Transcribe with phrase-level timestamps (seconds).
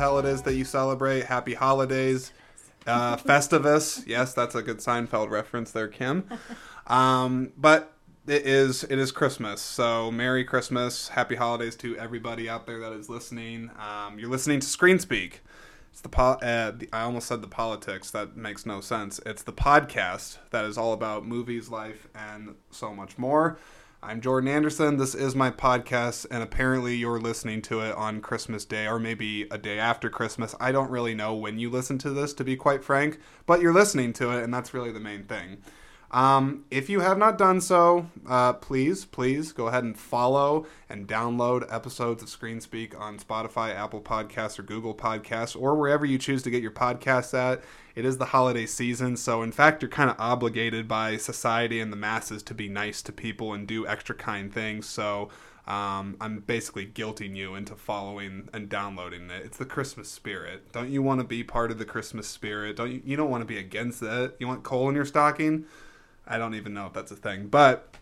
[0.00, 1.24] hell it is that you celebrate.
[1.26, 2.32] Happy holidays.
[2.86, 4.02] Uh, Festivus.
[4.06, 6.24] Yes, that's a good Seinfeld reference there, Kim.
[6.86, 7.92] Um, but
[8.26, 12.92] it is it is Christmas, so Merry Christmas, Happy Holidays to everybody out there that
[12.92, 13.70] is listening.
[13.78, 15.42] Um, you're listening to Screen Speak.
[15.92, 18.10] It's the, po- uh, the I almost said the politics.
[18.10, 19.20] That makes no sense.
[19.26, 23.58] It's the podcast that is all about movies, life, and so much more.
[24.02, 24.96] I'm Jordan Anderson.
[24.96, 29.46] This is my podcast, and apparently you're listening to it on Christmas Day or maybe
[29.50, 30.54] a day after Christmas.
[30.58, 33.74] I don't really know when you listen to this, to be quite frank, but you're
[33.74, 35.58] listening to it, and that's really the main thing.
[36.12, 41.06] Um, if you have not done so, uh, please, please go ahead and follow and
[41.06, 46.18] download episodes of Screen Speak on Spotify, Apple Podcasts, or Google Podcasts, or wherever you
[46.18, 47.62] choose to get your podcasts at.
[47.94, 51.92] It is the holiday season, so in fact, you're kind of obligated by society and
[51.92, 54.86] the masses to be nice to people and do extra kind things.
[54.86, 55.28] So
[55.68, 59.44] um, I'm basically guilting you into following and downloading it.
[59.44, 60.72] It's the Christmas spirit.
[60.72, 62.76] Don't you want to be part of the Christmas spirit?
[62.76, 63.02] Don't you?
[63.04, 64.34] You don't want to be against it.
[64.40, 65.66] You want coal in your stocking?
[66.26, 67.94] I don't even know if that's a thing, but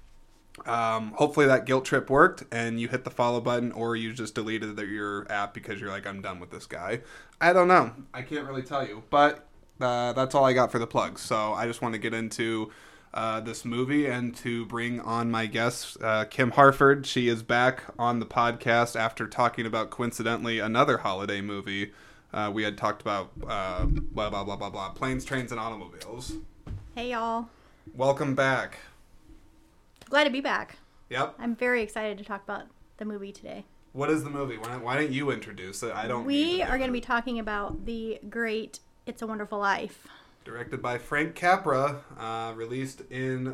[0.67, 4.35] um, hopefully that guilt trip worked and you hit the follow button or you just
[4.35, 7.01] deleted the, your app because you're like i'm done with this guy.
[7.41, 7.93] I don't know.
[8.13, 9.47] I can't really tell you but
[9.81, 11.21] uh, that's all i got for the plugs.
[11.21, 12.71] So i just want to get into
[13.15, 17.07] uh, this movie and to bring on my guest uh, kim harford.
[17.07, 21.93] She is back on the podcast after talking about coincidentally another holiday movie
[22.33, 26.35] uh, we had talked about uh, blah blah blah blah blah planes trains and automobiles.
[26.95, 27.49] Hey y'all.
[27.95, 28.79] Welcome back
[30.09, 30.79] Glad to be back.
[31.11, 32.63] yep I'm very excited to talk about
[32.97, 33.65] the movie today.
[33.93, 34.57] What is the movie?
[34.59, 35.95] Why don't, why don't you introduce it?
[35.95, 36.25] I don't.
[36.25, 40.07] We are going to be talking about the great It's a Wonderful Life.
[40.45, 43.45] directed by Frank Capra, uh, released in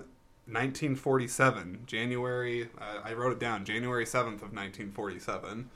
[0.46, 2.68] 1947, January.
[2.78, 5.68] Uh, I wrote it down, January 7th of 1947.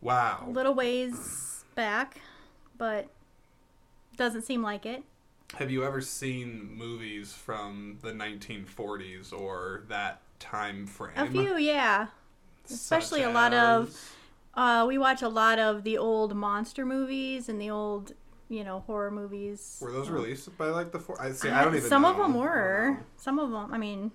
[0.00, 0.38] Wow.
[0.42, 0.50] A Wow.
[0.52, 2.20] little ways back,
[2.76, 3.08] but
[4.16, 5.02] doesn't seem like it.
[5.54, 11.12] Have you ever seen movies from the 1940s or that time frame?
[11.16, 12.08] A few, yeah.
[12.68, 14.12] especially Such a lot of-
[14.54, 18.12] Uh, we watch a lot of the old monster movies and the old,
[18.48, 19.78] you know, horror movies.
[19.82, 21.20] Were those Uh, released by like the four?
[21.20, 21.48] I see.
[21.50, 21.88] I don't even.
[21.88, 22.10] Some know.
[22.10, 22.98] of them I were.
[23.18, 24.12] Some of them, I mean,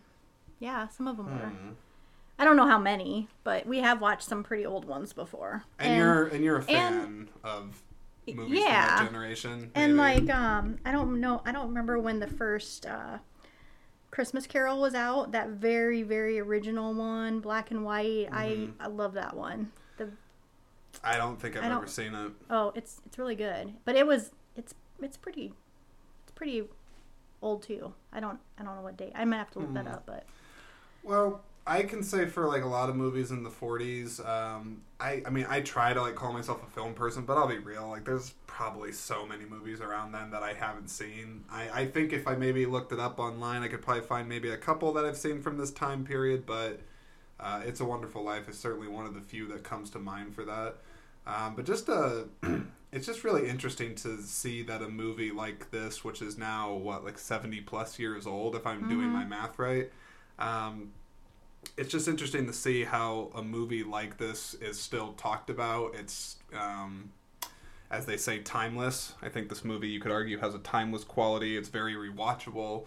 [0.60, 1.46] yeah, some of them were.
[1.48, 1.70] Hmm.
[2.40, 5.64] I don't know how many, but we have watched some pretty old ones before.
[5.78, 7.84] And, you're and you're a fan and- of
[8.36, 8.98] movies yeah.
[8.98, 9.72] from that generation.
[9.76, 13.18] and like um I don't know I don't remember when the first uh
[14.10, 18.30] Christmas Carol was out, that very very original one, black and white.
[18.30, 18.74] Mhm.
[18.82, 19.72] I I love that one.
[19.98, 20.10] The
[21.04, 22.32] I don't think I've ever don't- seen it.
[22.50, 23.74] oh, it's it's really good.
[23.86, 25.54] But it was it's it's pretty
[26.24, 26.64] it's pretty
[27.42, 27.94] old too.
[28.12, 29.14] I don't I don't know what date.
[29.16, 29.94] I might have to look that Mhm.
[29.94, 30.26] up, but
[31.04, 35.22] Well, I can say for like a lot of movies in the 40s, um, I
[35.26, 37.88] I mean I try to like call myself a film person, but I'll be real.
[37.90, 41.44] Like there's probably so many movies around then that I haven't seen.
[41.52, 44.50] I I think if I maybe looked it up online, I could probably find maybe
[44.50, 46.46] a couple that I've seen from this time period.
[46.48, 46.80] But
[47.40, 50.36] uh, It's a Wonderful Life is certainly one of the few that comes to mind
[50.36, 50.76] for that.
[51.28, 52.24] Um, but just uh
[52.92, 57.06] it's just really interesting to see that a movie like this, which is now what
[57.06, 59.12] like 70 plus years old, if I'm doing Mhm.
[59.12, 59.92] my math right.
[60.40, 60.92] Um,
[61.78, 65.96] it's just interesting to see how a movie like this is still talked about.
[65.96, 67.12] It's, um,
[67.90, 69.14] as they say, timeless.
[69.22, 71.58] I think this movie, you could argue, has a timeless quality.
[71.58, 72.86] It's very rewatchable.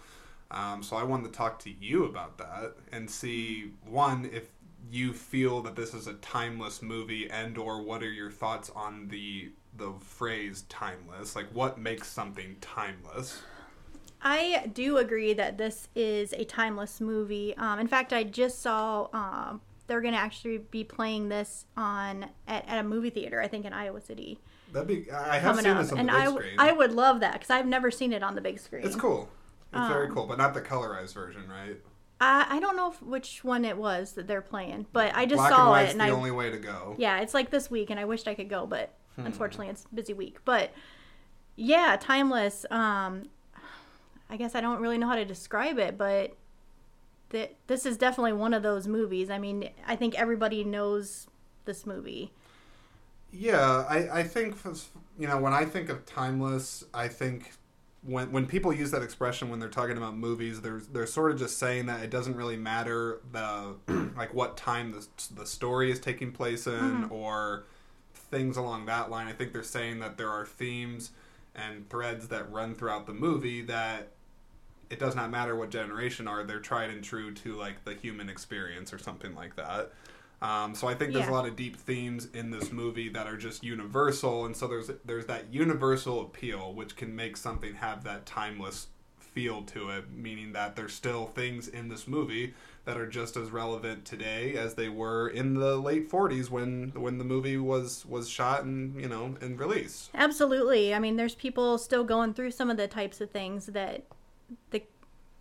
[0.51, 4.49] Um, so I wanted to talk to you about that and see one if
[4.91, 9.07] you feel that this is a timeless movie and or what are your thoughts on
[9.07, 13.41] the the phrase timeless like what makes something timeless
[14.25, 17.55] I do agree that this is a timeless movie.
[17.57, 22.25] Um, in fact, I just saw um, they're going to actually be playing this on
[22.47, 23.39] at, at a movie theater.
[23.39, 24.39] I think in Iowa City
[24.73, 26.91] that'd be i have seen up, this on and the big I, screen I would
[26.91, 28.83] love that because I've never seen it on the big screen.
[28.83, 29.29] it's cool
[29.71, 31.77] it's very Um, cool but not the colorized version right
[32.19, 35.37] I, I don't know if, which one it was that they're playing, but I just
[35.37, 37.69] black saw and it and the I only way to go yeah, it's like this
[37.69, 39.27] week, and I wished I could go, but Hmm.
[39.27, 40.39] unfortunately, it's busy week.
[40.45, 40.71] But
[41.55, 42.65] yeah, timeless.
[42.71, 43.29] Um,
[44.29, 46.35] I guess I don't really know how to describe it, but
[47.29, 49.29] that this is definitely one of those movies.
[49.29, 51.27] I mean, I think everybody knows
[51.65, 52.31] this movie.
[53.31, 54.55] Yeah, I, I think
[55.19, 57.51] you know when I think of timeless, I think
[58.03, 61.39] when when people use that expression when they're talking about movies, they're they're sort of
[61.39, 63.75] just saying that it doesn't really matter the
[64.15, 65.05] like what time the
[65.35, 67.11] the story is taking place in mm-hmm.
[67.11, 67.65] or
[68.13, 69.27] things along that line.
[69.27, 71.11] I think they're saying that there are themes
[71.55, 74.09] and threads that run throughout the movie that
[74.89, 78.29] it does not matter what generation are they're tried and true to like the human
[78.29, 79.91] experience or something like that
[80.41, 81.31] um, so I think there's Yeah.
[81.31, 84.91] a lot of deep themes in this movie that are just universal, and so there's
[85.05, 88.87] there's that universal appeal which can make something have that timeless
[89.17, 92.53] feel to it, meaning that there's still things in this movie
[92.83, 97.17] that are just as relevant today as they were in the late 40s when when
[97.17, 100.09] the movie was was shot and you know and released.
[100.13, 100.93] Absolutely.
[100.93, 104.03] I mean, there's people still going through some of the types of things that
[104.71, 104.83] the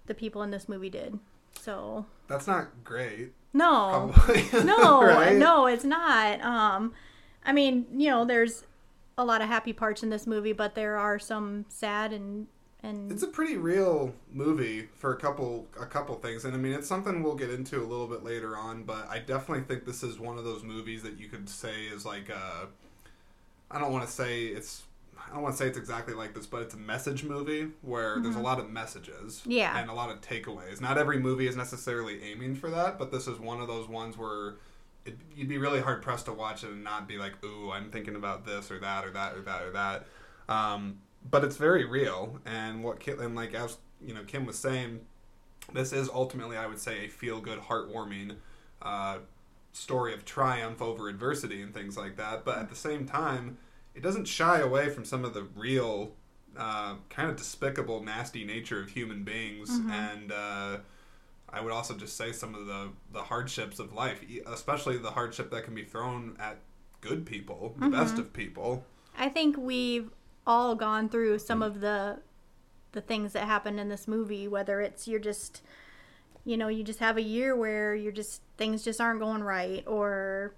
[0.07, 1.19] the people in this movie did.
[1.61, 3.33] So That's not great.
[3.53, 4.13] no,
[4.65, 5.37] no, Right?
[5.37, 6.41] no, it's not.
[6.43, 6.93] Um,
[7.45, 8.65] I mean, you know, there's
[9.17, 12.47] a lot of happy parts in this movie, but there are some sad and
[12.83, 16.73] and It's a pretty real movie for a couple a couple things, and I mean
[16.75, 18.83] it's something we'll get into a little bit later on.
[18.83, 22.05] But I definitely think this is one of those movies that you could say is
[22.05, 22.67] like a.
[23.71, 24.83] I don't want to say it's.
[25.27, 28.21] I don't want to say it's exactly like this, but it's a message movie where
[28.21, 29.77] there's a lot of messages, Yeah.
[29.79, 30.81] and a lot of takeaways.
[30.81, 34.17] Not every movie is necessarily aiming for that, but this is one of those ones
[34.17, 34.55] where
[35.05, 37.91] it, you'd be really hard pressed to watch it and not be like, "Ooh, I'm
[37.91, 40.07] thinking about this or that or that or that or that."
[40.49, 40.99] Um,
[41.31, 45.01] but it's very real, and what Kim, and like as you know, Kim was saying,
[45.73, 48.37] this is ultimately, I would say, a feel good, heartwarming
[48.83, 49.19] uh,
[49.73, 52.45] story of triumph over adversity and things like that.
[52.45, 53.57] But at the same time,
[53.95, 56.13] it doesn't shy away from some of the real,
[56.57, 60.79] uh, kind of despicable, nasty nature of human beings, and uh,
[61.49, 65.51] I would also just say some of the the hardships of life, especially the hardship
[65.51, 66.59] that can be thrown at
[67.01, 68.85] good people, the best of people.
[69.17, 70.11] I think we've
[70.47, 72.19] all gone through some of the
[72.93, 75.63] the things that happened in this movie whether it's you're just
[76.45, 79.83] you know you just have a year where you're just things just aren't going right
[79.87, 80.55] or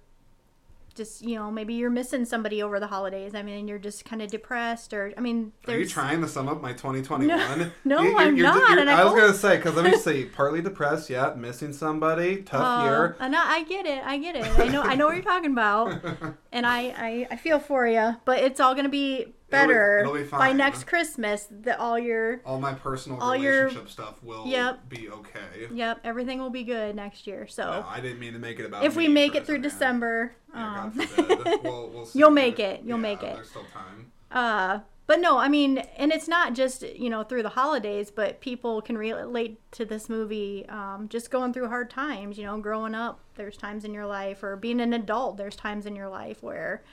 [0.97, 4.21] just you know maybe you're missing somebody over the holidays i mean you're just kind
[4.21, 7.27] of depressed or i mean Are you trying to sum up my 2021?
[7.27, 9.75] No, no, You- I'm you're- not, you're- and I I was hope- gonna say because
[9.75, 10.25] let me see.
[10.25, 11.33] Partly depressed, yeah.
[11.35, 13.15] Missing somebody, tough Oh, year.
[13.19, 14.03] and I, I get it.
[14.03, 14.59] I get it.
[14.59, 14.81] I know.
[14.81, 15.93] I know what you're talking about,
[16.51, 18.15] and I, I, I feel for you.
[18.25, 21.47] But it's all gonna be better it'll be by next Christmas.
[21.51, 24.89] That all your, All my personal All your- relationship stuff will Yep.
[24.89, 25.67] be okay.
[25.73, 27.47] yep, everything will be good next year.
[27.47, 28.83] So No, I didn't mean to make it about.
[28.83, 29.57] if we make it through.
[29.59, 30.93] December, um,
[31.63, 32.07] we'll, we'll.
[32.13, 32.81] You'll make it.
[32.83, 33.35] You'll yeah, make it.
[33.35, 34.11] There's still time.
[34.31, 38.41] uh, but no, I mean, and it's not just you know through the holidays, but
[38.41, 40.65] people can relate to this movie.
[40.67, 43.19] Um, just going through hard times, you know, growing up.
[43.35, 45.37] There's times in your life, or being an adult.
[45.37, 46.83] There's times in your life where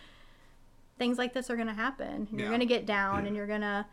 [0.98, 2.28] things like this are going to happen.
[2.30, 2.48] You're Yeah.
[2.48, 3.86] going to get down, and you're going to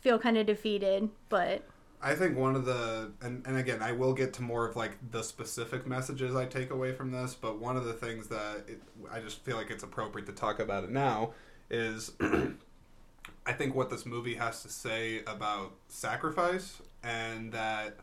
[0.00, 1.08] feel kind of defeated.
[1.28, 1.66] But
[2.00, 4.92] I think one of the and, and again I will get to more of like
[5.10, 8.80] the specific messages I take away from this, but one of the things that it,
[9.10, 11.32] I just feel like it's appropriate to talk about it now
[11.70, 12.12] is
[13.46, 17.96] I think what this movie has to say about sacrifice and that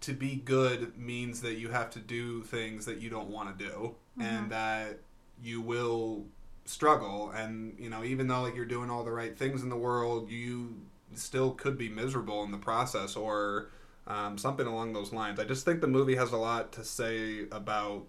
[0.00, 3.64] to be good means that you have to do things that you don't want to
[3.64, 4.48] do and mm-hmm.
[4.50, 5.00] that
[5.42, 6.24] you will
[6.68, 9.76] struggle and you know even though like you're doing all the right things in the
[9.76, 10.74] world you
[11.14, 13.70] still could be miserable in the process or
[14.06, 17.46] um, something along those lines i just think the movie has a lot to say
[17.50, 18.04] about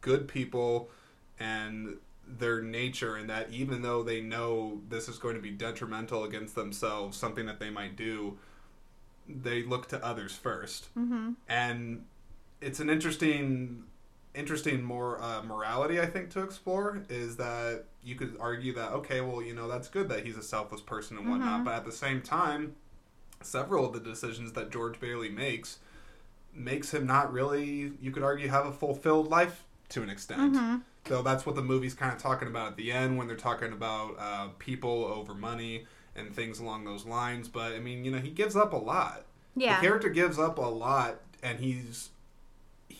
[0.00, 0.90] good people
[1.40, 1.96] and
[2.26, 6.54] their nature and that even though they know this is going to be detrimental against
[6.54, 8.38] themselves something that they might do
[9.28, 11.30] they look to others 1st mm-hmm.
[11.48, 12.04] and
[12.60, 13.82] it's an interesting
[14.34, 19.20] interesting more uh, morality i think to explore is that you could argue that okay
[19.20, 21.64] well you know that's good that he's a selfless person and whatnot Mhm.
[21.64, 22.74] but at the same time
[23.42, 25.78] several of the decisions that george bailey makes
[26.54, 30.76] makes him not really you could argue have a fulfilled life to an extent Mm-hmm.
[31.06, 33.72] so that's what the movie's kind of talking about at the end when they're talking
[33.72, 37.48] about uh, people over money and things along those lines.
[37.48, 39.24] But I mean, you know, he gives up a lot.
[39.56, 42.10] yeah, The character gives up a lot, and he's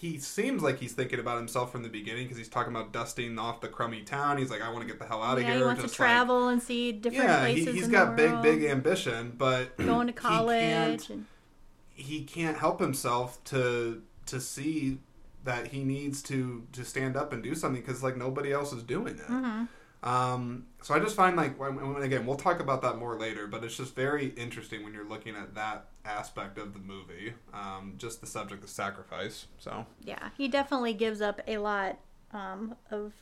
[0.03, 3.39] he seems like he's thinking about himself from the beginning because he's talking about dusting
[3.39, 4.37] off the crummy town.
[4.37, 5.59] He's like, I want to get the hell out of yeah, here.
[5.59, 7.67] he wants to just like- travel and see different places.
[7.67, 11.07] yeah, he, in got big, big ambition, but going to he college.
[11.07, 11.27] can't- and,
[11.95, 14.99] he can't help himself to to see
[15.45, 18.83] that he needs to to stand up and do something because like nobody else is
[18.83, 19.27] doing it.
[19.29, 19.69] Mhm.
[20.03, 23.47] Um, so I just find like when, when- again we'll talk about that more later,
[23.47, 27.95] but it's just very interesting when you're looking at that aspect of the movie, um,
[27.99, 29.47] just the subject of sacrifice.
[29.59, 31.99] So yeah, he definitely gives up a lot
[32.33, 33.13] um, of,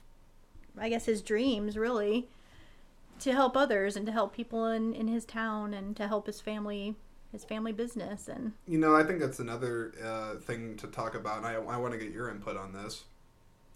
[0.78, 2.28] I guess, his dreams really,
[3.20, 6.40] to help others and to help people in, in his town and to help his
[6.40, 6.94] family,
[7.30, 11.38] his family business and you know I think that's another uh, thing to talk about,
[11.38, 13.04] and I, I want to get your input on this.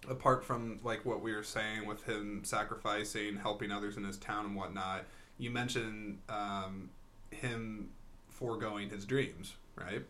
[0.08, 4.46] Apart from like what we were saying with him sacrificing, helping others in his town
[4.46, 5.04] and whatnot,
[5.38, 6.90] you mentioned um,
[7.30, 7.90] him
[8.28, 10.04] foregoing his dreams, right?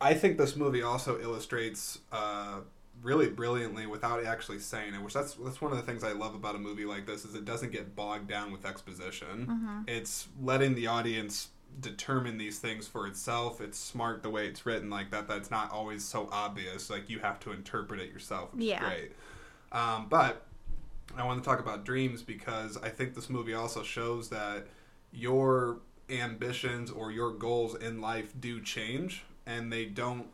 [0.00, 2.60] I think this movie also illustrates uh,
[3.02, 5.02] really brilliantly without actually saying it.
[5.02, 7.34] Which that's that's one of the things I love about a movie like this is
[7.34, 9.46] it doesn't get bogged down with exposition.
[9.86, 11.48] It's letting the audience
[11.80, 13.60] determine these things for itself.
[13.60, 15.28] It's smart the way it's written like that.
[15.28, 16.90] That's not always so obvious.
[16.90, 18.84] Like you have to interpret it yourself, which Yeah.
[18.84, 19.12] is great.
[19.72, 20.46] Um, but
[21.16, 24.66] I want to talk about dreams because I think this movie also shows that
[25.12, 30.26] your ambitions or your goals in life do change and they don't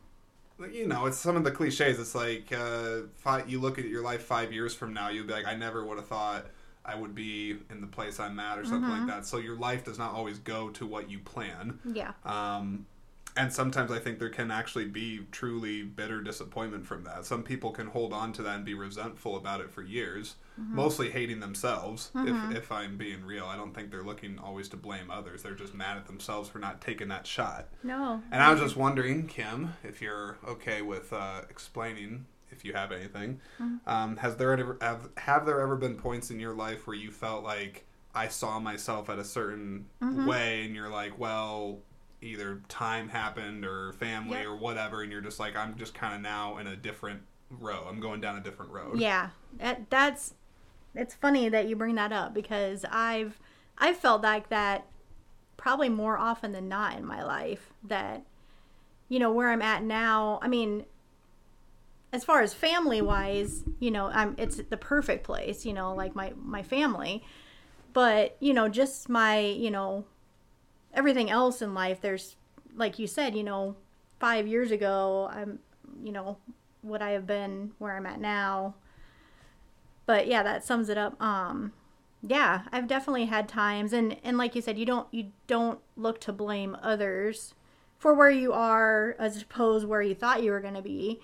[0.72, 4.02] you know it's some of the cliches it's like uh, five, you look at your
[4.02, 6.46] life five years from now you'll be like i never would have thought
[6.86, 9.84] i would be in the place i'm at or something like that so your life
[9.84, 12.12] does not always go to what you plan Yeah.
[12.24, 12.86] um,
[13.38, 17.26] and sometimes I think there can actually be truly bitter disappointment from that.
[17.26, 21.10] Some people can hold on to that and be resentful about it for years, mostly
[21.10, 22.10] hating themselves.
[22.14, 25.42] If, if I'm being real, I don't think they're looking always to blame others.
[25.42, 27.68] They're just mad at themselves for not taking that shot.
[27.82, 28.22] No.
[28.32, 32.24] And I was just wondering, Kim, if you're okay with uh, explaining,
[32.66, 33.40] you have anything,
[33.86, 37.10] um, has there ever have, have there ever been points in your life where you
[37.10, 41.78] felt like I saw myself at a certain way, and you're like, well,
[42.22, 44.46] either time happened or family Yep.
[44.46, 47.20] or whatever, and you're just like, I'm just kind of now in a different
[47.50, 47.84] row.
[47.88, 48.98] I'm going down a different road.
[48.98, 50.34] Yeah, that, that's
[50.94, 53.38] it's funny that you bring that up because I've
[53.78, 54.86] I've felt like that
[55.58, 58.22] probably more often than not in my life that
[59.08, 60.38] you know where I'm at now.
[60.42, 60.84] I mean,
[62.16, 65.66] as far as family wise, you know, I'm it's the perfect place.
[65.66, 67.22] You know, like my my family,
[67.92, 70.06] but you know, just my you know
[70.94, 72.00] everything else in life.
[72.00, 72.36] There's
[72.74, 73.76] like you said, you know,
[74.18, 75.58] five years ago, I'm
[76.02, 76.38] you know
[76.82, 78.76] would I have been where I'm at now?
[80.06, 81.20] But yeah, that sums it up.
[81.20, 81.72] Um,
[82.26, 86.18] yeah, I've definitely had times, and and like you said, you don't you don't look
[86.22, 87.52] to blame others
[87.98, 91.20] for where you are as opposed where you thought you were going to be.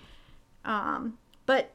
[0.65, 1.71] Um, but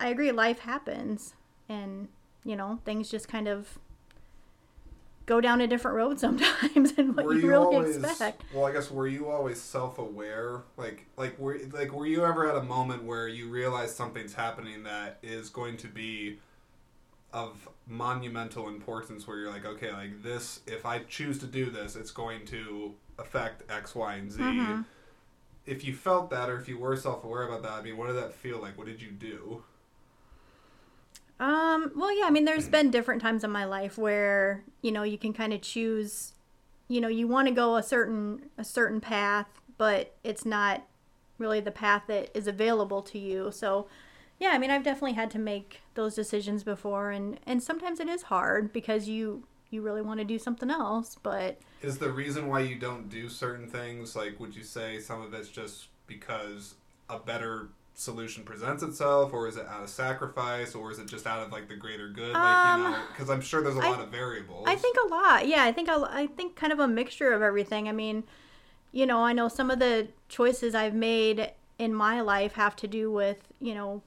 [0.00, 1.34] I agree, life happens,
[1.68, 2.08] and
[2.44, 3.78] you know things just kind of
[5.26, 8.44] go down a different road sometimes than what were you, you really always expect.
[8.54, 12.56] well i guess were you always self-aware like like were like were you ever at
[12.56, 16.38] a moment where you realize something's happening that is going to be
[17.32, 21.96] of monumental importance where you're like okay like this if i choose to do this
[21.96, 24.84] it's going to affect x y and z Mhm.
[25.66, 28.16] If you felt that or if you were self-aware about that i mean what did
[28.16, 28.78] that feel like?
[28.78, 29.62] What did you do?
[31.38, 35.02] Um, well, yeah, I mean, there's been different times in my life where, you know,
[35.02, 36.32] you can kind of choose,
[36.88, 39.46] you know, you want to go a certain a certain path,
[39.76, 40.86] but it's not
[41.38, 43.50] really the path that is available to you.
[43.52, 43.86] So,
[44.38, 48.08] yeah, I mean, I've definitely had to make those decisions before and and sometimes it
[48.08, 52.48] is hard because you you really want to do something else, but is the reason
[52.48, 56.74] why you don't do certain things like would you say some of it's just because
[57.08, 61.26] a better solution presents itself or is it out of sacrifice or is it just
[61.26, 63.78] out of like the greater good like Um, you know because i'm sure there's a
[63.78, 65.46] lot of variables I think a lot.
[65.46, 67.88] Yeah, I think a, I think kind of a mixture of everything.
[67.88, 68.24] I mean,
[68.92, 72.88] you know, I know some of the choices I've made in my life have to
[72.88, 74.02] do with, you know,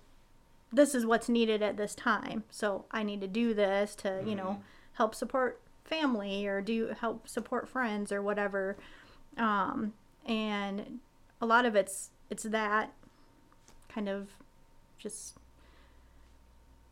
[0.71, 2.43] this is what's needed at this time.
[2.49, 4.61] So I need to do this to, you know,
[4.93, 8.77] help support family or do help support friends or whatever.
[9.37, 9.93] Um,
[10.25, 10.99] and
[11.41, 12.93] a lot of it's it's that
[13.89, 14.27] kind of
[14.99, 15.35] just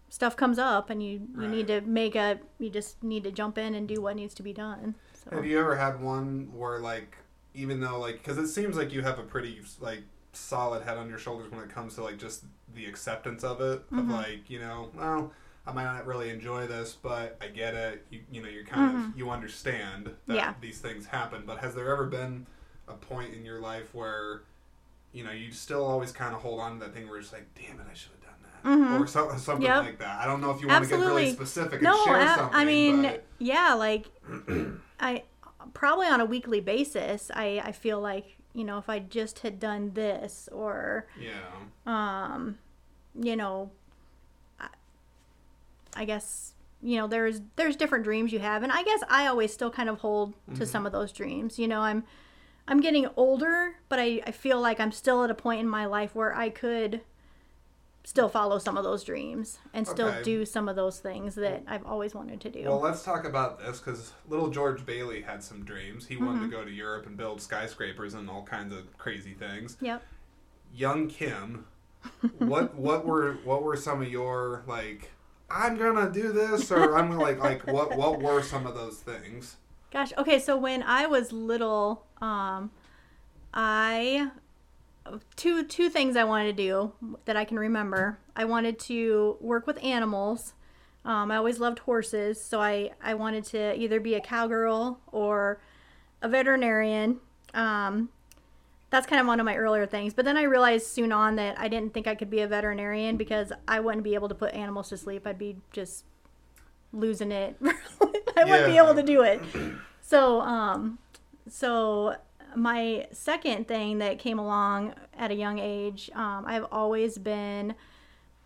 [0.10, 3.58] stuff comes up and you you need to make a you just need to jump
[3.58, 4.96] in and do what needs to be done.
[5.14, 7.18] So have you ever had one where like
[7.54, 11.10] even though like because it seems like you have a pretty like solid head on
[11.10, 14.12] your shoulders when it comes to like just the acceptance of it of Mm-hmm.
[14.12, 15.32] like you know well
[15.68, 18.96] i might not really enjoy this but i get it you, you know you're kind
[19.12, 20.36] of you understand that Mm-hmm.
[20.36, 20.54] Yeah.
[20.62, 22.46] these things happen but has there ever been
[22.88, 24.42] a point in your life where
[25.12, 27.46] you know you still always kind of hold on to that thing where it's like
[27.56, 29.76] damn it i should have done that or so, something Mm-hmm.
[29.78, 29.84] Yep.
[29.86, 31.32] like that i don't know if you want to get really Absolutely.
[31.34, 34.06] specific and no, share I, something I mean, but- yeah, like
[35.00, 35.24] I
[35.74, 39.60] probably on a weekly basis, I I feel like you know if I just had
[39.60, 41.32] done this or yeah
[41.86, 42.58] um,
[43.20, 43.70] you know,
[45.96, 49.52] I guess you know there's there's different dreams you have, and I guess I always
[49.54, 51.58] still kind of hold to some of those dreams.
[51.60, 52.04] You know, I'm
[52.68, 55.86] I'm getting older, but I I feel like I'm still at a point in my
[55.86, 57.02] life where I could
[58.04, 60.22] still follow some of those dreams and still Okay.
[60.24, 62.64] do some of those things that I've always wanted to do.
[62.64, 66.08] Well, let's talk about this because little George Bailey had some dreams.
[66.08, 66.52] He wanted Mm-hmm.
[66.52, 69.76] to go to Europe and build skyscrapers and all kinds of crazy things.
[69.82, 70.04] yep.
[70.74, 71.66] Young Kim,
[72.38, 75.12] what what were what were some of your like?
[75.50, 79.58] I'm gonna do this, or I'm like like what what were some of those things?
[79.92, 82.72] Gosh, okay, so when I was little, um,
[83.54, 84.32] I
[85.36, 86.92] two two things I wanted to do
[87.26, 88.20] that I can remember.
[88.36, 90.54] I wanted to work with animals.
[91.06, 95.62] Um, I always loved horses, so I I wanted to either be a cowgirl or
[96.22, 97.20] a veterinarian.
[97.54, 98.10] Um,
[98.90, 100.14] that's kind of one of my earlier things.
[100.14, 103.18] But then I realized soon on that I didn't think I could be a veterinarian
[103.18, 105.28] because I wouldn't be able to put animals to sleep.
[105.28, 106.06] I'd be just
[106.94, 107.58] losing it.
[108.38, 109.42] I wouldn't be able to do it.
[110.02, 111.00] So, um,
[111.50, 112.16] so
[112.56, 117.76] my second thing that came along at a young age, um, I've always been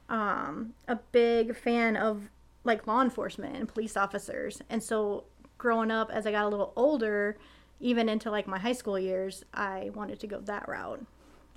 [0.10, 2.30] um, a big fan of
[2.64, 4.62] like law enforcement and police officers.
[4.70, 5.26] And so
[5.58, 7.38] growing up, as I got a little older,
[7.82, 11.04] even into like my high school years, I wanted to go that route.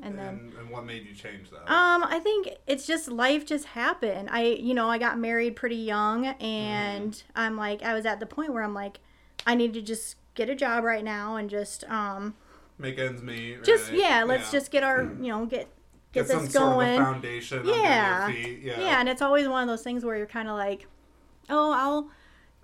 [0.02, 1.70] And then And, and what made you change that?
[1.72, 4.28] um, I think it's just life just happened.
[4.32, 7.30] I, you know, I got married pretty young, and Mm-hmm.
[7.36, 8.98] I'm like, I was at the point where I'm like,
[9.46, 12.34] I need to just get a job right now and just, um,
[12.76, 13.62] Make ends meet.
[13.62, 15.68] just yeah, let's just get our, you know, get
[16.12, 16.94] get, get this sort going.
[17.00, 18.22] of a foundation yeah.
[18.24, 18.62] under your feet.
[18.64, 18.80] Yeah.
[18.80, 20.88] yeah, and it's always one of those things where you're kind of like,
[21.48, 22.10] oh, I'll,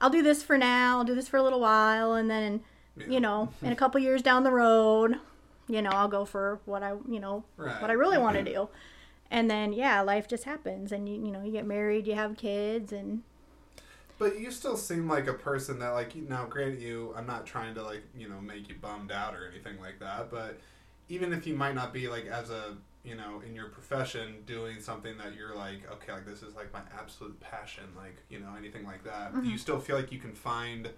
[0.00, 0.98] I'll do this for now.
[0.98, 2.62] I'll do this for a little while, and then,
[2.96, 3.06] Yeah.
[3.08, 5.16] you know, in a couple years down the road,
[5.68, 7.80] you know, I'll go for what I, you know, Right.
[7.80, 8.68] what I really want to do.
[9.30, 12.36] And then yeah, life just happens, and you you know you get married, you have
[12.36, 13.22] kids, and
[14.18, 17.46] But you still seem like a person that, like, you- now, granted, you, I'm not
[17.46, 20.58] trying to, like, you know, make you bummed out or anything like that, but
[21.08, 24.78] even if you might not be, like, as a, you know, in your profession doing
[24.80, 28.50] something that you're like, okay, like, this is, like, my absolute passion, like, you know,
[28.58, 29.48] anything like that, Mm-hmm.
[29.48, 30.90] you still feel like you can find,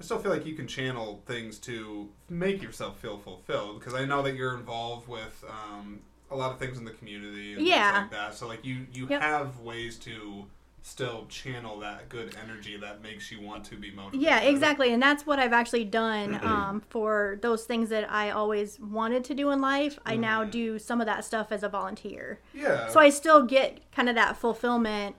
[0.00, 4.06] I still feel like you can channel things to make yourself feel fulfilled, because I
[4.06, 7.90] know that you're involved with, um, a lot of things in the community and Yeah.
[7.92, 9.20] things like that, so, like, you, you Yep.
[9.20, 10.46] have ways to
[10.82, 14.22] still channel that good energy that makes you want to be motivated.
[14.22, 18.80] yeah, exactly, and that's what I've actually done um, for those things that I always
[18.80, 19.98] wanted to do in life.
[20.06, 20.50] I now Mhm.
[20.50, 22.40] do some of that stuff as a volunteer.
[22.54, 22.86] Yeah.
[22.86, 25.16] so I still get kind of that fulfillment,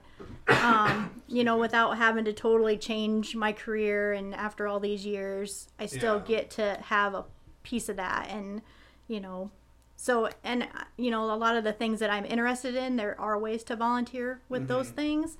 [0.48, 4.12] um, you know, without having to totally change my career.
[4.12, 6.24] And after all these years, I still Yeah.
[6.26, 7.24] get to have a
[7.62, 8.28] piece of that.
[8.30, 8.62] And,
[9.08, 9.50] you know,
[9.96, 13.38] so, and, you know, a lot of the things that I'm interested in, there are
[13.38, 14.96] ways to volunteer with those Mm-hmm.
[14.96, 15.38] things.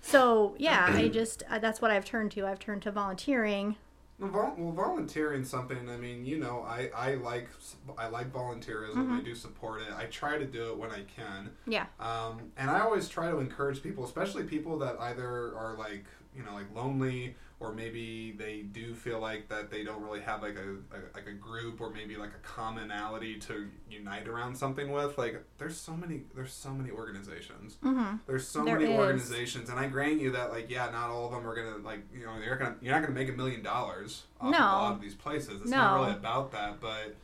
[0.00, 2.46] So, yeah, I just, uh, that's what I've turned to.
[2.46, 3.76] I've turned to volunteering.
[4.20, 5.88] Well, volunteering something.
[5.88, 7.48] I mean, you know, I, I like
[7.96, 8.94] I like volunteerism.
[8.94, 9.18] Mm-hmm.
[9.18, 9.88] I do support it.
[9.96, 11.50] I try to do it when I can.
[11.66, 11.86] Yeah.
[11.98, 16.04] Um, and I always try to encourage people, especially people that either are like
[16.36, 20.42] you know like lonely or maybe they do feel like that they don't really have
[20.42, 24.90] like a, a like a group or maybe like a commonality to unite around something
[24.90, 25.18] with.
[25.18, 27.76] Like there's so many there's so many organizations.
[27.84, 28.16] Mm-hmm.
[28.26, 28.98] There's so There many is.
[28.98, 32.00] organizations, and I grant you that, like, yeah, not all of them are gonna, like,
[32.14, 34.92] you know, you're gonna, you're not gonna make a million dollars off of a lot
[34.94, 35.60] of these places.
[35.60, 37.14] It's not really about that, but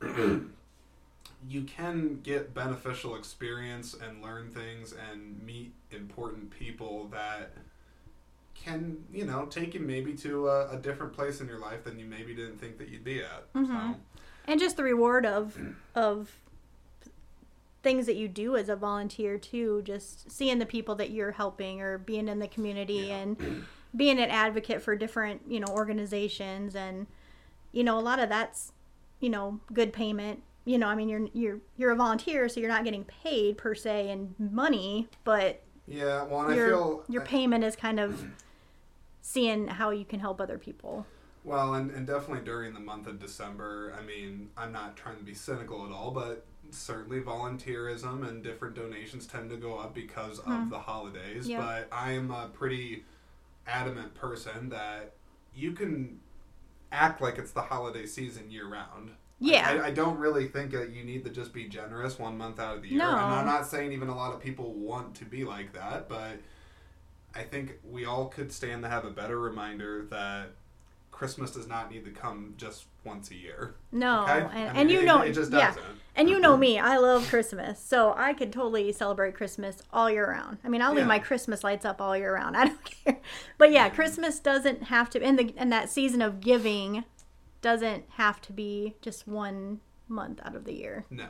[1.48, 7.52] you can get beneficial experience and learn things and meet important people that
[8.64, 11.98] can, you know, take you maybe to a, a different place in your life than
[11.98, 13.52] you maybe didn't think that you'd be at.
[13.54, 13.66] Mhm.
[13.94, 14.00] So,
[14.46, 15.56] and just the reward of
[15.94, 16.30] of
[17.82, 21.80] things that you do as a volunteer too just seeing the people that you're helping
[21.80, 23.16] or being in the community Yeah.
[23.16, 23.64] and
[23.96, 27.06] being an advocate for different you know organizations and
[27.72, 28.72] you know a lot of that's
[29.18, 32.68] you know good payment you know i mean you're you're you're a volunteer so you're
[32.68, 37.22] not getting paid per se in money but yeah, well, and I your feel your
[37.22, 38.24] I- payment is kind of
[39.22, 41.06] seeing how you can help other people
[41.44, 45.24] Well, and, and definitely during the month of December, I mean, I'm not trying to
[45.24, 50.38] be cynical at all, but certainly volunteerism and different donations tend to go up because
[50.38, 50.70] of mm-hmm.
[50.70, 51.48] the holidays.
[51.48, 51.60] Yeah.
[51.60, 53.04] But I am a pretty
[53.66, 55.14] adamant person that
[55.54, 56.20] you can
[56.90, 59.10] act like it's the holiday season year round.
[59.40, 59.68] Yeah.
[59.68, 62.76] I, I don't really think that you need to just be generous one month out
[62.76, 62.98] of the year.
[62.98, 63.10] No.
[63.10, 66.38] And I'm not saying even a lot of people want to be like that, but
[67.34, 70.50] I think we all could stand to have a better reminder that
[71.10, 73.74] Christmas does not need to come just once a year.
[73.90, 74.32] no Okay?
[74.32, 75.84] and, I mean, and you it- know it just yeah doesn't.
[76.14, 77.78] And you know me, I love Christmas.
[77.80, 80.58] So I could totally celebrate Christmas all year round.
[80.62, 82.54] I mean, I'll leave my Christmas lights up all year round.
[82.58, 83.18] I don't care.
[83.56, 87.04] But yeah, Christmas doesn't have to in the in that season of giving
[87.62, 91.04] doesn't have to be just one month out of the year.
[91.10, 91.26] No.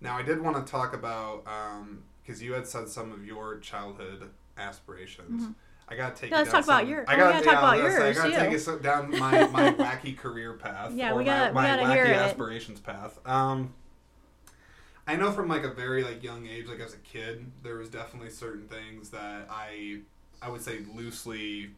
[0.00, 3.58] Now, I did want to talk about um, because you had said some of your
[3.58, 5.54] childhood aspirations.
[5.88, 6.30] I gotta take.
[6.30, 8.36] You let's talk about your- I gotta, gotta talk about yours, I gotta too.
[8.36, 10.92] take you so- down my, my wacky career path.
[10.94, 12.16] Yeah, or we my, gotta- we my gotta wacky it.
[12.16, 13.18] aspirations path.
[13.26, 13.74] Um,
[15.06, 17.88] I know from like a very like young age, like as a kid, there was
[17.88, 20.00] definitely certain things that I
[20.40, 21.70] I would say loosely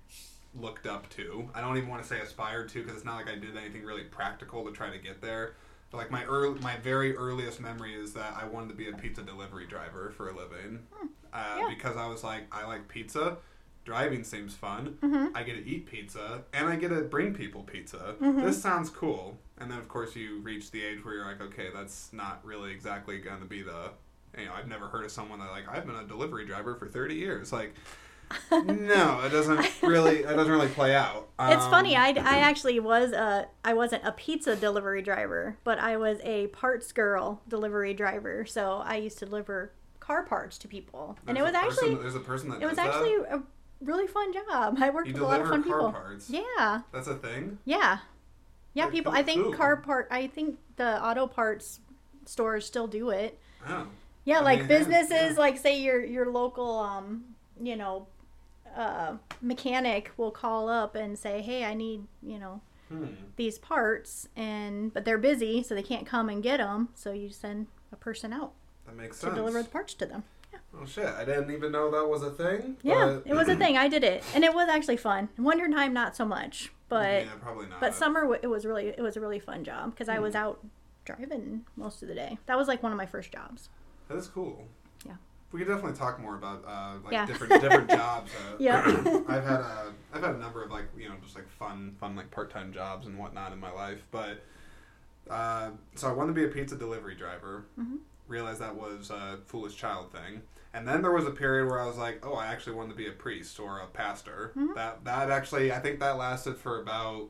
[0.55, 1.49] looked up to.
[1.55, 3.83] I don't even want to say aspired to because it's not like I did anything
[3.85, 5.55] really practical to try to get there.
[5.91, 8.93] But like my early, my very earliest memory is that I wanted to be a
[8.93, 10.81] pizza delivery driver for a living,
[11.35, 11.69] uh, Yeah.
[11.69, 13.37] because I was like, I like pizza.
[13.85, 14.97] Driving seems fun.
[15.03, 15.37] Mm-hmm.
[15.37, 18.15] I get to eat pizza and I get to bring people pizza.
[18.19, 18.41] Mm-hmm.
[18.43, 19.37] This sounds cool.
[19.59, 22.73] And then of course you reach the age where you're like, okay, that's not really
[22.73, 23.91] exactly going to be the.
[24.39, 26.89] You know, I've never heard of someone that like I've been a delivery driver for
[26.89, 27.53] 30 years.
[27.53, 27.75] Like,
[28.51, 30.21] no, it doesn't really.
[30.21, 31.29] It doesn't really play out.
[31.39, 31.95] It's Um, funny.
[31.95, 36.47] I, I actually was a I wasn't a pizza delivery driver, but I was a
[36.49, 38.45] parts girl delivery driver.
[38.47, 39.73] So I used to deliver
[40.05, 42.77] car parts to people, and it was person- actually there's a person that it was
[42.77, 42.95] does that?
[42.95, 43.43] actually a
[43.81, 44.77] really fun job.
[44.81, 45.93] I worked You with a lot of fun people.
[45.93, 46.29] parts.
[46.29, 47.59] Yeah, That's a thing.
[47.65, 47.99] yeah,
[48.75, 48.89] yeah.
[48.91, 49.13] People.
[49.13, 50.09] I think car part.
[50.11, 51.81] I think the auto parts
[52.27, 53.39] stores still do it.
[53.67, 53.87] Oh,
[54.25, 55.35] Yeah, I like mean, businesses, yeah.
[55.39, 57.25] like say your your local, um,
[57.61, 58.07] you know,
[58.77, 63.07] uh, mechanic will call up and say, "Hey, I need you know hmm.
[63.37, 66.91] these parts," and but they're busy, so they can't come and get them.
[66.95, 68.53] So you send a person out
[68.87, 69.35] that makes to sense.
[69.37, 70.25] deliver the parts to them.
[70.77, 71.07] Oh shit!
[71.07, 72.77] I didn't even know that was a thing.
[72.83, 73.77] Yeah, but- it was a thing.
[73.77, 75.29] I did it, and it was actually fun.
[75.39, 77.81] Winter time, not so much, but yeah, probably not.
[77.81, 80.23] but summer it was really it was a really fun job because I Hmm.
[80.23, 80.65] was out
[81.05, 82.39] driving most of the day.
[82.47, 83.69] That was like one of my first jobs.
[84.09, 84.67] That is cool.
[85.07, 85.15] Yeah.
[85.53, 87.27] We could definitely talk more about uh, like Yeah.
[87.27, 88.31] different different jobs.
[88.33, 88.83] Uh, Yeah.
[89.29, 92.17] I've had a I've had a number of like you know just like fun fun
[92.17, 94.43] like part time jobs and whatnot in my life, but
[95.31, 97.65] uh, so I wanted to be a pizza delivery driver.
[97.79, 97.99] Mhm.
[98.27, 101.87] Realized that was a foolish child thing, and then there was a period where I
[101.87, 104.53] was like, oh, I actually wanted to be a priest or a pastor.
[104.57, 104.75] Mhm.
[104.75, 107.29] That that actually I think that lasted for about.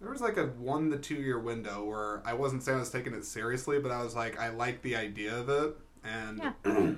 [0.00, 2.90] There was like a one to two year window where I wasn't saying I was
[2.90, 6.52] taking it seriously, but I was like, I like the idea of it, and Yeah.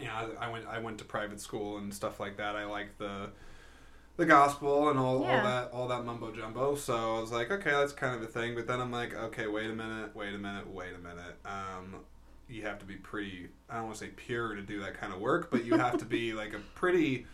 [0.00, 2.56] yeah, I, I went I went to private school and stuff like that.
[2.56, 3.30] I like the
[4.16, 5.36] the gospel and all, Yeah.
[5.38, 6.74] all that all that mumbo jumbo.
[6.74, 8.54] So I was like, okay, that's kind of a thing.
[8.54, 11.36] But then I'm like, okay, wait a minute, wait a minute, wait a minute.
[11.44, 11.96] Um,
[12.48, 13.48] you have to be pretty.
[13.68, 15.98] I don't want to say pure to do that kind of work, but you have
[15.98, 17.26] to be like a pretty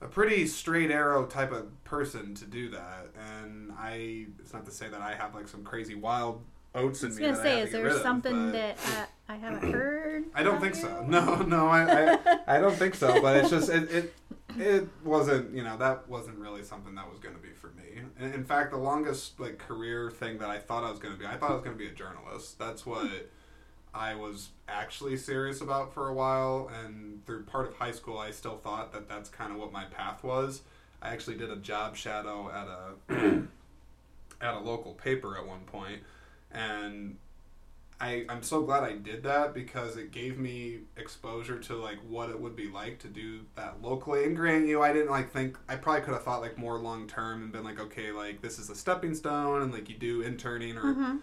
[0.00, 3.08] a pretty straight arrow type of person to do that.
[3.18, 6.42] And I, it's not to say that I have like some crazy wild
[6.74, 7.24] oats in me.
[7.24, 10.24] I was gonna say, is there rid of, something that uh, I haven't heard?
[10.34, 10.82] I don't think you?
[10.82, 11.04] so.
[11.06, 13.20] No, no, I, I, I don't think so.
[13.22, 14.14] But it's just it, it
[14.56, 18.02] it wasn't you know that wasn't really something that was going to be for me.
[18.18, 21.20] In, in fact, the longest like career thing that I thought I was going to
[21.20, 22.58] be, I thought I was going to be a journalist.
[22.58, 23.10] That's what
[23.94, 26.70] I was actually serious about for a while.
[26.82, 29.84] And through part of high school, I still thought that that's kind of what my
[29.84, 30.62] path was.
[31.00, 33.42] I actually did a job shadow at a
[34.40, 36.00] at a local paper at one point,
[36.50, 37.16] and
[38.00, 42.28] I, I'm so glad I did that because it gave me exposure to like what
[42.30, 44.24] it would be like to do that locally.
[44.24, 47.06] And grant you, I didn't like think I probably could have thought like more long
[47.06, 50.22] term and been like, okay, like this is a stepping stone, and like you do
[50.22, 51.20] interning or Mhm.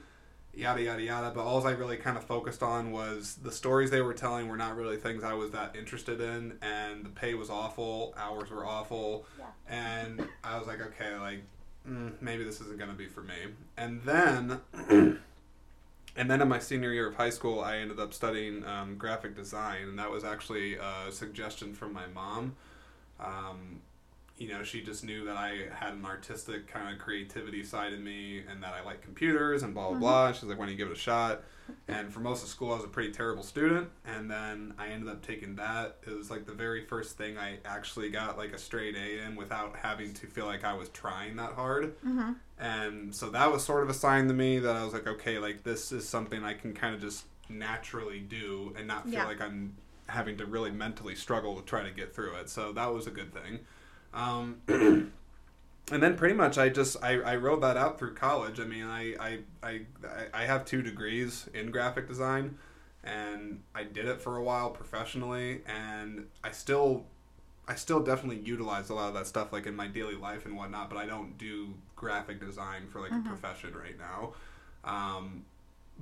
[0.54, 1.32] Yada yada yada.
[1.34, 4.58] But all I really kind of focused on was the stories they were telling were
[4.58, 8.66] not really things I was that interested in, and the pay was awful, hours were
[8.66, 9.46] awful, Yeah.
[9.68, 11.44] and I was like, okay, like
[11.88, 13.36] mm, maybe this isn't gonna be for me.
[13.78, 14.62] And then.
[16.14, 19.34] And then in my senior year of high school, I ended up studying um, graphic
[19.34, 22.58] design, and that was actually a suggestion from my mom.
[23.18, 23.80] Um,
[24.42, 28.04] you know, she just knew that I had an artistic kind of creativity side in
[28.04, 30.28] me, and that I like computers and blah blah blah.
[30.28, 31.44] And she's like, "Why don't you give it a shot?"
[31.88, 35.10] And for most of school, I was a pretty terrible student, and then I ended
[35.10, 35.98] up taking that.
[36.08, 39.36] It was like the very first thing I actually got like a straight A in
[39.36, 41.96] without having to feel like I was trying that hard.
[42.02, 42.36] Mhm.
[42.58, 45.38] And so that was sort of a sign to me that I was like, okay,
[45.38, 49.26] like this is something I can kind of just naturally do and not feel Yeah.
[49.28, 49.76] like I'm
[50.08, 52.50] having to really mentally struggle to try to get through it.
[52.50, 53.60] So that was a good thing.
[54.14, 55.12] Um, and
[56.02, 58.60] then pretty much I just I, I rode that out through college.
[58.60, 59.82] I mean, I, I, I,
[60.34, 62.58] I have two degrees in graphic design
[63.04, 67.06] and I did it for a while professionally and I still
[67.68, 70.58] I still definitely utilize a lot of that stuff like in my daily life and
[70.58, 73.26] whatnot, but I don't do graphic design for like Mhm.
[73.26, 74.34] a profession right now.
[74.84, 75.46] Um,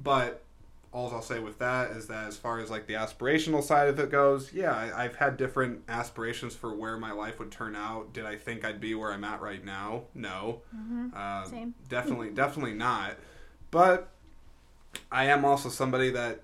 [0.01, 0.43] but
[0.91, 3.99] all I'll say with that is that as far as like the aspirational side of
[3.99, 8.11] it goes, yeah, I, I've had different aspirations for where my life would turn out.
[8.13, 10.03] Did I think I'd be where I'm at right now?
[10.15, 10.61] No.
[10.75, 11.15] Mhm.
[11.15, 11.75] Um, Same.
[11.89, 13.17] Definitely, definitely not.
[13.69, 14.09] But
[15.11, 16.41] I am also somebody that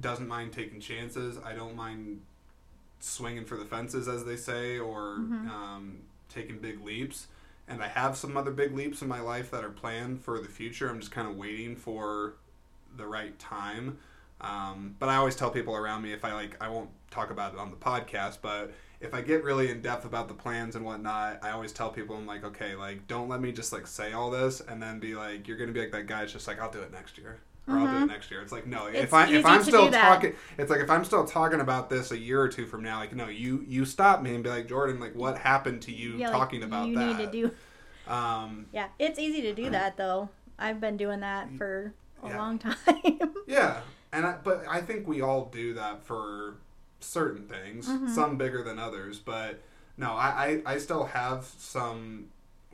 [0.00, 1.36] doesn't mind taking chances.
[1.44, 2.20] I don't mind
[3.00, 5.48] swinging for the fences, as they say, or Mhm.
[5.48, 7.26] um, taking big leaps.
[7.66, 10.48] And I have some other big leaps in my life that are planned for the
[10.48, 10.88] future.
[10.88, 12.34] I'm just kind of waiting for
[12.96, 13.98] the right time.
[14.40, 17.54] Um, but I always tell people around me if I like, I won't talk about
[17.54, 20.84] it on the podcast, but if I get really in depth about the plans and
[20.84, 24.12] whatnot, I always tell people I'm like, okay, like don't let me just like say
[24.12, 26.22] all this and then be like, you're gonna be like that guy.
[26.22, 27.38] It's just like I'll do it next year.
[27.68, 28.42] Or I'll do it next year.
[28.42, 28.86] It's like no.
[28.86, 32.10] It's if I if I'm still talking, it's like if I'm still talking about this
[32.10, 34.66] a year or two from now, like no, you you stop me and be like
[34.68, 37.06] Jordan, like what happened to you Yeah, like, talking about you that?
[37.18, 38.12] need to do.
[38.12, 40.28] um, Yeah, it's easy to do that though.
[40.58, 42.38] I've been doing that for a Yeah.
[42.38, 42.76] long time.
[43.46, 43.80] Yeah,
[44.12, 46.54] and I, but I think we all do that for
[47.00, 49.18] certain things, some bigger than others.
[49.18, 49.60] But
[49.98, 52.26] no, I, I, I still have some.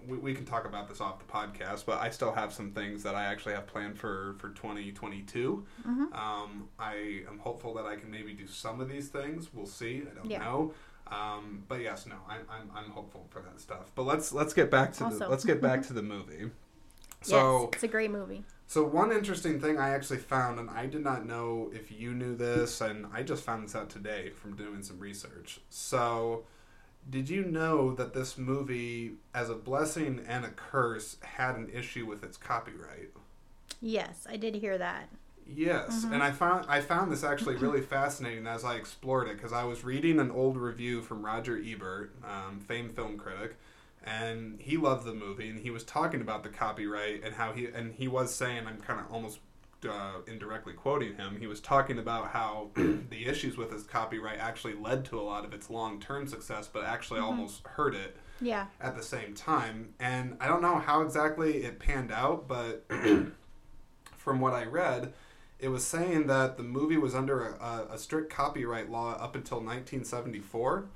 [0.06, 3.02] We, we can talk about this off the podcast, but I still have some things
[3.02, 5.64] that I actually have planned for for 2022.
[6.12, 9.48] Um, I am hopeful that I can maybe do some of these things.
[9.52, 10.02] We'll see.
[10.08, 10.38] I don't Yeah.
[10.44, 10.74] know.
[11.08, 13.90] Um, but yes, no, I, I'm, I'm hopeful for that stuff.
[13.96, 16.50] But let's let's get back to the let's get back to the movie.
[17.22, 18.44] So yes, it's a great movie.
[18.68, 22.36] So one interesting thing I actually found, and I did not know if you knew
[22.36, 25.60] this, and I just found this out today from doing some research.
[25.70, 26.44] So,
[27.08, 32.04] did you know that this movie, as a blessing and a curse, had an issue
[32.04, 33.08] with its copyright?
[33.80, 35.08] Yes, I did hear that.
[35.50, 39.54] Yes, and I found I found this actually really fascinating as I explored it because
[39.54, 43.56] I was reading an old review from Roger Ebert, um, famed film critic,
[44.08, 47.66] and he loved the movie and he was talking about the copyright and how he
[47.66, 49.40] and he was saying I'm kind of almost
[49.88, 51.36] uh, indirectly quoting him.
[51.38, 55.44] He was talking about how the issues with his copyright actually led to a lot
[55.44, 58.66] of its long term success, but actually almost hurt it Yeah.
[58.80, 59.94] at the same time.
[60.00, 62.86] And I don't know how exactly it panned out, but
[64.16, 65.12] from what I read,
[65.60, 69.58] it was saying that the movie was under a, a strict copyright law up until
[69.58, 70.86] 1974.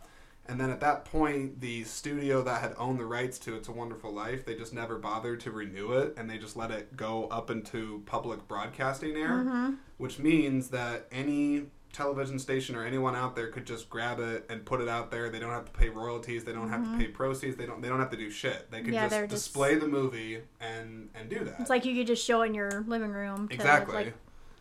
[0.46, 3.72] And then at that point, the studio that had owned the rights to It's a
[3.72, 7.28] Wonderful Life, they just never bothered to renew it and they just let it go
[7.28, 9.74] up into public broadcasting air, mm-hmm.
[9.98, 14.64] which means that any television station or anyone out there could just grab it and
[14.64, 15.28] put it out there.
[15.28, 16.98] They don't have to pay royalties, they don't have to mm-hmm.
[16.98, 18.70] pay proceeds, they don't they don't have to do shit.
[18.70, 21.60] They can Yeah, just just- display the movie and and do that.
[21.60, 23.94] It's like you could just show it in your living room to exactly.
[23.94, 24.14] like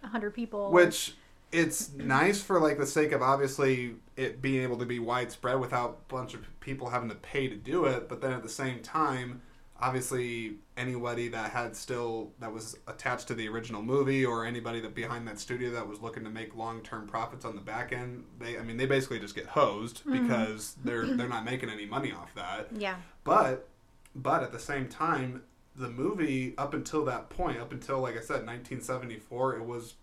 [0.04, 0.72] a hundred people.
[0.72, 1.16] Which
[1.52, 6.02] it's nice for like the sake of obviously it being able to be widespread without
[6.10, 8.80] a bunch of people having to pay to do it, but then at the same
[8.80, 9.42] time,
[9.82, 14.94] obviously anybody that had still that was attached to the original movie or anybody that
[14.94, 18.58] behind that studio that was looking to make long-term profits on the back end, they
[18.58, 20.24] I mean they basically just get hosed mm-hmm.
[20.24, 22.68] because they're they're not making any money off that.
[22.78, 23.68] yeah, But
[24.16, 25.44] but at the same time,
[25.76, 29.96] the movie up until that point, up until like I said, 1974, it was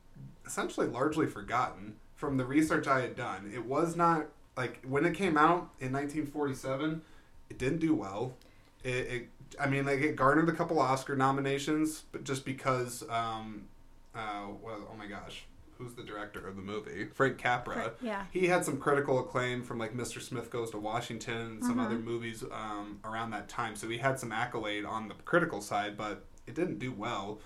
[0.49, 1.95] essentially largely forgotten.
[2.17, 5.93] From the research I had done, it was not like when it came out in
[5.93, 7.01] 1947,
[7.49, 8.35] it didn't do well.
[8.83, 9.29] It, it
[9.61, 13.69] I mean, like it garnered a couple Oscar nominations, but just because, um,
[14.15, 15.45] uh, well, oh my gosh,
[15.77, 17.07] who's the director of the movie?
[17.15, 18.25] Frank Capra yeah.
[18.33, 20.21] he had some critical acclaim from like Mr.
[20.21, 23.77] Smith Goes to Washington and some other movies um, around that time.
[23.77, 27.39] So he had some accolade on the critical side, but it didn't do well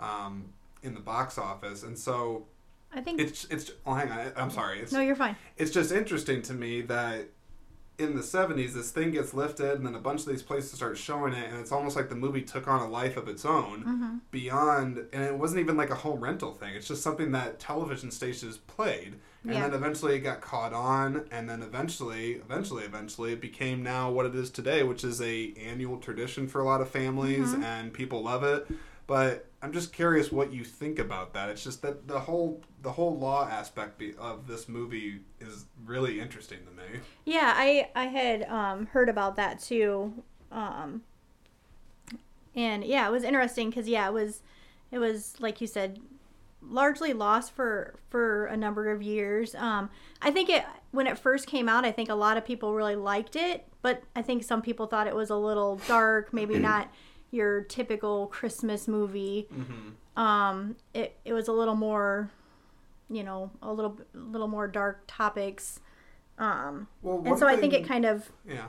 [0.00, 1.82] um, in the box office.
[1.82, 2.46] And so
[2.92, 3.20] I think.
[3.20, 3.70] it's it's.
[3.86, 4.32] Oh, hang on.
[4.36, 4.78] I'm sorry.
[4.80, 5.36] It's no, you're fine.
[5.56, 7.28] it's just interesting to me that
[7.98, 10.96] in the 70s this thing gets lifted and then a bunch of these places start
[10.96, 13.80] showing it and it's almost like the movie took on a life of its own
[13.82, 14.16] Mm-hmm.
[14.30, 18.12] beyond and it wasn't even like a home rental thing it's just something that television
[18.12, 19.62] stations played and Yeah.
[19.62, 24.26] then eventually it got caught on and then eventually eventually eventually it became now what
[24.26, 27.64] it is today which is a annual tradition for a lot of families Mm-hmm.
[27.64, 28.68] and people love it
[29.08, 32.92] but i'm just curious what you think about that it's just that the whole the
[32.92, 38.44] whole law aspect of this movie is really interesting to me Yeah, I I had
[38.44, 40.14] um, heard about that too,
[40.50, 41.02] um,
[42.54, 44.42] and yeah, it was interesting because yeah, it was
[44.90, 45.98] it was like you said,
[46.62, 49.54] largely lost for for a number of years.
[49.54, 49.90] Um,
[50.22, 52.96] I think it when it first came out, I think a lot of people really
[52.96, 56.90] liked it, but I think some people thought it was a little dark, maybe not
[57.30, 59.48] your typical Christmas movie.
[60.16, 62.30] Um, it it was a little more,
[63.08, 65.80] you know, a little a little more dark topics.
[66.38, 68.68] Um, well and so I think it kind of yeah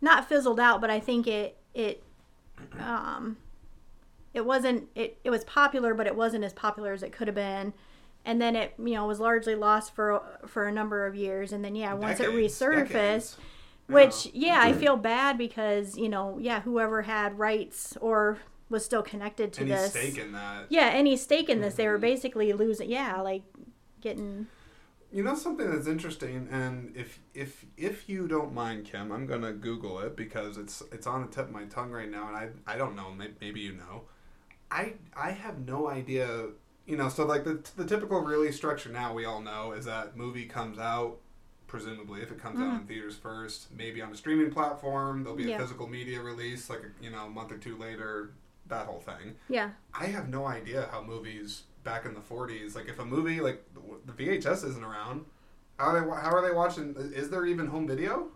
[0.00, 2.02] not fizzled out, but I think it it
[2.78, 3.36] um
[4.34, 7.34] it wasn't it it was popular, but it wasn't as popular as it could have
[7.34, 7.72] been.
[8.24, 11.64] And then it you know was largely lost for for a number of years, and
[11.64, 13.36] then yeah, once it Decades, resurfaced, decades.
[13.92, 19.02] Which yeah, I feel bad because you know yeah, whoever had rights or was still
[19.02, 21.92] connected to any this, stake in that yeah, any stake in this, they Mm-hmm.
[21.92, 22.90] were basically losing.
[22.90, 23.42] Yeah, like
[24.00, 24.48] getting
[25.10, 29.52] You know something that's interesting, and if if if you don't mind, Kim, I'm gonna
[29.52, 32.48] Google it because it's it's on the tip of my tongue right now, and I
[32.66, 33.10] I don't know.
[33.12, 34.04] Maybe, maybe you know.
[34.70, 36.48] I I have no idea
[36.86, 40.16] you know, so like the the typical release structure now we all know is that
[40.16, 41.18] movie comes out.
[41.72, 42.86] Presumably, if it comes out in mm.
[42.86, 47.08] theaters first, maybe on a streaming platform, there'll be a physical media release, like you
[47.08, 48.32] know, a month or two later,
[48.68, 49.36] that whole thing.
[49.48, 49.70] Yeah.
[49.98, 53.64] I have no idea how movies back in the 40s, like if a movie like
[54.04, 55.24] the VHS isn't around,
[55.78, 56.94] how are they how are they watching?
[57.14, 58.26] Is there even home video?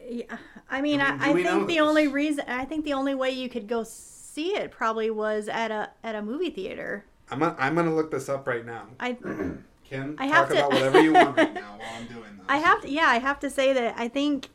[0.00, 0.36] Yeah,
[0.70, 1.82] I mean, Do we- I, do I we think the this?
[1.82, 5.72] only reason I think the only way you could go see it probably was at
[5.72, 7.06] a at a movie theater.
[7.28, 8.86] I'm gonna, I'm gonna look this up right now.
[9.00, 9.16] I
[9.84, 12.46] Kim, I talk have to- about whatever you want right now while I'm doing this.
[12.48, 14.48] I have to yeah I have to say that I think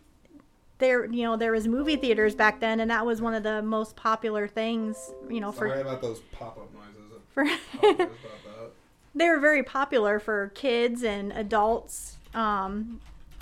[0.79, 3.61] there you know there was movie theaters back then and that was one of the
[3.61, 7.21] most popular things you know Sorry for about those pop-up noises.
[7.33, 8.11] for Apologize about
[8.45, 8.71] that.
[9.15, 13.01] they were very popular for kids and adults um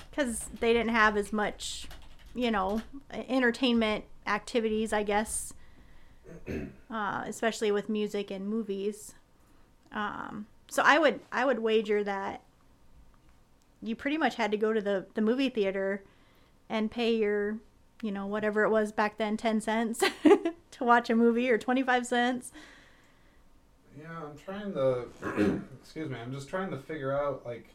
[0.10, 1.88] because they didn't have as much
[2.34, 5.54] you know entertainment activities i guess
[6.91, 9.13] uh, especially with music and movies
[9.91, 12.41] um so i would i would wager that
[13.82, 16.03] you pretty much had to go to the the movie theater
[16.69, 17.58] and pay your
[18.01, 20.03] you know whatever it was back then 10 cents
[20.71, 22.51] to watch a movie or 25 cents
[23.99, 25.08] Yeah, I'm trying to.
[25.82, 26.17] excuse me.
[26.19, 27.69] I'm just trying to figure out like.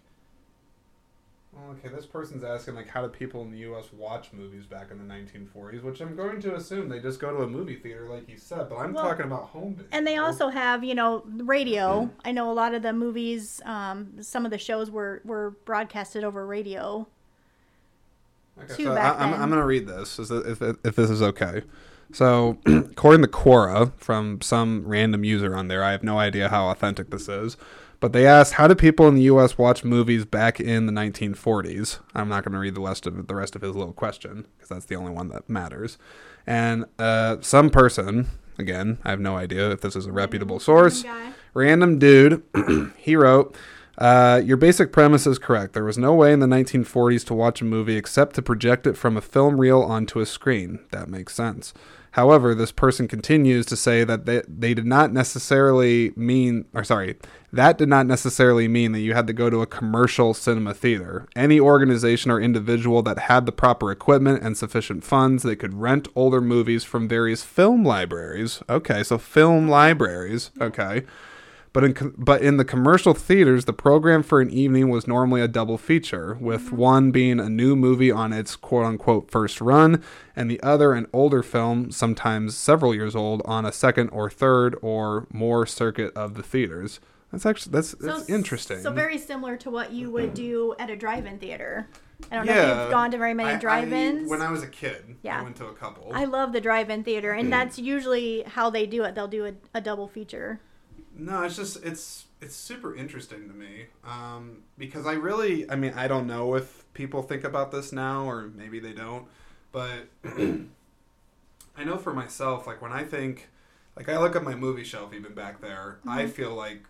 [1.54, 3.92] Okay, this person's asking like how do people in the U.S.
[3.92, 5.82] watch movies back in the 1940s?
[5.82, 8.70] Which I'm going to assume they just go to a movie theater, like you said.
[8.70, 9.88] But I'm Well, talking about home video.
[9.92, 12.10] And they also have, you know, radio.
[12.24, 16.24] I know a lot of the movies, um, some of the shows were, were broadcasted
[16.24, 17.06] over radio.
[18.58, 19.34] Okay, too so I, I'm.
[19.34, 21.62] I'm going to read this if, if this is okay.
[22.12, 26.68] So, according to Quora, from some random user on there, I have no idea how
[26.68, 27.56] authentic this is,
[28.02, 29.56] but they asked, "How do people in the U.S.
[29.56, 33.34] watch movies back in the 1940s?" I'm not going to read the rest of the
[33.34, 35.98] rest of his little question because that's the only one that matters.
[36.44, 38.26] And uh, some person,
[38.58, 41.04] again, I have no idea if this is a reputable source,
[41.54, 42.42] random dude,
[42.96, 43.56] he wrote,
[43.98, 45.72] uh, Your basic premise is correct.
[45.72, 48.96] There was no way in the 1940s to watch a movie except to project it
[48.96, 50.80] from a film reel onto a screen.
[50.90, 51.72] That makes sense.
[52.12, 57.16] However, this person continues to say that they, they did not necessarily mean, or sorry,
[57.52, 61.26] that did not necessarily mean that you had to go to a commercial cinema theater.
[61.34, 66.08] Any organization or individual that had the proper equipment and sufficient funds, they could rent
[66.14, 68.62] older movies from various film libraries.
[68.68, 70.50] Okay, so film libraries.
[70.60, 71.04] Okay.
[71.72, 75.48] But in but in the commercial theaters, the program for an evening was normally a
[75.48, 76.76] double feature, with mm-hmm.
[76.76, 80.02] one being a new movie on its quote unquote first run,
[80.36, 84.76] and the other an older film, sometimes several years old, on a second or third
[84.82, 87.00] or more circuit of the theaters.
[87.30, 88.80] That's actually that's that's interesting.
[88.80, 90.34] So very similar to what you would mm-hmm.
[90.34, 91.88] do at a drive-in theater.
[92.30, 94.30] I don't know if you've gone to very many I- I- drive-ins.
[94.30, 95.40] when I was a kid, Yeah.
[95.40, 96.12] I went to a couple.
[96.12, 97.50] I love the drive-in theater, and mm-hmm.
[97.50, 99.14] that's usually how they do it.
[99.14, 100.60] They'll do a, a double feature.
[101.24, 105.92] No, it's just it's it's super interesting to me um, because I really I mean
[105.94, 109.26] I don't know if people think about this now or maybe they don't,
[109.70, 110.08] but
[111.76, 113.48] I know for myself like when I think
[113.96, 116.30] like I look at my movie shelf even back there, I Mm-hmm.
[116.32, 116.84] feel like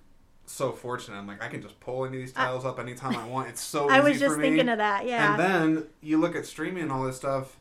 [0.47, 1.17] so fortunate.
[1.19, 3.49] I'm like I can just pull any of these titles up anytime I want.
[3.49, 4.49] It's so I easy was just for me.
[4.49, 5.07] thinking of that.
[5.07, 5.33] Yeah.
[5.33, 7.59] And then you look at streaming and all this stuff.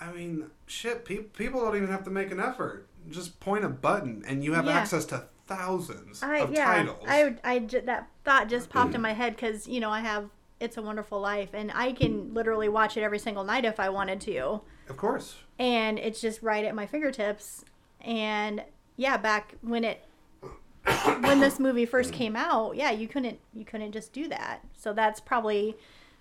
[0.00, 2.88] I mean, shit, pe- people don't even have to make an effort.
[3.10, 4.72] Just point a button and you have Yeah.
[4.78, 5.24] access to
[5.56, 7.04] thousands I of yeah, titles.
[7.06, 10.30] I would- I that thought just popped in my head because you know I have
[10.60, 13.88] It's a Wonderful Life, and I can literally watch it every single night if I
[13.88, 15.36] wanted to, of course.
[15.58, 17.64] and it's just right at my fingertips.
[18.00, 18.62] And
[18.96, 20.04] yeah, back when it
[21.20, 24.60] when this movie first came out, yeah, you couldn't you couldn't just do that.
[24.76, 25.76] So that's probably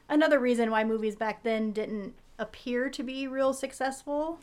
[0.10, 4.39] another reason why movies back then didn't appear to be real successful.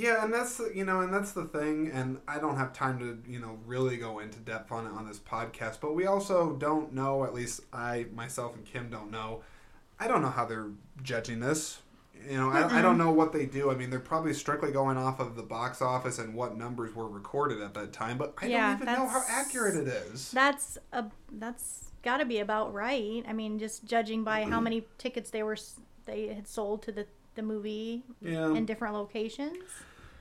[0.00, 1.90] Yeah, and that's the, you know, and that's the thing.
[1.92, 5.06] And I don't have time to you know really go into depth on it on
[5.06, 5.78] this podcast.
[5.80, 7.24] But we also don't know.
[7.24, 9.42] At least I myself and Kim don't know.
[9.98, 10.70] I don't know how they're
[11.02, 11.82] judging this.
[12.28, 13.70] You know, I, I don't know what they do.
[13.70, 17.08] I mean, they're probably strictly going off of the box office and what numbers were
[17.08, 18.18] recorded at that time.
[18.18, 20.30] But I Yeah, don't even know how accurate it is.
[20.30, 23.22] That's a that's got to be about right.
[23.28, 25.56] I mean, just judging by how many tickets they were
[26.06, 28.54] they had sold to the the movie Yeah.
[28.54, 29.56] in different locations.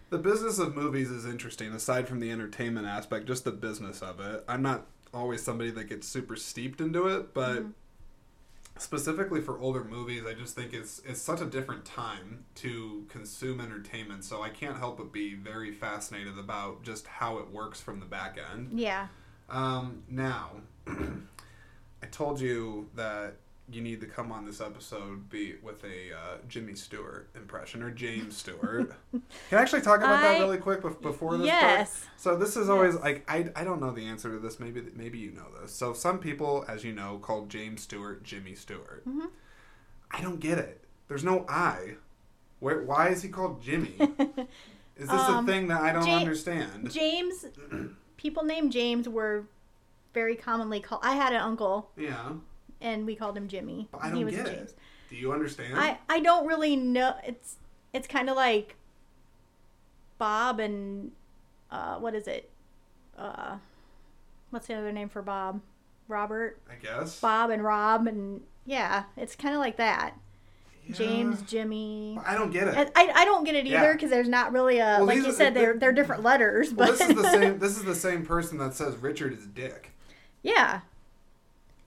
[0.09, 4.19] The business of movies is interesting, aside from the entertainment aspect, just the business of
[4.19, 4.43] it.
[4.47, 7.63] I'm not always somebody that gets super steeped into it, but
[8.77, 13.59] specifically for older movies, I just think it's it's such a different time to consume
[13.59, 14.23] entertainment.
[14.23, 18.05] So I can't help but be very fascinated about just how it works from the
[18.05, 18.79] back end.
[18.79, 19.07] Yeah.
[19.49, 20.51] Um, now,
[20.87, 23.35] I told you that
[23.71, 27.91] you need to come on this episode be with a uh, Jimmy Stewart impression or
[27.91, 28.93] James Stewart.
[29.11, 29.21] Can
[29.57, 31.47] I actually talk about that really quick before this?
[31.49, 31.61] part?
[31.61, 32.05] Yes.
[32.17, 33.03] So this is always Yes.
[33.03, 34.59] like I, I don't know the answer to this.
[34.59, 35.71] Maybe maybe you know this.
[35.73, 39.03] So some people, as you know, call James Stewart Jimmy Stewart.
[39.07, 39.27] Mm-hmm.
[40.11, 40.83] I don't get it.
[41.07, 41.95] There's no I.
[42.59, 43.95] Where why is he called Jimmy?
[44.97, 46.91] Is this Um, a thing that I don't Ja- understand?
[46.91, 47.45] James,
[48.17, 49.45] people named James were
[50.13, 50.99] very commonly called.
[51.05, 52.31] I had an uncle, yeah,
[52.81, 53.87] and we called him Jimmy.
[53.99, 54.71] I he don't was get James.
[54.71, 54.77] it.
[55.09, 55.73] Do you understand?
[55.77, 57.15] I I don't really know.
[57.25, 57.55] It's
[57.93, 58.75] it's kind of like
[60.17, 61.11] Bob and
[61.71, 62.49] uh, what is it?
[63.17, 63.57] Uh,
[64.49, 65.61] what's the other name for Bob?
[66.07, 66.57] Robert.
[66.69, 67.19] I guess.
[67.19, 70.13] Bob and Rob and yeah, it's kind of like that.
[70.85, 70.95] Yeah.
[70.95, 72.17] James, Jimmy.
[72.25, 72.91] I don't get it.
[72.95, 75.27] I, I, I don't get it either because there's not really a Well, like you
[75.29, 77.59] are- said they're they're different letters well, but this is the same.
[77.59, 79.91] This is the same person that says Richard is Dick.
[80.41, 80.81] yeah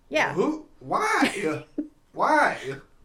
[0.08, 0.66] yeah Who?
[0.84, 1.64] Why?
[2.12, 2.58] Why?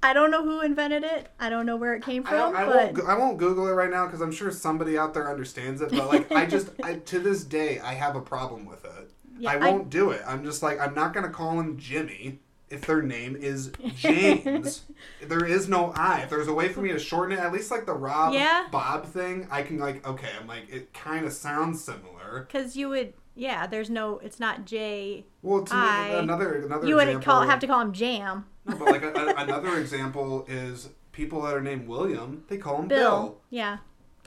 [0.04, 2.66] I don't know who invented it I don't know where it came from don't, I
[2.66, 3.10] but won't.
[3.10, 5.90] I won't Google it right now because I'm sure somebody out there understands it.
[5.92, 9.12] But like, I just I, to this day I have a problem with it.
[9.40, 10.22] Yeah, I I- won't do it.
[10.28, 14.84] I'm just like I'm not gonna call him Jimmy if their name is James.
[15.28, 16.22] there is no I.
[16.22, 18.68] If there's a way for me to shorten it, at least like the Rob Yeah.
[18.72, 20.30] Bob thing, I can like okay.
[20.40, 22.46] I'm like it kind of sounds similar.
[22.48, 26.88] because you would yeah there's no it's not J Well, to I- me, another another
[26.88, 30.46] you would call have to call him Jam No, but like a, a- another example
[30.50, 32.44] is people that are named William.
[32.48, 33.38] They call him Bill, Bill.
[33.50, 33.78] yeah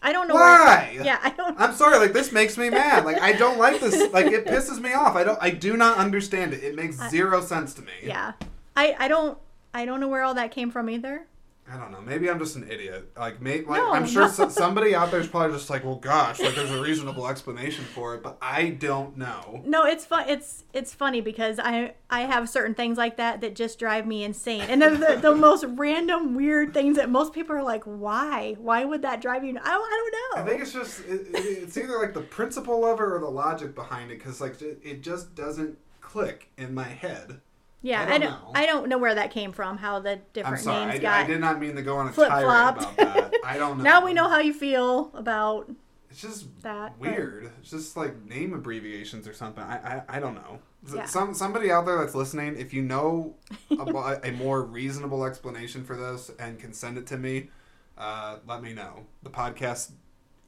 [0.03, 0.99] I don't know Why?
[1.03, 3.05] yeah I don't I'm sorry, like this makes me mad.
[3.05, 4.11] Like I don't like this.
[4.13, 5.15] Like it pisses me off.
[5.15, 5.39] I don't.
[5.43, 6.65] I do not understand it.
[6.65, 7.93] It makes zero sense to me.
[8.03, 8.33] yeah
[8.75, 9.37] I I don't
[9.75, 11.27] I don't know where all that came from either
[11.73, 12.01] I don't know.
[12.01, 13.13] Maybe I'm just an idiot.
[13.17, 14.29] Like, may, like No, I'm sure no.
[14.29, 17.85] so, somebody out there is probably just like, well, gosh, like there's a reasonable explanation
[17.85, 19.63] for it, but I don't know.
[19.65, 20.29] No, it's fun.
[20.29, 24.25] It's it's funny because I I have certain things like that that just drive me
[24.25, 28.57] insane, and they're the, the most random, weird things that most people are like, "Why?
[28.59, 30.43] Why would that drive you?" I don't, I don't know.
[30.43, 33.31] I think it's just it, it, it's either like the principle of it or the
[33.31, 37.41] logic behind it, because like it, it just doesn't click in my head.
[37.83, 38.31] Yeah, I I don't don't.
[38.31, 38.51] know.
[38.55, 39.79] I don't know where that came from.
[39.79, 42.09] How the I'm different sorry, names I, got I did not mean to go on
[42.09, 42.83] a flip tirade flopped.
[42.83, 43.35] about that.
[43.45, 43.85] I don't know.
[43.85, 45.71] now we know how you feel about
[46.11, 46.99] It's just that.
[46.99, 47.51] weird.
[47.61, 49.63] It's just like name abbreviations or something.
[49.65, 49.77] I
[50.09, 50.59] I, I don't know.
[50.95, 51.05] Yeah.
[51.05, 53.37] Some somebody out there that's listening, if you know
[53.71, 57.51] a, a more reasonable explanation for this and can send it to me,
[57.99, 59.05] uh, let me know.
[59.23, 59.93] The podcast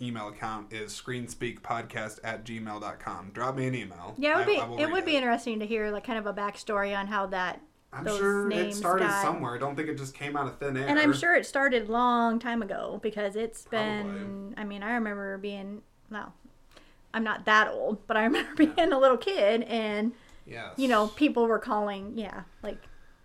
[0.03, 3.31] email account is screenspeakpodcast at gmail.com.
[3.33, 4.15] Drop me an email.
[4.19, 4.83] Yeah, it would I- be.
[4.83, 7.61] I it would be interesting to hear like kind of a backstory on how that.
[7.95, 9.55] I'm those sure it started somewhere.
[9.55, 10.89] I don't think it just came out of thin air.
[10.89, 14.07] And I'm sure it started long time ago because it's been.
[14.07, 14.55] Probably.
[14.57, 15.83] I mean, I remember being.
[16.11, 16.33] No,
[17.13, 20.13] I'm not that old, but I remember being a little kid and
[20.47, 20.73] Yes.
[20.77, 22.79] you know people were calling yeah like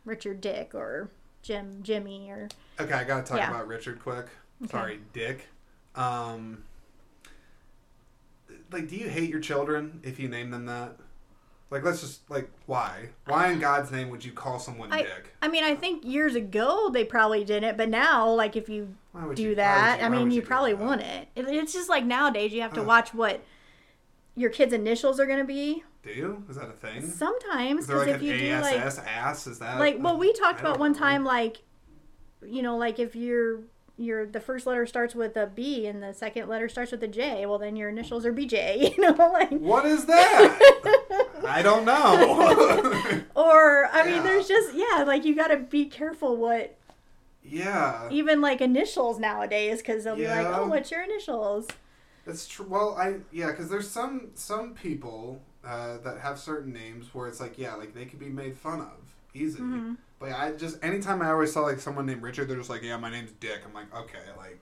[0.06, 1.10] Richard Dick or
[1.42, 2.48] Jim Jimmy or
[2.80, 3.50] Okay, I gotta talk Yeah.
[3.50, 4.28] about Richard quick.
[4.62, 4.72] Okay.
[4.72, 5.48] Sorry, Dick.
[5.98, 6.64] Um,
[8.72, 10.96] like, do you hate your children if you name them that?
[11.70, 13.10] Like, let's just like, why?
[13.26, 15.34] Why in God's name would you call someone I Dick?
[15.42, 18.96] I mean I think years ago they probably didn't, but now like if you
[19.34, 21.28] do you, that, you- I mean would you probably want it.
[21.36, 21.46] it.
[21.48, 22.88] It's just like nowadays you have to Ugh.
[22.88, 23.44] watch what
[24.36, 25.84] your kids' initials are going to be.
[26.04, 26.46] Do you?
[26.50, 27.06] Is that a thing?
[27.06, 29.48] Sometimes because like if you do like ASS ass?
[29.48, 31.00] Is that like well we talked about one know.
[31.00, 31.58] time like
[32.46, 33.60] you know like if your
[33.98, 37.08] your the first letter starts with a b and the second letter starts with a
[37.08, 41.34] j well then your initials are bj you know like What is that?
[41.48, 43.24] I don't know.
[43.36, 46.76] or i mean there's just yeah like you got to be careful what
[47.50, 51.68] yeah, even like initials nowadays because they'll be like oh what's your initials
[52.26, 52.66] That's true.
[52.68, 57.40] Well, I yeah, because there's some some people uh, that have certain names where it's
[57.40, 59.64] like yeah, like they could be made fun of easily.
[59.64, 59.94] Mm-hmm.
[60.20, 62.98] But I just anytime I always saw like someone named Richard, they're just like yeah,
[62.98, 63.62] my name's Dick.
[63.66, 64.60] I'm like okay, like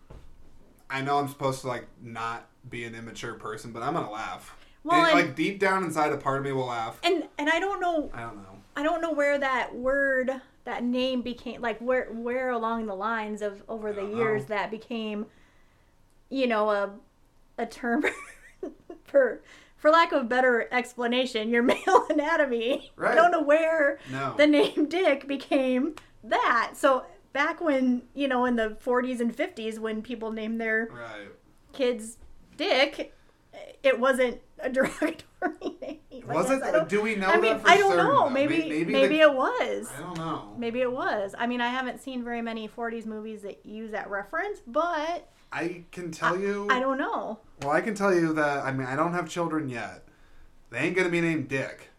[0.89, 4.55] I know I'm supposed to like not be an immature person, but I'm gonna laugh.
[4.83, 6.99] Well, And, and- like deep down inside, a part of me will laugh.
[7.03, 8.57] and and i don't know I don't know.
[8.75, 10.29] i don't know where that word
[10.65, 14.55] that name became like where where along the lines of over the years know.
[14.55, 15.25] that became
[16.29, 16.91] you know a
[17.57, 18.03] a term
[19.05, 19.41] for
[19.77, 23.15] for lack of a better explanation your male anatomy i Right.
[23.15, 24.33] don't know where No.
[24.37, 29.77] the name dick became that so back when you know in the 40s and 50s
[29.79, 31.27] when people named their right.
[31.73, 32.17] kids
[32.57, 33.13] dick
[33.83, 35.99] it wasn't a derogatory name
[36.29, 36.61] I Was it?
[36.63, 38.23] Do Do we know I mean, I don't certain, know.
[38.25, 38.29] though?
[38.29, 39.91] Maybe May- maybe, maybe, it was.
[39.95, 40.53] I don't know.
[40.57, 41.35] Maybe it was.
[41.37, 45.83] I mean, I haven't seen very many 40s movies that use that reference, but I
[45.91, 46.67] can tell you.
[46.71, 47.39] I don't know.
[47.61, 50.03] Well, I can tell you that I mean I don't have children yet.
[50.71, 51.89] They ain't gonna be named Dick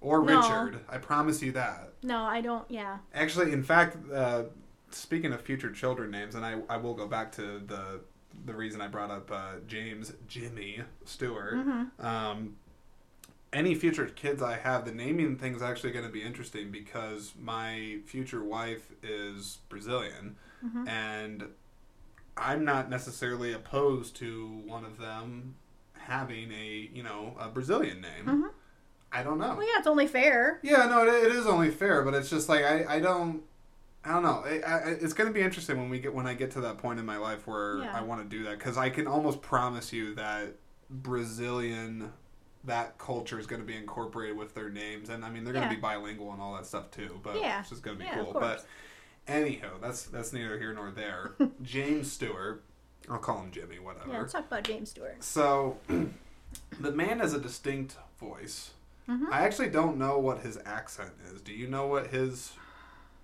[0.00, 0.36] or No.
[0.40, 0.80] Richard.
[0.88, 1.90] I promise you that.
[2.02, 2.70] No, I don't.
[2.70, 2.98] Yeah.
[3.12, 4.44] Actually, in fact, uh,
[4.90, 8.00] speaking of future children names, and I, I will go back to the
[8.44, 11.54] the reason I brought up uh, James Jimmy Stewart.
[11.54, 12.04] Mm-hmm.
[12.06, 12.56] Um,
[13.52, 17.98] any future kids I have, the naming thing's actually going to be interesting because my
[18.06, 20.88] future wife is Brazilian, Mm-hmm.
[20.88, 21.44] and
[22.38, 25.56] I'm not necessarily opposed to one of them
[25.92, 28.24] having a you know a Brazilian name.
[28.26, 28.50] Mhm.
[29.12, 29.54] I don't know.
[29.56, 30.58] Well, yeah, it's only fair.
[30.62, 33.42] Yeah, no, it, it is only fair, but it's just like I, I don't,
[34.04, 34.42] I don't know.
[34.44, 36.78] I, I, it's going to be interesting when we get when I get to that
[36.78, 37.96] point in my life where Yeah.
[37.96, 40.54] I want to do that because I can almost promise you that
[40.90, 42.12] Brazilian,
[42.64, 45.68] that culture is going to be incorporated with their names, and I mean they're going
[45.68, 47.18] to be bilingual and all that stuff too.
[47.22, 47.60] But Yeah.
[47.60, 48.32] it's just going to be Yeah, cool.
[48.34, 48.66] But
[49.26, 51.32] anyhow, that's that's neither here nor there.
[51.62, 52.62] James Stewart,
[53.08, 54.10] I'll call him Jimmy, whatever.
[54.12, 55.22] Yeah, let's talk about James Stewart.
[55.24, 55.78] So,
[56.80, 58.72] the man has a distinct voice.
[59.08, 59.30] Mhm.
[59.30, 61.40] I actually don't know what his accent is.
[61.42, 62.52] Do you know what his,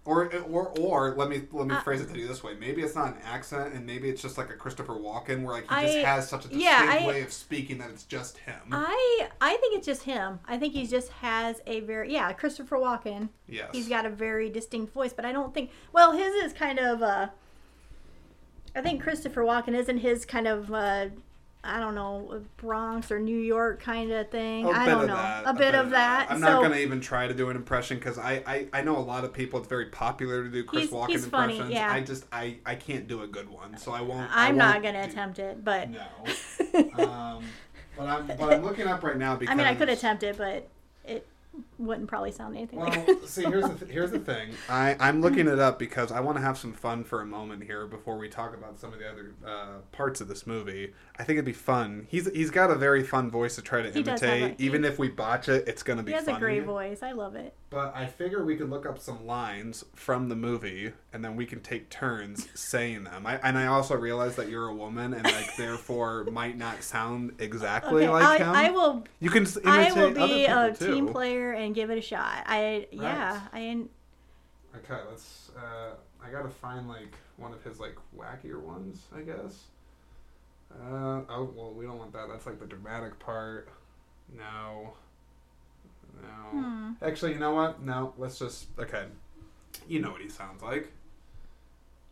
[0.07, 2.55] or or or let me let me Uh, phrase it to you this way.
[2.55, 5.65] Maybe it's not an accent, and maybe it's just like a Christopher Walken, where like
[5.65, 8.39] he I- just has such a distinct yeah, I- way of speaking that it's just
[8.39, 8.61] him.
[8.73, 10.41] I I think it's just him.
[10.49, 13.29] I think he just has a very yeah Christopher Walken.
[13.47, 16.79] yes, He's got a very distinct voice, but I don't think well his is kind
[16.79, 17.29] of uh
[18.75, 21.07] I think Christopher Walken isn't his kind of uh
[21.63, 24.65] I don't know Bronx or New York kind of thing.
[24.65, 26.29] A I bit don't know that, a bit of that.
[26.31, 28.83] I'm so not going to even try to do an impression because I, I I
[28.83, 29.59] know a lot of people.
[29.59, 31.75] It's very popular to do Chris He's- Walken he's funny, impressions.
[31.75, 31.93] yeah.
[31.93, 34.35] I just I I can't do a good one, so I won't.
[34.35, 36.01] I I'm not won't gonna attempt it, but No.
[37.05, 37.45] um,
[37.97, 40.39] but I'm but I'm looking up right now because I mean I could attempt it,
[40.39, 40.67] but
[41.05, 41.27] it
[41.81, 43.09] wouldn't probably sound anything Well, like.
[43.27, 44.51] see, here's the th- here's the thing.
[44.69, 47.65] I I'm looking it up because I want to have some fun for a moment
[47.65, 50.93] here before we talk about some of the other uh, parts of this movie.
[51.19, 52.07] I think it'd be fun.
[52.09, 54.61] He's he's got a very fun voice to try to He imitate.
[54.61, 56.37] a- Even if we botch it, it's gonna be he has funny.
[56.37, 57.03] a great voice.
[57.03, 57.55] I love it.
[57.71, 61.47] But I figure we could look up some lines from the movie, and then we
[61.47, 63.25] can take turns saying them.
[63.25, 67.35] I, and I also realize that you're a woman, and like therefore might not sound
[67.39, 68.49] exactly Okay, like I, him.
[68.51, 70.95] I will you can s- imitate I will other be a too.
[70.95, 72.45] team player and give it a shot.
[72.47, 73.87] I yeah, I
[74.77, 75.51] Okay, let's.
[75.57, 75.95] Uh,
[76.25, 79.65] I gotta find like one of his like wackier ones, I guess.
[80.73, 82.29] Uh, oh well, we don't want that.
[82.29, 83.69] That's like the dramatic part.
[84.37, 84.95] No.
[86.23, 86.61] No.
[86.61, 86.93] hmm.
[87.03, 87.83] Actually, you know what?
[87.83, 88.67] No, let's just.
[88.79, 89.05] Okay.
[89.89, 90.93] You know what he sounds like.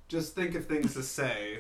[0.09, 1.59] Just think of things to say.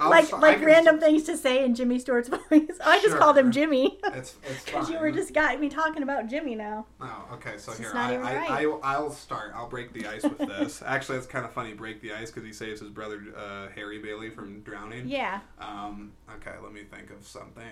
[0.00, 2.78] I'll like I like random st- things to say in Jimmy Stewart's voice.
[2.82, 3.18] I just Sure.
[3.18, 6.86] called him Jimmy It's it's because you were just got me talking about Jimmy now.
[7.02, 7.58] Oh, okay.
[7.58, 8.50] So It's here, just I, I, right.
[8.50, 9.52] I, I'll start.
[9.54, 10.80] I'll break the ice with this.
[10.86, 11.74] Actually, it's kind of funny.
[11.74, 15.06] Break the ice because he saves his brother uh, Harry Bailey from drowning.
[15.06, 15.40] Yeah.
[15.60, 17.62] Um, okay, let me think of something.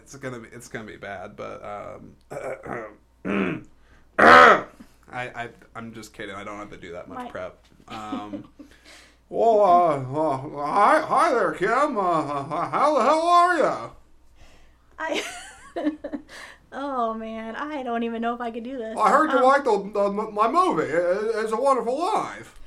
[0.00, 2.12] It's gonna be it's gonna be bad, but um,
[4.18, 4.66] I,
[5.10, 6.34] I I'm just kidding.
[6.34, 7.30] I don't have to do that much Right.
[7.30, 7.64] prep.
[7.88, 8.48] Um,
[9.28, 11.98] well, uh, uh, hi hi there, Kim.
[11.98, 13.90] Uh, how the hell are you?
[14.98, 15.22] I.
[16.72, 18.96] oh man, I don't even know if I could do this.
[18.98, 20.84] I heard you Um, liked the, the, my movie.
[20.84, 22.58] It- It's a Wonderful Life.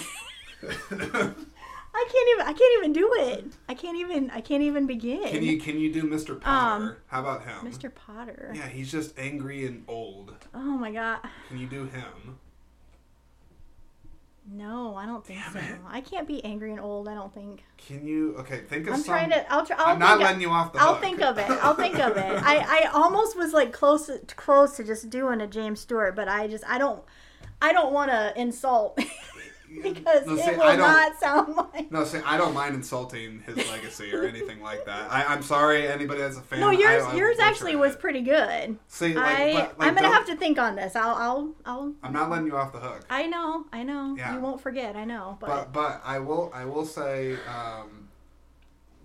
[1.94, 2.46] I can't even.
[2.46, 3.52] I can't even do it.
[3.68, 4.30] I can't even.
[4.30, 5.24] I can't even begin.
[5.28, 6.40] Can you can you do Mr.
[6.40, 6.84] Potter?
[6.84, 7.70] Um, How about him?
[7.70, 7.94] Mr.
[7.94, 8.52] Potter.
[8.54, 10.34] Yeah, he's just angry and old.
[10.54, 11.18] Oh my god.
[11.48, 12.38] Can you do him?
[14.50, 15.58] No, I don't think Damn so.
[15.60, 15.78] it.
[15.88, 17.06] I can't be angry and old.
[17.06, 17.64] I don't think.
[17.78, 18.34] Can you?
[18.38, 19.14] Okay, think of I'm some.
[19.14, 19.52] trying to.
[19.52, 19.76] I'll try.
[19.78, 21.02] I'll I'm not letting you off the I'll hook.
[21.02, 21.48] think of it.
[21.48, 22.42] I'll think of it.
[22.42, 26.48] I, I almost was like close close to just doing a James Stewart, but I
[26.48, 27.02] just I don't
[27.60, 28.98] I don't want to insult
[29.82, 31.90] because No, see, it will I don't- not sound like.
[31.92, 35.10] No, see, I don't mind insulting his legacy or anything like that.
[35.10, 36.60] I, I'm sorry, anybody that's a fan.
[36.60, 38.76] No, yours I, yours actually was pretty good.
[38.88, 40.96] See, like, I but, like, I'm gonna have to think on this.
[40.96, 41.94] I'll I'll I'll.
[42.02, 43.04] I'm not letting you off the hook.
[43.08, 44.34] I know I know Yeah.
[44.34, 44.96] you won't forget.
[44.96, 48.08] I know, but, But but I will I will say um,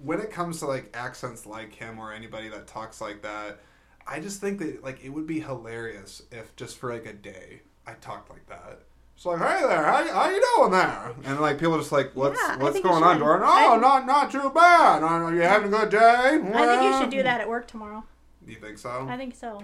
[0.03, 3.59] when it comes to like accents like him or anybody that talks like that,
[4.05, 7.61] I just think that like it would be hilarious if just for like a day
[7.85, 8.81] I talked like that.
[9.17, 11.11] It's like, hey there, how, you- how you doing there?
[11.25, 13.23] And like people are just like, what's Yeah, what's going on, should.
[13.23, 13.47] Jordan?
[13.49, 15.01] I- Oh, not not too bad.
[15.01, 15.97] Are you having a good day?
[15.99, 16.37] I
[16.67, 18.03] think you should do that at work tomorrow.
[18.45, 19.07] You think so?
[19.09, 19.63] I think so.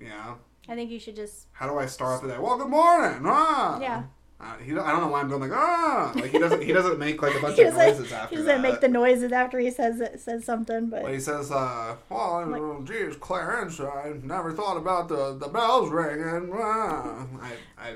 [0.00, 0.34] yeah.
[0.68, 2.38] I think you should just How do I start off the day?
[2.38, 3.22] Well, good morning.
[3.24, 3.78] Ah.
[3.80, 4.02] yeah.
[4.40, 6.12] Uh, he, I don't know why I'm doing like ah.
[6.14, 8.60] Like he doesn't he doesn't make like a bunch of noises after he doesn't that.
[8.62, 12.46] make the noises after he says it, says something, but Well, he says, uh, well,
[12.46, 16.52] Like- oh, geez, Clarence, I never thought about the, the bells ringing.
[16.54, 17.26] Ah.
[17.42, 17.92] I, I, I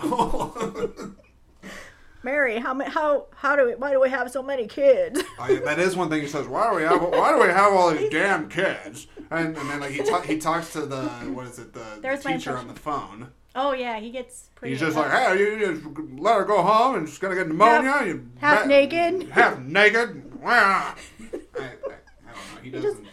[0.00, 1.12] don't know.
[2.24, 5.22] Mary, how how how do we, why do we have so many kids?
[5.38, 6.48] I, that is one thing he says.
[6.48, 9.06] Why do we have Why do we have all these damn kids?
[9.30, 11.02] And, and then like he ta- he talks to the
[11.34, 13.28] what is it the, the teacher on the phone.
[13.54, 14.74] Oh yeah, he gets pretty.
[14.74, 15.84] He's just like, hey, you just
[16.18, 17.90] let her go home and she's gonna get pneumonia.
[17.90, 19.28] Half- you half ba- naked.
[19.30, 20.30] half naked.
[20.44, 20.92] I, I, I
[21.56, 21.92] don't know.
[22.62, 23.06] He just- doesn't.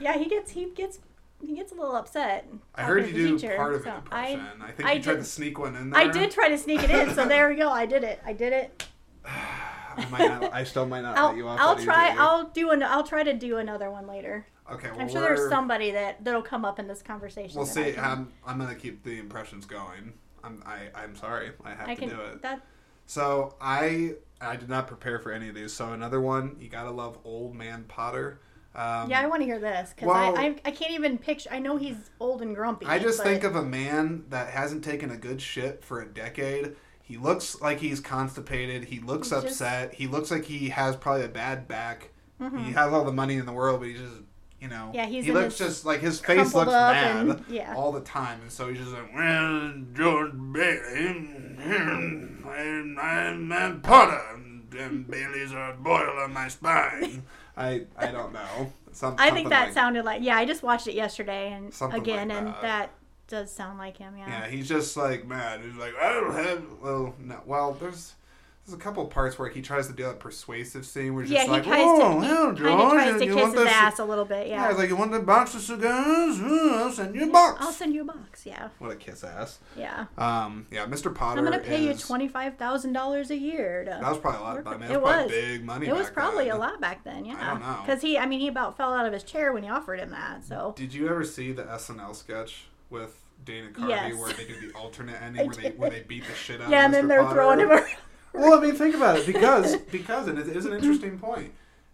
[0.00, 0.98] yeah, he gets he gets
[1.40, 2.48] he gets a little upset.
[2.74, 4.40] I heard you do teacher, part of so an impression.
[4.60, 6.00] I, think I you tried to sneak one in there.
[6.00, 7.68] I did try to sneak it in, so there we go.
[7.68, 8.20] I did it.
[8.24, 8.86] I did it.
[9.24, 12.14] I, might not, I still might not let you I'll off I'll try.
[12.18, 12.82] I'll do an.
[12.82, 14.46] I'll try to do another one later.
[14.70, 17.56] Okay, well, I'm sure there's somebody that that'll come up in this conversation.
[17.56, 17.96] We'll see.
[17.96, 20.12] I'm, I'm gonna keep the impressions going.
[20.44, 21.50] I'm I, I'm sorry.
[21.64, 22.08] I have I to can.
[22.10, 22.42] do it.
[22.42, 22.62] That
[23.06, 25.72] So I I did not prepare for any of these.
[25.72, 28.40] So another one, you gotta love Old Man Potter.
[28.74, 31.50] Um, yeah, I want to hear this because well- I, I I can't even picture.
[31.52, 32.86] I know he's old and grumpy.
[32.86, 36.06] I just but think of a man that hasn't taken a good shit for a
[36.06, 36.76] decade.
[37.02, 38.84] He looks like he's constipated.
[38.84, 39.94] He looks He's just- upset.
[39.94, 42.10] He looks like he has probably a bad back.
[42.40, 42.64] Mhm.
[42.64, 44.22] He has all the money in the world, but he just,
[44.62, 47.74] you know, Yeah, he's he looks just like his face looks mad and- yeah.
[47.76, 51.08] all the time, and so he's just like, well, George Bailey,
[52.46, 57.22] I'm, I'm, I'm Potter, and them Baileys are boiled on my spine.
[57.56, 58.72] I I don't know.
[58.92, 60.36] Some, I think that like- sounded like yeah.
[60.36, 62.62] I just watched it yesterday and again, like and that.
[62.62, 62.90] that
[63.28, 64.14] does sound like him.
[64.16, 64.28] Yeah.
[64.28, 65.60] Yeah, he's just like mad.
[65.62, 66.62] He's like, I don't have.
[66.82, 67.40] Well, no.
[67.46, 68.14] Well, there's
[68.64, 71.38] there's a couple parts where he tries to do that persuasive scene where he's Yeah,
[71.40, 73.64] just he like, tries oh, to, yeah, he George, tries to you kiss want his
[73.64, 74.46] this- ass a little bit.
[74.46, 74.68] Yeah, Yeah.
[74.68, 76.38] he's like, you want a box of cigars?
[76.40, 77.58] I'll send you a box.
[77.60, 78.46] I'll send you a box.
[78.46, 78.68] Yeah.
[78.78, 79.58] what a kiss ass.
[79.76, 80.06] Yeah.
[80.16, 81.12] Um, yeah, Mr.
[81.12, 81.38] Potter.
[81.40, 83.90] I'm gonna pay you twenty five thousand dollars a year to.
[83.90, 84.56] That was probably a lot.
[84.56, 85.88] work I mean, it was big money.
[85.88, 86.54] It was probably then.
[86.56, 87.36] a lot back then, yeah.
[87.40, 87.78] I don't know.
[87.84, 90.10] Because he, I mean, he about fell out of his chair when he offered him
[90.10, 90.44] that.
[90.44, 94.14] So Did you ever see the SNL sketch with Dana Carvey Yes.
[94.16, 96.66] where they do the alternate ending where they where they beat the shit out yeah,
[96.66, 97.34] of Yeah, and then they're Potter?
[97.34, 97.86] throwing him around.
[98.32, 101.52] Well, I mean, think about it because because and it is an interesting point.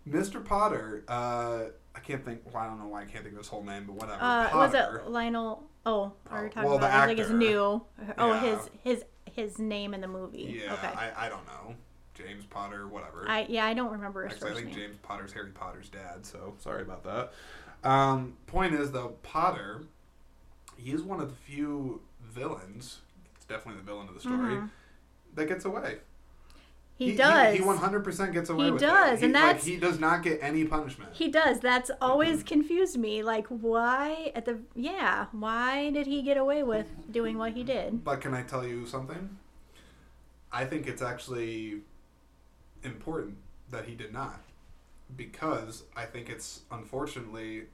[0.08, 0.42] Mr.
[0.44, 1.64] Potter, uh,
[1.94, 2.40] I can't think.
[2.46, 4.22] Well, I don't know why I can't think of his whole name, but whatever.
[4.22, 5.64] Uh, was it Lionel?
[5.84, 7.08] Oh, are Oh, you talking well, about?
[7.08, 7.82] it was like his new.
[8.18, 8.40] Oh, Yeah.
[8.40, 10.60] his his his name in the movie.
[10.64, 10.88] Yeah, okay.
[10.88, 11.74] I, I don't know.
[12.14, 13.24] James Potter, whatever.
[13.28, 14.74] I yeah, I don't remember his Actually, I think name.
[14.76, 17.32] James Potter's Harry Potter's dad, so sorry about that.
[17.88, 19.82] Um, point is, though, Potter,
[20.76, 22.98] he is one of the few villains,
[23.36, 24.70] it's definitely the villain of the story, Mhm.
[25.34, 25.98] that gets away.
[26.98, 27.56] He, does.
[27.56, 29.20] He, 100% gets away He with does, it.
[29.20, 31.10] He, and that's like, he does not get any punishment.
[31.12, 31.60] He does.
[31.60, 33.22] That's always confused me.
[33.22, 35.26] Like, why at the yeah?
[35.30, 38.02] Why did he get away with doing what he did?
[38.02, 39.38] But can I tell you something?
[40.52, 41.82] I think it's actually
[42.82, 43.36] important
[43.70, 44.40] that he did not.
[45.16, 47.66] Because I think it's unfortunately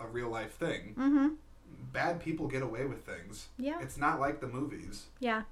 [0.00, 0.94] a real life thing.
[0.98, 1.28] Mm-hmm.
[1.92, 3.48] Bad people get away with things.
[3.58, 3.78] Yeah.
[3.82, 5.04] It's not like the movies.
[5.20, 5.42] Yeah.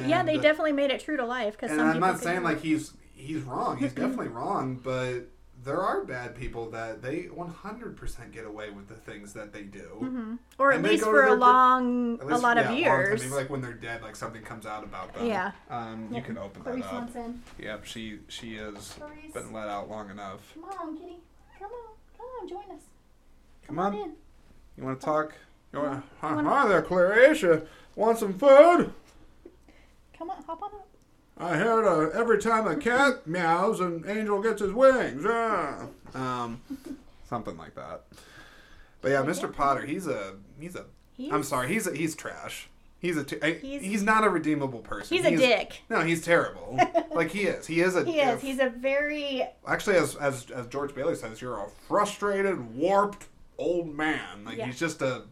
[0.00, 2.42] They yeah they And- definitely made it true to life because And I'm not saying
[2.42, 3.76] like he's he's wrong.
[3.78, 5.28] He's definitely wrong, but
[5.64, 9.88] there are bad people that they 100% get away with the things that they do.
[10.02, 10.38] Mhm.
[10.58, 12.66] or at and they least for a their long At a least- lot yeah, of
[12.70, 12.82] long time.
[12.82, 13.20] years.
[13.22, 15.26] Maybe like when they're dead, like something comes out about them.
[15.26, 15.52] Yeah.
[15.70, 16.94] Um, you can open Clarice that up.
[16.94, 17.42] wants in.
[17.60, 20.40] Yep, she she has Clarice, been let out long enough.
[20.54, 21.18] come on, kitty,
[21.60, 22.82] come on, come on, join us.
[23.66, 23.94] Come on.
[23.94, 24.12] in.
[24.76, 25.34] You want to talk?
[25.72, 26.04] You want?
[26.22, 27.42] Hi, hi there, Clarice.
[27.42, 27.62] You
[27.94, 28.92] want some food?
[30.22, 30.88] Come on, hop on up.
[31.36, 35.24] I heard uh, every time a cat meows, an angel gets his wings.
[35.26, 35.86] Ah.
[36.14, 36.60] Um,
[37.28, 38.02] something like that.
[39.00, 39.52] But yeah, Mr.
[39.52, 40.84] Potter, he's a he's a.
[41.32, 42.68] I'm sorry, he's a, he's trash.
[43.00, 45.16] He's a t- I- He's- he's, not a redeemable person.
[45.16, 45.82] He's a dick.
[45.90, 46.78] No, he's terrible.
[47.12, 47.66] like he is.
[47.66, 48.04] He is a.
[48.04, 48.40] He is.
[48.40, 53.26] He's a very actually as as as George Bailey says, you're a frustrated, warped
[53.58, 54.44] old man.
[54.44, 54.66] Like Yeah.
[54.66, 55.22] he's just a.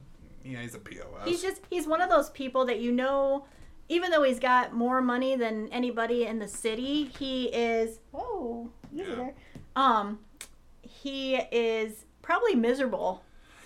[0.44, 0.96] Yeah, he's a pos.
[1.26, 3.44] He's just he's one of those people that you know
[3.90, 9.02] even though he's got more money than anybody in the city, he is whoa, easy
[9.10, 9.14] Yeah.
[9.16, 9.34] there.
[9.76, 10.20] Um
[10.82, 13.22] he is probably miserable.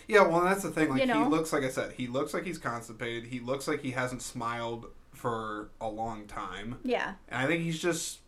[0.07, 0.91] Yeah, well, that's the thing.
[0.91, 1.25] Like You know?
[1.25, 3.27] he looks, like I said, he looks like he's constipated.
[3.27, 7.14] He looks like he hasn't smiled for a long time, Yeah.
[7.29, 8.18] and I think he's just,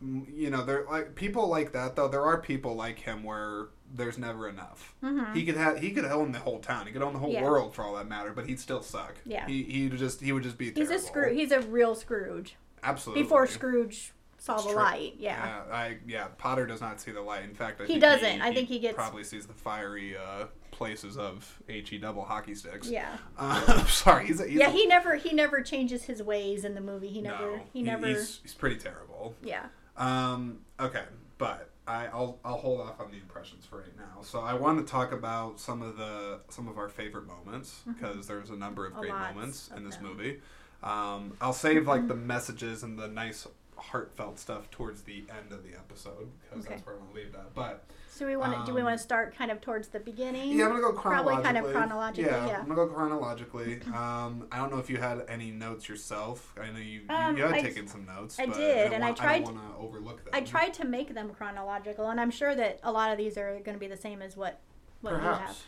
[0.00, 2.08] you know, there like people like that though.
[2.08, 4.94] There are people like him where there's never enough.
[5.02, 5.34] Mhm.
[5.34, 6.86] He could have, he could own the whole town.
[6.86, 7.42] He could own the whole Yeah.
[7.44, 9.14] world for all that matter, but he'd still suck.
[9.24, 9.46] Yeah.
[9.46, 10.72] he he would just he would just be.
[10.72, 10.98] He's a.
[10.98, 11.36] Scrooge.
[11.36, 12.56] He's a real Scrooge.
[12.82, 13.22] Absolutely.
[13.22, 14.78] Before Scrooge saw It's the true.
[14.80, 15.14] light.
[15.18, 15.36] Yeah.
[15.68, 16.26] Yeah, I yeah.
[16.38, 17.44] Potter does not see the light.
[17.44, 18.40] In fact, I He think doesn't.
[18.40, 22.88] I think he gets- probably sees the fiery uh, places of he double hockey sticks.
[22.90, 23.18] Yeah.
[23.38, 26.74] Uh, sorry, he's a, he's Yeah, a- he never he never changes his ways in
[26.74, 27.08] the movie.
[27.08, 29.34] He never no, he never He's, he's pretty terrible.
[29.44, 29.66] Yeah.
[29.96, 31.04] Um, okay,
[31.38, 34.22] but I, I'll I'll hold off on the impressions for right now.
[34.22, 38.26] So I want to talk about some of the some of our favorite moments because
[38.26, 40.06] there's a number of A great moments of in this them.
[40.06, 40.40] movie.
[40.82, 45.62] Um, I'll save like the messages and the nice heartfelt stuff towards the end of
[45.64, 46.74] the episode because Okay.
[46.74, 47.54] that's where I'm gonna leave that.
[47.54, 47.84] But
[48.14, 50.52] So we want to do we Um, want to start kind of towards the beginning?
[50.52, 51.32] yeah, I'm gonna go chronologically.
[51.32, 52.58] Probably kind of chronologically, yeah.
[52.58, 53.80] I'm gonna go chronologically.
[53.94, 56.52] Um, I don't know if you had any notes yourself.
[56.60, 58.38] I know you you, Um, you had I- taken some notes.
[58.38, 60.34] I but did, don't and I want- tried- I don't want to overlook them.
[60.34, 63.52] I tried to make them chronological, and I'm sure that a lot of these are
[63.60, 64.60] going to be the same as what
[65.00, 65.64] what Perhaps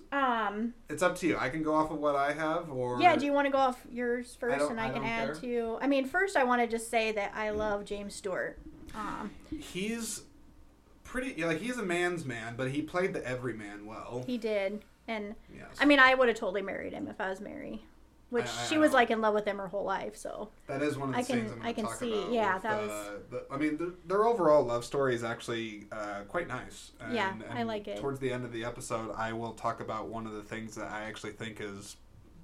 [0.00, 0.48] you have.
[0.50, 1.36] Um, it's up to you.
[1.36, 3.58] I can go off of what I have, or yeah, do you want to go
[3.58, 5.34] off yours first, and I, I can add care.
[5.34, 5.78] to?
[5.82, 8.58] I mean, first I want to just say that I love James Stewart.
[8.94, 10.22] Um, he's
[11.14, 14.24] pretty yeah, like he's a man's man, but he played the everyman well.
[14.26, 15.68] he did, and yes.
[15.80, 17.84] I mean, I would have totally married him if I was Mary,
[18.30, 20.16] which I- I- she I was like in love with him her whole life.
[20.16, 22.86] So That is one of the I can- things to can see- yeah, that the-
[22.88, 26.90] was- the- I mean, the, their overall love story is actually uh, quite nice.
[27.00, 27.98] And, Yeah, I like it.
[28.00, 30.90] Towards the end of the episode, I will talk about one of the things that
[30.90, 31.96] I actually think is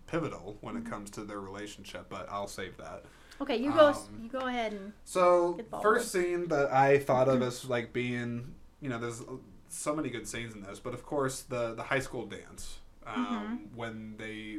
[0.07, 0.87] pivotal when Mm-hmm.
[0.87, 3.05] it comes to their relationship, but I'll save that.
[3.41, 3.87] okay, you go.
[3.89, 8.55] Um, you go ahead and So, first scene that I thought of as like being,
[8.81, 9.23] you know, there's
[9.69, 13.27] so many good scenes in this, but of course the the high school dance um,
[13.27, 13.77] Mm-hmm.
[13.77, 14.59] when they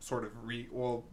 [0.00, 1.04] sort of re well.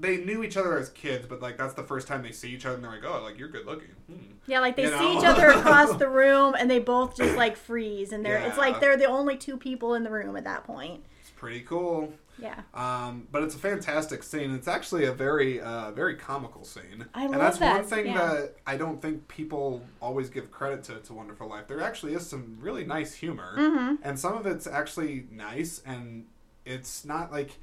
[0.00, 2.64] They knew each other as kids, but like that's the first time they see each
[2.64, 4.14] other, and they're like, "Oh, like you're good looking." Hmm.
[4.46, 5.18] Yeah, like they You see know?
[5.18, 8.78] each other across the room and they both just like freeze and they're it's like
[8.80, 11.04] they're the only two people in the room at that point.
[11.20, 12.12] It's pretty cool.
[12.40, 12.60] Yeah.
[12.74, 14.52] Um, but it's a fantastic scene.
[14.54, 17.04] It's actually a very, uh, very comical scene.
[17.14, 18.18] I and love that's one thing yeah.
[18.18, 21.66] that I don't think people always give credit to to Wonderful Life.
[21.66, 23.94] There actually is some really nice humor, Mm-hmm.
[24.02, 26.26] and some of it's actually nice, and
[26.64, 27.58] it's not like.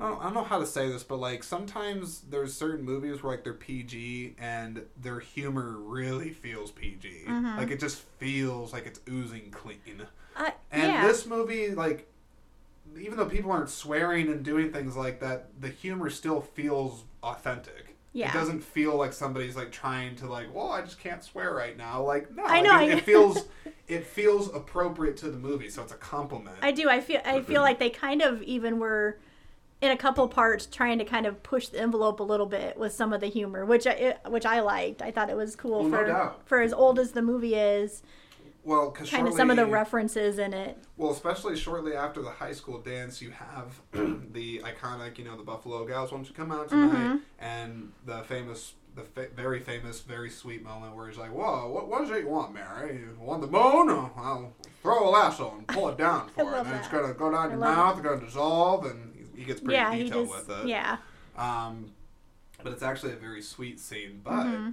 [0.00, 3.22] I don't, I don't know how to say this, but like sometimes there's certain movies
[3.22, 7.24] where like they're PG and their humor really feels PG.
[7.28, 7.58] Mm-hmm.
[7.58, 10.06] Like it just feels like it's oozing clean.
[10.34, 11.06] I, And yeah.
[11.06, 12.08] this movie, like,
[12.98, 17.96] even though people aren't swearing and doing things like that, the humor still feels authentic.
[18.12, 18.28] Yeah.
[18.28, 21.76] It doesn't feel like somebody's like trying to like, well, I just can't swear right
[21.76, 22.02] now.
[22.02, 23.46] Like, no, I like, know, It, it feels,
[23.88, 26.56] it feels appropriate to the movie, so it's a compliment.
[26.62, 26.90] I do.
[26.90, 27.62] I feel I feel mm-hmm.
[27.62, 29.18] like they kind of even were
[29.80, 32.92] in a couple parts trying to kind of push the envelope a little bit with
[32.92, 35.00] some of the humor, which I it, which I liked.
[35.00, 36.42] I thought it was cool Well, no for doubt.
[36.44, 38.02] for as old as the movie is,
[38.64, 40.78] well, because kind of some of the references in it.
[40.96, 43.80] Well, especially shortly after the high school dance, you have
[44.32, 46.12] the iconic, you know, the Buffalo Gals.
[46.12, 46.94] Why don't you come out tonight?
[46.94, 47.16] Mm-hmm.
[47.40, 51.88] And the famous, the fa- very famous, very sweet moment where he's like, "Whoa, what,
[51.88, 52.96] what is it you want, Mary?
[52.98, 53.90] You want the bone?
[53.90, 54.52] Oh, I'll
[54.82, 57.50] throw a lasso and pull it down for love and it's gonna go down I
[57.50, 57.98] your mouth.
[57.98, 60.68] It's gonna dissolve, and he, gets pretty yeah, detailed just with it.
[60.68, 60.98] yeah.
[61.36, 61.92] Um,
[62.62, 64.20] but it's actually a very sweet scene.
[64.22, 64.70] But Mm-hmm.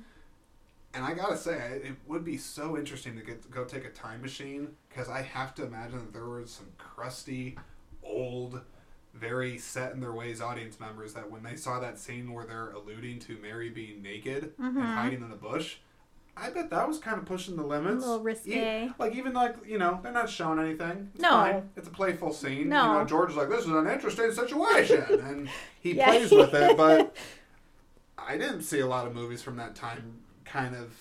[0.94, 3.90] And I gotta say, it would be so interesting to get to go take a
[3.90, 7.58] time machine because I have to imagine that there were some crusty,
[8.04, 8.62] old,
[9.14, 12.72] very set in their ways audience members that when they saw that scene where they're
[12.72, 14.82] alluding to Mary being naked and mm-hmm.
[14.82, 15.78] hiding in the bush.
[16.42, 18.04] I bet that was kind of pushing the limits.
[18.06, 18.86] A little risque.
[18.86, 21.10] E- like even like you know they're not showing anything.
[21.14, 21.30] It's No.
[21.32, 21.70] fine.
[21.76, 22.70] it's a playful scene.
[22.70, 22.94] No.
[22.94, 25.50] you know George is like this is an interesting situation, and
[25.82, 26.06] he Yeah.
[26.06, 26.78] plays with it.
[26.78, 27.16] But
[28.18, 30.20] I didn't see a lot of movies from that time
[30.52, 30.92] kind of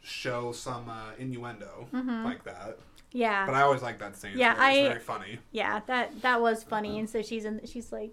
[0.00, 2.78] show some uh, innuendo like that.
[3.12, 3.46] Yeah.
[3.46, 4.32] But I always like that scene.
[4.32, 4.38] Mm-hmm.
[4.40, 5.38] Yeah, it's very, it's I- very funny.
[5.52, 6.98] yeah, that that was funny.
[6.98, 7.60] And so she's in.
[7.66, 8.12] She's like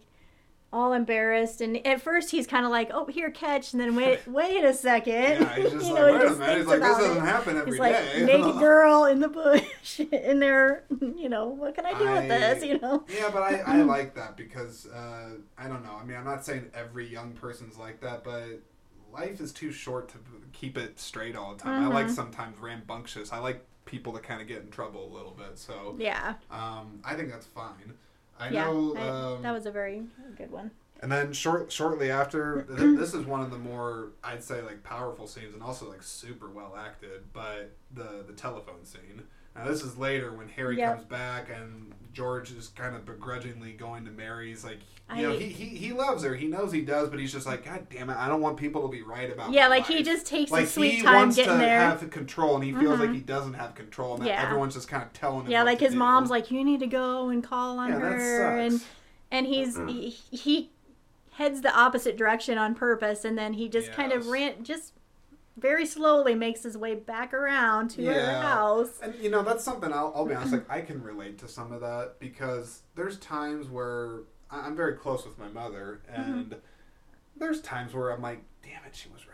[0.74, 4.20] all embarrassed, and at first he's kind of like, "Oh, here, catch," and then wait,
[4.28, 5.14] wait a second.
[5.42, 6.58] Yeah, he's just You know, he wait a just minute.
[6.58, 7.22] He's thinks like, this doesn't it.
[7.22, 8.26] happen every He's day.
[8.26, 10.84] like naked girl in the bush, in there.
[11.02, 12.64] You know, what can I do I- with this?
[12.66, 13.06] You know.
[13.08, 15.98] Yeah, but I, I like that because uh, I don't know.
[16.02, 18.60] I mean, I'm not saying every young person's like that, but
[19.16, 20.18] life is too short to
[20.54, 21.82] keep it straight all the time.
[21.84, 21.94] I Mm-hmm.
[21.94, 23.32] like sometimes rambunctious.
[23.34, 25.58] I like people to kind of get in trouble a little bit.
[25.58, 26.36] So Yeah.
[26.52, 27.94] um, I think that's fine.
[28.40, 28.66] I yeah.
[28.66, 28.96] know.
[28.98, 30.04] I- um, that was a very
[30.38, 30.72] good one.
[31.02, 34.82] and then short, shortly after, th- this is one of the more I'd say like
[34.84, 37.32] powerful scenes, and also like super well acted.
[37.34, 39.24] But the the telephone scene.
[39.56, 40.96] Now this is later when Harry Yep.
[40.96, 44.64] comes back and George is kind of begrudgingly going to Mary's.
[44.64, 44.80] Like
[45.16, 46.34] you know, he, he he loves her.
[46.34, 48.18] He knows he does, but he's just like, God damn it!
[48.18, 49.52] I don't want people to be right about.
[49.52, 51.80] Yeah, my like he just takes like his sweet he time wants getting to there.
[51.80, 53.14] have control, and he feels like mm-hmm.
[53.16, 54.44] he doesn't have control, and that Yeah.
[54.44, 55.52] everyone's just kind of telling him.
[55.52, 56.00] yeah, what like to his do.
[56.00, 58.86] mom's like, you need to go and call on Yeah, her, and sucks.
[59.32, 59.88] and he's mm-hmm.
[59.90, 60.72] he, he
[61.34, 64.32] heads the opposite direction on purpose, and then he just kind of Yes.
[64.32, 64.94] ran just
[65.58, 69.00] very slowly makes his way back around to her house.
[69.02, 71.72] And you know, that's something I'll, I'll be honest, like I can relate to some
[71.72, 74.20] of that because there's times where
[74.52, 76.32] I'm very close with my mother, Mm-hmm.
[76.32, 76.56] and
[77.38, 79.32] there's times where I'm like, damn it, she was right.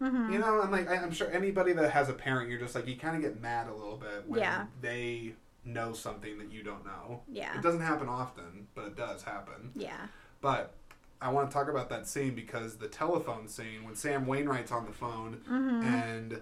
[0.00, 0.32] Mm-hmm.
[0.32, 2.96] You know, I'm like, I'm sure anybody that has a parent, you're just like, you
[2.96, 4.66] kind of get mad a little bit when Yeah.
[4.80, 5.34] they
[5.64, 7.20] know something that you don't know.
[7.30, 7.56] Yeah.
[7.56, 9.70] It doesn't happen often, but it does happen.
[9.76, 10.08] Yeah.
[10.40, 10.74] But
[11.22, 14.84] I want to talk about that scene because the telephone scene when Sam Wainwright's on
[14.86, 15.82] the phone Mm-hmm.
[15.82, 16.40] and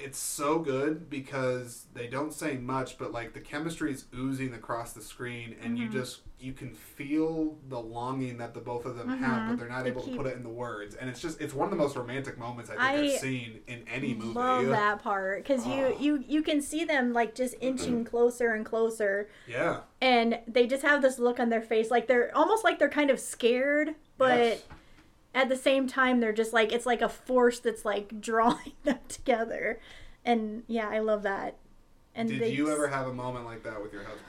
[0.00, 4.92] it's so good because they don't say much, but like the chemistry is oozing across
[4.92, 5.96] the screen, and you Mm-hmm.
[5.98, 9.82] just you can feel the longing that the both of them have, but they're not
[9.82, 10.94] They able keep- to put it in the words.
[10.94, 13.20] And it's just it's one of the most romantic moments I think I, I have
[13.20, 14.34] seen in any movie.
[14.34, 15.74] Love that part because Oh.
[15.74, 20.66] you you you can see them like just inching closer and closer, Yeah, and they
[20.68, 23.96] just have this look on their face, like they're almost like they're kind of scared,
[24.16, 24.62] but Yes.
[25.34, 28.98] At the same time they're just like it's like a force that's like drawing them
[29.08, 29.80] together,
[30.24, 31.56] and yeah, I love that.
[32.14, 34.24] And Did they you ever have a moment like that with your husband?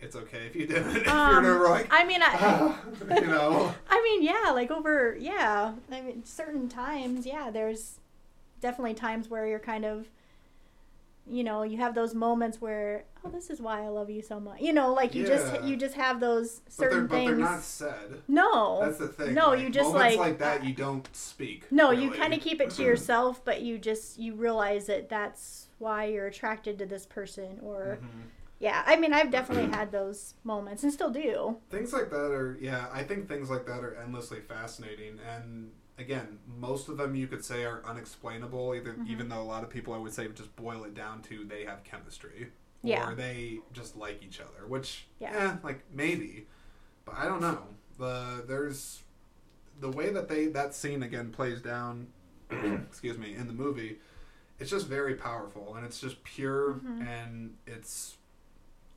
[0.00, 0.96] It's okay if you didn't.
[0.96, 2.74] if Um, you're never like, I mean, I,
[3.20, 3.74] you know.
[3.88, 5.72] I mean, yeah, like over, yeah.
[5.90, 7.50] I mean, certain times, yeah.
[7.50, 8.00] There's
[8.60, 10.08] definitely times where you're kind of,
[11.26, 14.38] you know, you have those moments where, oh, this is why I love you so
[14.38, 14.60] much.
[14.60, 17.60] You know, like you just you just have those But they're, certain but they're not
[17.62, 18.22] said.
[18.28, 19.34] no, That's the thing.
[19.34, 20.64] No, like, you just like, like that.
[20.64, 21.70] You don't speak.
[21.70, 25.68] no, you kind of keep it to yourself, but you just you realize that that's
[25.78, 28.06] why you're attracted to this person, or Mhm.
[28.60, 28.82] yeah.
[28.86, 31.56] I mean, I've definitely had those moments and still do.
[31.70, 32.86] Things like that are yeah.
[32.92, 37.44] I think things like that are endlessly fascinating, and again, most of them you could
[37.44, 38.74] say are unexplainable.
[38.74, 39.10] Either Mm-hmm.
[39.10, 41.64] even though a lot of people I would say just boil it down to they
[41.64, 42.48] have chemistry,
[42.84, 43.08] Yeah.
[43.10, 44.66] or they just like each other.
[44.66, 45.32] Which Yeah.
[45.32, 46.46] yeah, like maybe,
[47.04, 47.62] but I don't know.
[47.98, 49.02] The there's
[49.80, 52.08] the way that they that scene again plays down.
[52.50, 53.98] excuse me, in the movie,
[54.58, 57.02] it's just very powerful and it's just pure Mm-hmm.
[57.02, 58.16] and it's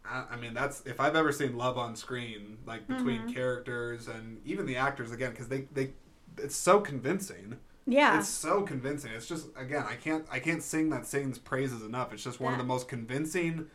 [0.06, 3.34] I, I mean, that's if I've ever seen love on screen, like between Mhm.
[3.34, 5.94] characters and even the actors again, because they they
[6.38, 7.58] it's so convincing.
[7.90, 9.12] Yeah, It's so convincing.
[9.14, 12.12] It's just again, I can't I can't sing that scene's praises enough.
[12.14, 13.68] It's just one of the most convincing,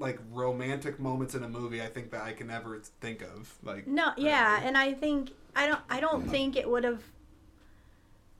[0.00, 3.54] like romantic moments in a movie I think that I can ever think of.
[3.62, 7.02] Like No, yeah, and I think I don't I don't think it would have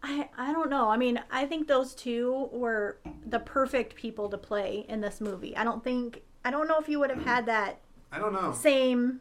[0.02, 0.88] I I don't know.
[0.88, 5.56] I mean, I think those two were the perfect people to play in this movie.
[5.56, 7.80] I don't think I don't know if you would have had that
[8.10, 8.52] I don't know.
[8.52, 9.20] same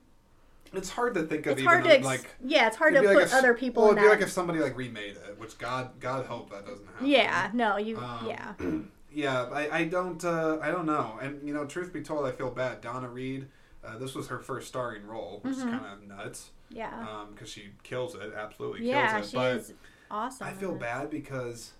[0.74, 2.36] It's hard to think of it's even hard to ex- like.
[2.44, 4.14] yeah, it's hard to it'd put like if other people Well, it'd be that.
[4.16, 7.06] like if somebody like remade it, which God God hope that doesn't happen.
[7.08, 8.54] yeah, no, you Um, yeah.
[9.12, 12.32] yeah, I, I don't uh, I don't know, and you know, truth be told, I
[12.32, 12.82] feel bad.
[12.82, 13.48] Donna Reed,
[13.84, 15.58] uh, this was her first starring role, which Mhm.
[15.58, 17.26] is kind of nuts, Yeah.
[17.34, 19.30] because she kills it, absolutely yeah, kills it.
[19.32, 19.74] she but is
[20.12, 20.48] awesome.
[20.48, 21.72] I feel bad because,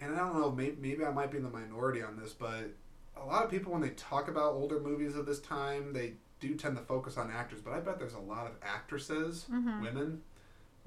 [0.00, 2.70] and I don't know, maybe, maybe I might be in the minority on this, but
[3.16, 6.54] a lot of people when they talk about older movies of this time, they do
[6.54, 9.82] tend to focus on actors, but I bet there's a lot of actresses, Mhm.
[9.82, 10.22] women,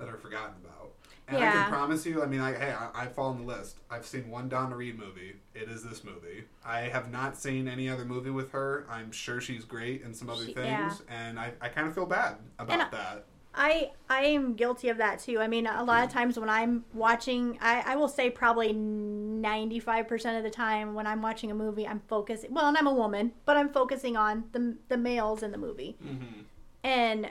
[0.01, 0.91] that are forgotten about.
[1.27, 3.77] And I can promise you, I mean, I, hey, I, I fall on the list.
[3.89, 5.35] I've seen one Donna Reed movie.
[5.55, 6.43] It is this movie.
[6.65, 8.85] I have not seen any other movie with her.
[8.89, 11.27] I'm sure she's great in some other She- things, yeah.
[11.27, 13.25] and I, I kind of feel bad about And that.
[13.53, 15.39] I I am guilty of that too.
[15.39, 19.79] I mean, a lot of times when I'm watching, I, I will say probably ninety
[19.79, 22.53] five percent of the time when I'm watching a movie, I'm focusing.
[22.53, 25.97] Well, and I'm a woman, but I'm focusing on the the males in the movie,
[26.01, 26.41] hmm
[26.83, 27.29] and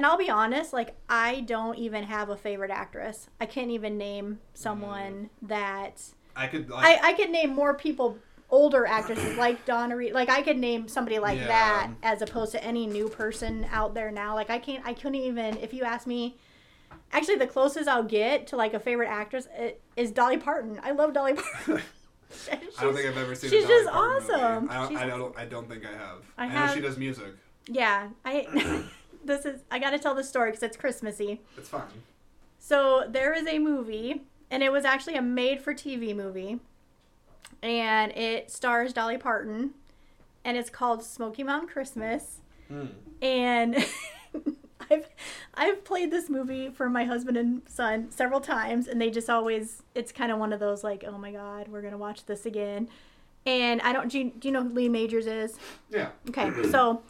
[0.00, 3.28] and I'll be honest, like I don't even have a favorite actress.
[3.38, 5.48] I can't even name someone mm.
[5.48, 6.02] that
[6.34, 8.16] I could, like, I I could name more people.
[8.48, 11.48] Older actresses like Donna Reed, like I could name somebody like Yeah.
[11.48, 14.34] that as opposed to any new person out there now.
[14.34, 15.58] Like I can't, I couldn't even.
[15.58, 16.38] If you ask me,
[17.12, 19.48] actually, the closest I'll get to like a favorite actress
[19.96, 20.80] is Dolly Parton.
[20.82, 21.84] I love Dolly Parton.
[22.50, 23.50] I don't think I've ever seen.
[23.50, 23.56] Her.
[23.56, 24.70] She's just Parton awesome.
[24.70, 25.38] I don't, I don't.
[25.40, 26.24] I don't think I have.
[26.38, 27.34] I I, know she does music.
[27.66, 28.82] yeah, I.
[29.24, 31.40] this is I got to tell the story because it's Christmassy.
[31.56, 31.82] It's fine.
[32.58, 36.60] So there is a movie, and it was actually a made-for-TV movie,
[37.62, 39.70] and it stars Dolly Parton,
[40.44, 42.38] and it's called Smoky Mountain Christmas.
[42.68, 42.86] Hmm.
[43.20, 43.84] and
[44.90, 45.08] I've
[45.54, 49.82] I've played this movie for my husband and son several times, and they just always
[49.94, 52.88] it's kind of one of those like, oh my god, we're gonna watch this again.
[53.46, 55.56] And I don't do you, do you know who Lee Majors is?
[55.90, 56.08] Yeah.
[56.28, 57.02] Okay, so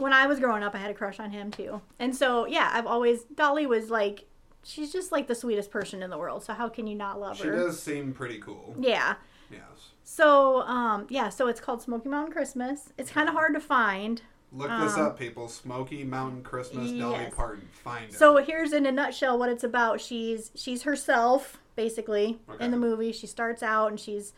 [0.00, 2.70] when I was growing up, I had a crush on him too, and so yeah,
[2.72, 4.24] I've always Dolly was like,
[4.64, 6.42] she's just like the sweetest person in the world.
[6.44, 7.52] So how can you not love She her?
[7.56, 8.74] She does seem pretty cool.
[8.78, 9.14] Yeah.
[9.50, 9.62] Yes.
[10.04, 12.92] So um yeah, so it's called Smoky Mountain Christmas.
[12.98, 14.22] It's kind of hard to find.
[14.52, 15.46] Look this Um, up, people.
[15.48, 17.34] Smoky Mountain Christmas, Dolly yes.
[17.34, 17.68] Parton.
[17.72, 18.14] Find it.
[18.14, 20.00] So here's in a nutshell what it's about.
[20.00, 22.64] She's she's herself basically Okay.
[22.64, 23.12] in the movie.
[23.12, 24.32] She starts out and she's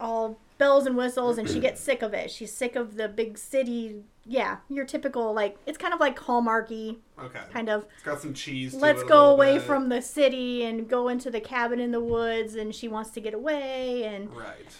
[0.00, 2.30] all bells and whistles and she gets sick of it.
[2.30, 4.02] She's sick of the big city.
[4.24, 7.40] Yeah, your typical like it's kind of like Hallmarky okay.
[7.52, 7.86] kind of.
[7.94, 8.72] It's got some cheese.
[8.72, 9.62] To Let's go away bit.
[9.62, 13.20] from the city and go into the cabin in the woods and she wants to
[13.20, 14.76] get away and Right.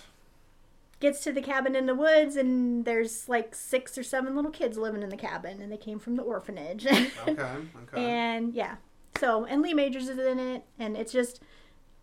[1.01, 4.79] gets to the cabin in the woods, and there's like six or seven little kids
[4.79, 6.87] living in the cabin, and they came from the orphanage.
[7.27, 7.43] Okay.
[7.85, 8.05] Okay.
[8.05, 8.77] and yeah,
[9.19, 11.41] so and Lee Majors is in it, and it's just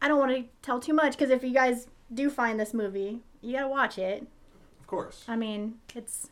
[0.02, 3.22] I don't want to tell too much because if you guys do find this movie,
[3.42, 4.28] you gotta watch it.
[4.82, 5.24] of course.
[5.28, 6.30] I mean, it's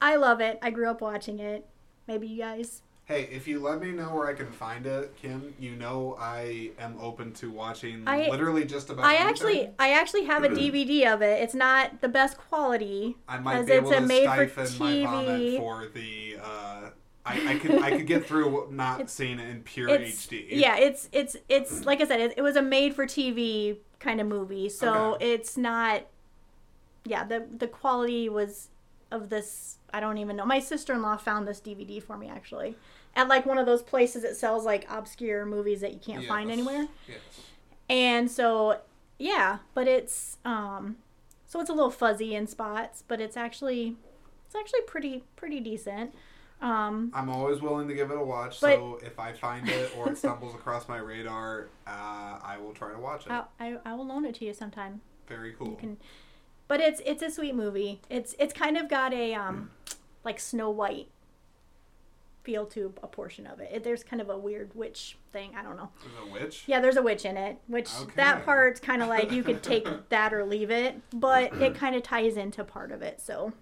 [0.00, 0.58] I love it.
[0.62, 1.66] I grew up watching it.
[2.06, 2.82] Maybe you guys.
[3.04, 6.70] Hey, if you let me know where I can find it, Kim, you know I
[6.78, 9.04] am open to watching I- literally just about.
[9.04, 9.28] I anything.
[9.28, 11.42] actually I actually have a DVD of it.
[11.42, 14.66] It's not the best quality I might because be able it's a to made for
[14.66, 15.56] stifle my vomit TV.
[15.58, 16.36] for the.
[16.42, 16.90] Uh,
[17.26, 20.46] I, I could I could get through not seeing it in pure It's HD.
[20.48, 24.20] yeah, it's it's it's like I said, it, it was a made for TV kind
[24.20, 25.32] of movie, so Okay.
[25.32, 26.02] it's not.
[27.04, 28.68] Yeah, the the quality was
[29.10, 29.78] of this.
[29.92, 30.44] I don't even know.
[30.46, 32.76] My sister in law found this DVD for me actually,
[33.16, 36.50] at like one of those places that sells like obscure movies that you can't find
[36.50, 36.86] anywhere.
[37.08, 37.18] Yes.
[37.88, 38.80] And so,
[39.18, 40.96] yeah, but it's um,
[41.46, 43.96] so it's a little fuzzy in spots, but it's actually,
[44.46, 46.14] it's actually pretty pretty decent.
[46.62, 48.60] Um, I'm always willing to give it a watch.
[48.60, 52.72] But- so if I find it or it stumbles across my radar, uh, I will
[52.74, 53.32] try to watch it.
[53.32, 55.00] I, I I will loan it to you sometime.
[55.26, 55.74] Very cool.
[55.76, 55.96] can-
[56.70, 58.00] But it's it's a sweet movie.
[58.08, 59.72] It's it's kind of got a um,
[60.22, 61.08] like Snow White
[62.44, 63.70] feel to a portion of it.
[63.72, 63.82] it.
[63.82, 65.50] There's kind of a weird witch thing.
[65.56, 65.88] I don't know.
[66.00, 66.62] There's a witch.
[66.68, 69.88] Yeah, there's a witch in it, which that part's kind of like you could take
[70.10, 73.20] that or leave it, but it kind of ties into part of it.
[73.20, 73.52] So.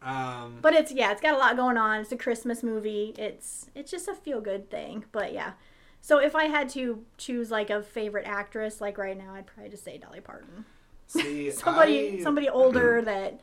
[0.00, 2.00] Um, But it's yeah, it's got a lot going on.
[2.00, 3.14] It's a Christmas movie.
[3.18, 5.04] It's it's just a feel good thing.
[5.12, 5.52] But yeah.
[6.00, 9.70] So if I had to choose like a favorite actress, like right now, I'd probably
[9.70, 10.64] just say Dolly Parton.
[11.06, 13.40] See, Somebody I- somebody older that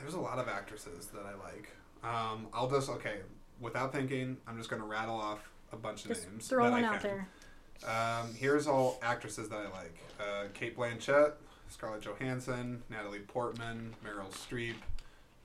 [0.00, 1.68] There's a lot of actresses that I like.
[2.02, 3.18] Um, I'll just okay,
[3.60, 5.40] without thinking, I'm just gonna rattle off
[5.72, 6.46] a bunch of just names.
[6.48, 7.28] throw one out there.
[7.86, 11.32] Um, here's all actresses that I like: uh, Cate Blanchett,
[11.68, 14.74] Scarlett Johansson, Natalie Portman, Meryl Streep,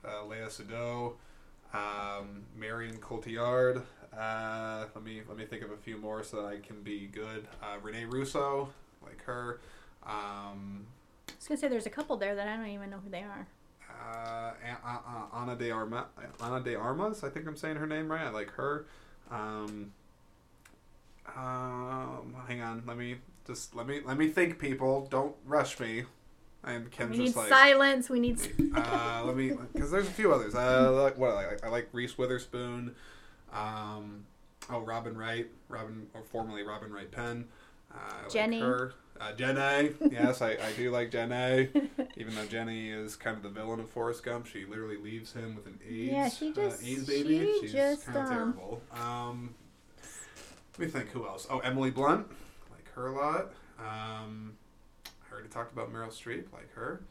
[0.08, 1.14] uh, Lea Seydoux,
[1.74, 3.82] um, Marion Cotillard.
[4.18, 7.08] Uh, let me let me think of a few more so that I can be
[7.08, 7.46] good.
[7.62, 8.70] Uh, Renee Russo,
[9.04, 9.60] like her.
[10.06, 10.88] Um,
[11.28, 13.24] I was gonna say there's a couple there that I don't even know who they
[13.24, 13.48] are.
[13.90, 16.06] uh, A- A- Ana de Arma,
[16.40, 17.24] Ana de Armas.
[17.24, 18.26] I think I'm saying her name right.
[18.26, 18.86] I like her.
[19.32, 19.92] Um,
[21.36, 22.84] um, hang on.
[22.86, 24.60] Let me just let me let me think.
[24.60, 26.04] People, don't rush me.
[26.64, 28.10] And Kim's we need like, silence.
[28.10, 28.40] We need.
[28.76, 30.56] uh, let me because there's a few others.
[30.56, 32.96] Uh, like what I like, I like Reese Witherspoon.
[33.54, 34.26] Um,
[34.70, 37.46] oh, Robin Wright, Robin or formerly Robin Wright Penn.
[37.96, 38.60] Uh, I Jenny.
[38.60, 38.94] her.
[39.20, 39.92] Uh, Jenny.
[40.12, 41.70] Yes, I, I do like Jenny.
[42.18, 45.56] Even though Jenny is kind of the villain of Forrest Gump, she literally leaves him
[45.56, 47.40] with an AIDS, Yeah, she just- uh, AIDS baby.
[47.40, 48.82] she She's just, kind of um, terrible.
[48.92, 49.56] Um,
[50.78, 51.10] let me think.
[51.12, 51.48] Who else?
[51.50, 52.28] Oh, Emily Blunt.
[52.72, 53.54] Like her a lot.
[53.80, 54.58] Um,
[55.06, 56.52] I already talked about Meryl Streep.
[56.52, 57.02] Like her.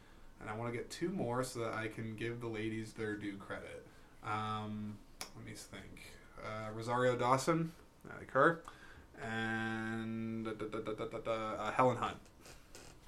[0.41, 3.15] And I want to get two more so that I can give the ladies their
[3.17, 3.87] due credit.
[4.23, 4.99] Um,
[5.37, 6.03] let me think.
[6.45, 7.73] Uh, Rosario Dawson.
[8.15, 8.61] I like her.
[9.31, 12.17] And uh, Helen Hunt.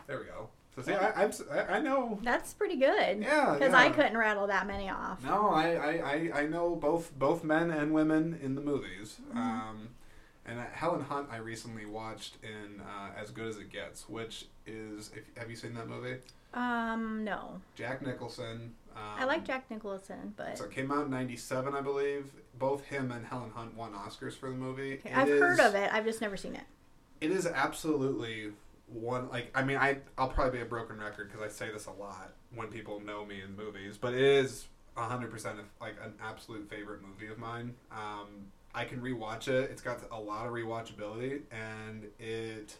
[0.06, 0.48] There we go.
[0.76, 1.32] So see, I, I'm,
[1.70, 2.18] I, know.
[2.22, 3.22] That's pretty good.
[3.22, 3.78] Yeah, Because yeah.
[3.78, 5.24] I couldn't rattle that many off.
[5.24, 9.16] No, I, I, I, I know both both men and women in the movies.
[9.30, 9.38] Mm-hmm.
[9.38, 9.88] Um,
[10.44, 14.46] and uh, Helen Hunt, I recently watched in uh, As Good as It Gets, which
[14.66, 16.16] is if, have you seen that movie?
[16.52, 17.60] Um, no.
[17.74, 18.74] Jack Nicholson.
[18.94, 22.30] Um, I like Jack Nicholson, but So it came out in '97, I believe.
[22.58, 24.94] Both him and Helen Hunt won Oscars for the movie.
[24.94, 25.92] okay, I've heard of it.
[25.92, 26.64] I've just never seen it.
[27.20, 28.52] It is absolutely
[28.88, 31.86] one like I mean I I'll probably be a broken record because I say this
[31.86, 36.14] a lot when people know me in movies, but it is hundred percent like an
[36.22, 37.74] absolute favorite movie of mine.
[37.90, 39.70] Um, I can rewatch it.
[39.70, 42.76] It's got a lot of rewatchability, and it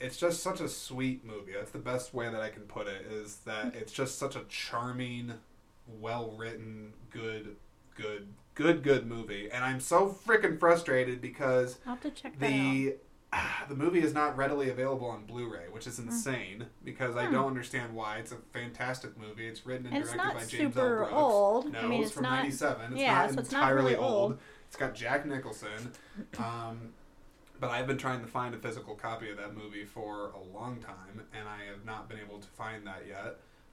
[0.00, 1.52] it's just such a sweet movie.
[1.52, 3.06] That's the best way that I can put it.
[3.10, 5.34] Is that it's just such a charming,
[6.00, 7.56] well written, good,
[7.94, 9.48] good, good, good movie.
[9.50, 12.96] And I'm so freaking frustrated because I'll have to check the
[13.68, 17.32] the movie is not readily available on Blu-ray, which is insane because I Hmm.
[17.32, 18.18] don't understand why.
[18.18, 19.46] It's a fantastic movie.
[19.46, 20.96] It's written and, And it's directed not by James super L.
[20.98, 21.12] Brooks.
[21.14, 21.72] old.
[21.72, 22.92] No, I mean, it's, it's from not- '97.
[22.92, 24.32] It's yeah, not so it's not entirely really old.
[24.32, 24.38] old.
[24.66, 25.92] It's got Jack Nicholson.
[26.38, 26.92] Um,
[27.60, 30.78] but I've been trying to find a physical copy of that movie for a long
[30.80, 33.26] time, and I have not been able to find that yet.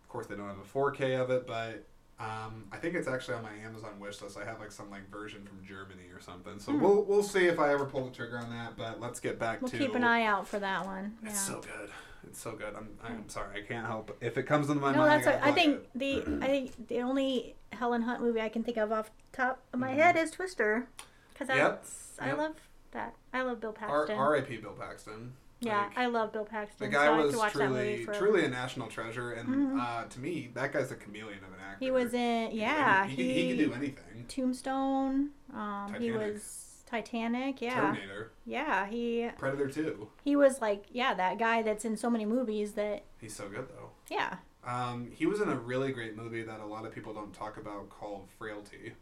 [0.03, 1.85] Of course, they don't have a 4K of it, but
[2.19, 4.37] um, I think it's actually on my Amazon wish list.
[4.37, 6.59] I have like some like version from Germany or something.
[6.59, 8.75] So we'll we'll see if I ever pull the trigger on that.
[8.77, 9.65] But let's get back Hmm.
[9.65, 11.15] We'll to keep an eye out for that one.
[11.23, 11.29] Yeah.
[11.29, 11.89] it's so good.
[12.25, 12.75] It's so good.
[12.75, 13.59] I'm, I'm sorry.
[13.59, 14.09] I can't help.
[14.09, 14.17] it.
[14.25, 15.43] If it comes into my no, mind, that's.
[15.45, 18.77] I, I think plug the I think the only Helen Hunt movie I can think
[18.77, 19.95] of off the top of my Mhm.
[19.95, 20.87] head is Twister,
[21.33, 21.85] because Yep,
[22.19, 22.37] I yep.
[22.37, 22.55] love
[22.91, 23.13] that.
[23.33, 23.77] I love Bill it.
[23.83, 24.17] R- Paxton.
[24.17, 24.57] R.I.P.
[24.57, 25.33] Bill Paxton.
[25.59, 26.87] Yeah, Like, I love Bill Paxton.
[26.89, 29.79] the guy so was watch that movie truly, truly a national treasure, and Mhm.
[29.81, 31.77] uh, to me, that guy's a chameleon of an actor.
[31.83, 33.07] He was in yeah.
[33.07, 34.25] he, he, he could do anything.
[34.27, 35.29] Tombstone.
[35.53, 37.61] Um, he was Titanic.
[37.61, 38.85] Yeah, Terminator, yeah.
[38.87, 40.09] He Predator Two.
[40.23, 43.67] he was like yeah that guy that's in so many movies that He's so good
[43.69, 43.89] though.
[44.09, 44.37] yeah.
[44.63, 47.57] Um, he was in a really great movie that a lot of people don't talk
[47.57, 48.93] about called Frailty.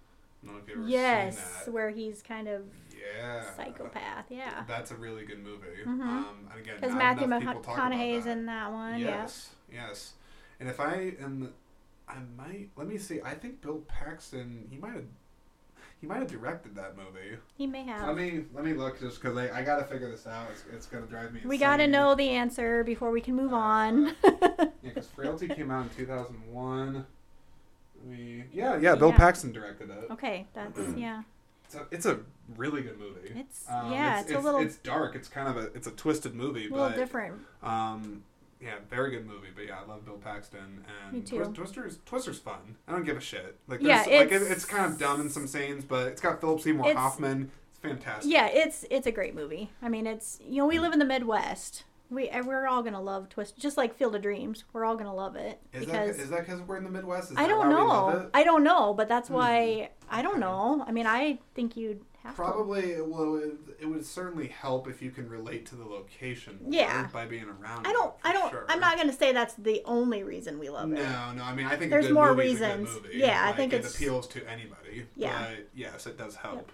[0.43, 1.73] I don't know if you've ever Yes, seen that.
[1.73, 2.61] where he's kind of
[3.17, 3.43] Yeah.
[3.55, 4.25] psychopath.
[4.29, 5.67] Yeah, That's a really good movie.
[5.85, 6.01] Mhm.
[6.01, 8.99] Um, and again, because Matthew McConaughey's in that one.
[8.99, 10.13] Yes, yes.
[10.59, 11.53] And if I am,
[12.07, 13.21] I might let me see.
[13.21, 14.67] I think Bill Paxton.
[14.69, 15.05] He might have.
[16.01, 17.37] He might have directed that movie.
[17.57, 18.05] He may have.
[18.07, 20.47] Let me let me look just because I, I gotta figure this out.
[20.51, 21.41] It's, it's gonna drive me.
[21.45, 24.13] we got to know the answer before we can move on.
[24.23, 27.05] Yeah, because Frailty came out in two thousand one.
[28.03, 28.43] Me.
[28.53, 28.93] Yeah, yeah.
[28.95, 29.17] Bill Yeah.
[29.17, 30.11] Paxton directed it.
[30.11, 31.23] okay, that's yeah.
[31.75, 32.19] It's a, it's a
[32.57, 33.33] really good movie.
[33.39, 35.15] It's Um, yeah, it's, a little It's dark.
[35.15, 37.41] It's kind of a it's a twisted movie, a little but different.
[37.63, 38.23] Um,
[38.61, 39.49] yeah, very good movie.
[39.53, 41.37] But yeah, I love Bill Paxton and Me too.
[41.37, 42.75] Twist- Twister's Twister's fun.
[42.87, 43.57] I don't give a shit.
[43.67, 46.21] Like Yeah, there's, like it, it's- it's kind of dumb in some scenes, but it's
[46.21, 47.51] got Philip Seymour It's- Hoffman.
[47.71, 48.31] It's fantastic.
[48.31, 49.69] Yeah, it's it's a great movie.
[49.81, 51.83] I mean, it's you know we live in the Midwest.
[52.09, 54.63] We we're all gonna love Twist, just like Field of Dreams.
[54.73, 57.31] We're all gonna love it Is that because is that because we're in the Midwest?
[57.31, 58.29] Is I don't why we love know.
[58.33, 59.33] I don't know, but that's Hmm.
[59.35, 60.83] why I don't know.
[60.87, 62.41] I mean, I think you'd have to.
[62.41, 66.59] Probably it would it would certainly help if you can relate to the location.
[66.61, 67.07] more Yeah.
[67.11, 67.87] By being around.
[67.87, 68.13] I don't.
[68.23, 68.51] I don't.
[68.51, 68.65] sure.
[68.69, 70.95] I'm not gonna say that's the only reason we love it.
[70.95, 71.31] no.
[71.33, 71.43] No.
[71.43, 73.03] I mean, I think There's a good more movie's a good reasons.
[73.03, 73.17] movie.
[73.17, 75.07] Yeah, I think it it's- appeals to anybody.
[75.15, 75.49] Yeah.
[75.73, 76.71] Yes, it does help.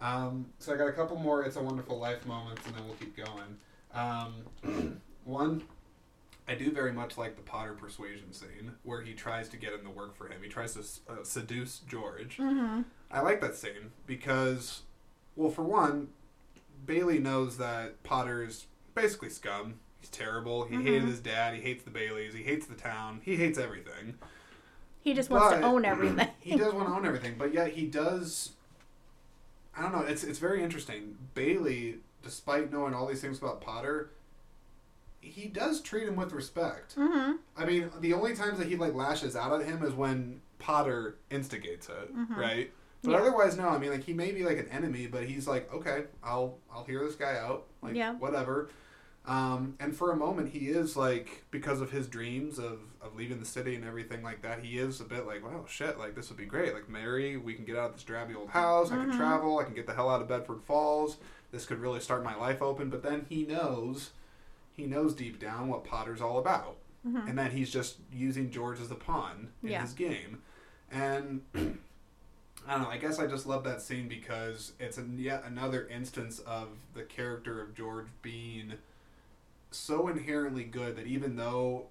[0.00, 2.96] Um, so I got a couple more "It's a Wonderful Life" moments, and then we'll
[2.96, 3.58] keep going.
[3.94, 5.62] Um, one,
[6.48, 9.82] I do very much like the Potter persuasion scene where he tries to get him
[9.84, 10.40] to work for him.
[10.42, 10.80] He tries to
[11.12, 12.38] uh, seduce George.
[12.38, 12.82] Mm-hmm.
[13.10, 14.82] I like that scene because,
[15.36, 16.08] well, for one,
[16.86, 19.74] Bailey knows that Potter's basically scum.
[20.00, 20.64] He's terrible.
[20.64, 21.06] He hated Mhm.
[21.08, 21.54] his dad.
[21.54, 22.32] He hates the Baileys.
[22.34, 23.20] He hates the town.
[23.24, 24.14] He hates everything.
[25.02, 26.28] He just wants But- to own everything.
[26.40, 28.52] He does want to own everything, but yet he does.
[29.76, 30.00] I don't know.
[30.02, 31.16] It's it's very interesting.
[31.34, 34.10] Bailey, despite knowing all these things about Potter,
[35.20, 36.96] he does treat him with respect.
[36.96, 37.36] mm-hmm.
[37.56, 41.16] I mean, the only times that he like lashes out at him is when Potter
[41.30, 42.36] instigates it, Mhm.
[42.36, 42.72] right?
[43.02, 43.18] But Yeah.
[43.18, 43.68] otherwise, no.
[43.68, 46.84] I mean, like he may be like an enemy, but he's like, okay, I'll I'll
[46.84, 48.14] hear this guy out, like Yeah.
[48.14, 48.68] whatever.
[49.26, 53.38] Um, and for a moment, he is like because of his dreams of of leaving
[53.40, 54.60] the city and everything like that.
[54.64, 56.72] He is a bit like, wow, shit, like this would be great.
[56.74, 58.90] Like Mary, we can get out of this drabby old house.
[58.90, 59.16] I can Mhm.
[59.16, 59.58] travel.
[59.58, 61.16] I can get the hell out of Bedford Falls.
[61.52, 62.90] This could really start my life open.
[62.90, 64.10] But then he knows,
[64.76, 66.76] he knows deep down what Potter's all about
[67.08, 67.28] Mm-hmm.
[67.28, 69.80] and then he's just using George as a pawn in Yeah.
[69.80, 70.42] his game.
[70.92, 72.90] And I don't know.
[72.90, 77.02] I guess I just love that scene because it's a, yet another instance of the
[77.04, 78.74] character of George being
[79.70, 81.86] so inherently good that even though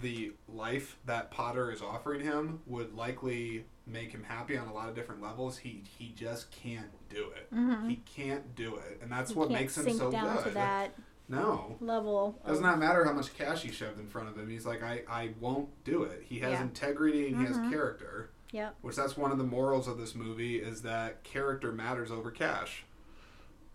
[0.00, 4.88] the life that Potter is offering him would likely make him happy on a lot
[4.88, 7.52] of different levels, he he just can't do it.
[7.54, 7.88] Mm-hmm.
[7.90, 10.44] He can't do it, and that's You what makes him so good.
[10.44, 10.94] to that
[11.28, 12.38] No, level.
[12.46, 14.48] does not matter how much cash he shoved in front of him.
[14.48, 16.22] He's like, I, I won't do it.
[16.28, 16.62] He has Yeah.
[16.62, 17.48] integrity and he Mhm.
[17.48, 18.30] has character.
[18.52, 18.76] Yep.
[18.82, 22.84] Which that's one of the morals of this movie is that character matters over cash.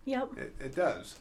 [0.06, 0.38] Yep.
[0.38, 1.18] It, it does.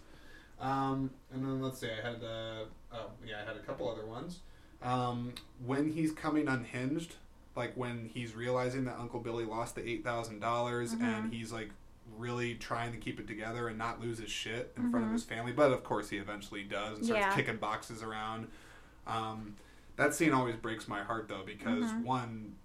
[0.59, 4.05] Um, and then let's see, I had uh, oh yeah, I had a couple other
[4.05, 4.39] ones.
[4.81, 5.33] Um,
[5.65, 7.15] when he's coming unhinged,
[7.55, 11.01] like when he's realizing that Uncle Billy lost the eight dollars Mhm.
[11.01, 11.71] and he's like
[12.17, 15.13] really trying to keep it together and not lose his shit in front of Mhm.
[15.13, 17.35] his family, but of course he eventually does and starts Yeah.
[17.35, 18.47] kicking boxes around.
[19.05, 19.55] Um,
[19.97, 22.03] that scene always breaks my heart though because Mhm.
[22.03, 22.55] one,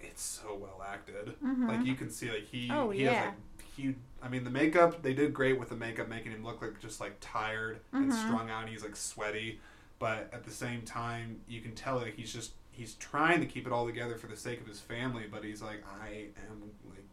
[0.00, 1.36] it's so well acted.
[1.44, 1.68] Mhm.
[1.68, 3.12] Like you can see, like he Oh, he yeah.
[3.12, 3.96] has like huge.
[4.22, 7.00] I mean, the makeup they did great with the makeup, making him look like just
[7.00, 8.24] like tired and Mhm.
[8.26, 8.62] strung out.
[8.62, 9.60] And he's like sweaty,
[9.98, 13.66] but at the same time, you can tell like he's just he's trying to keep
[13.66, 15.24] it all together for the sake of his family.
[15.30, 17.04] But he's like, I am like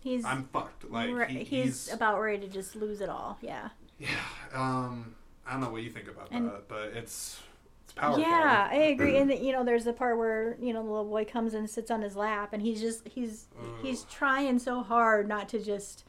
[0.00, 0.88] He's I'm fucked.
[0.90, 1.48] Like re- he, he's,
[1.86, 3.36] he's about ready to just lose it all.
[3.42, 3.70] Yeah.
[3.98, 4.08] yeah.
[4.54, 5.14] Um,
[5.46, 7.40] I don't know what you think about And- that, but it's
[7.84, 8.20] it's powerful.
[8.22, 9.16] Yeah, I agree.
[9.16, 11.90] And you know, there's the part where you know the little boy comes and sits
[11.90, 13.46] on his lap, and he's just he's
[13.82, 16.04] he's trying so hard not to just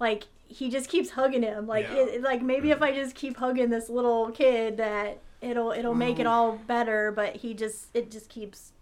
[0.00, 1.68] like he just keeps hugging him.
[1.68, 1.98] Like Yeah.
[2.06, 6.18] it- like maybe if I just keep hugging this little kid, that it'll it'll make
[6.18, 7.12] it all better.
[7.12, 8.72] But he just it just keeps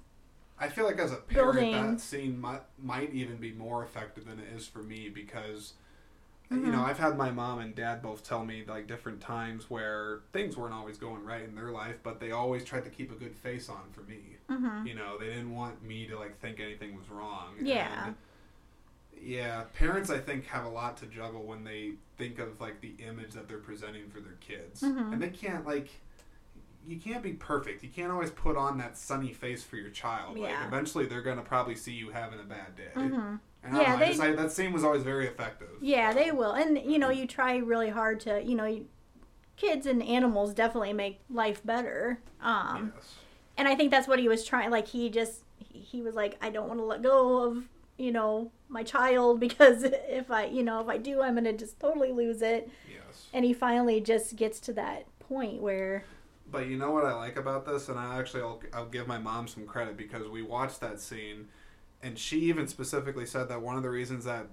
[0.60, 4.24] I feel like as a parent, building- that scene might, might even be more effective
[4.26, 5.74] than it is for me because,
[6.50, 6.72] you Mhm.
[6.72, 10.56] know, I've had my mom and dad both tell me like different times where things
[10.56, 13.36] weren't always going right in their life, but they always tried to keep a good
[13.36, 14.36] face on for me.
[14.50, 14.84] mhm.
[14.84, 17.54] You know, they didn't want me to like think anything was wrong.
[17.60, 18.06] Yeah.
[18.06, 18.16] And,
[19.20, 22.94] yeah, parents I think have a lot to juggle when they think of like the
[22.98, 25.12] image that they're presenting for their kids, Mhm.
[25.12, 25.88] and they can't like.
[26.88, 27.82] You can't be perfect.
[27.82, 30.38] You can't always put on that sunny face for your child.
[30.38, 30.66] Like Yeah.
[30.66, 32.88] eventually, they're gonna probably see you having a bad day.
[32.96, 33.36] Mm-hmm.
[33.64, 35.68] And I Yeah, don't know, they- just, I, that scene was always very effective.
[35.82, 36.52] Yeah, they will.
[36.52, 38.86] And you know, you try really hard to, you know, you,
[39.56, 42.20] kids and animals definitely make life better.
[42.40, 43.14] Um yes.
[43.58, 46.48] and I think that's what he was trying like he just he, was like I
[46.50, 50.80] don't want to let go of, you know, my child because if I, you know,
[50.80, 52.70] if I do I'm going to just totally lose it.
[52.90, 53.26] Yes.
[53.34, 56.04] And he finally just gets to that point where
[56.50, 59.18] But you know what I like about this, and I actually I'll, I'll give my
[59.18, 61.48] mom some credit because we watched that scene,
[62.02, 64.46] and she even specifically said that one of the reasons that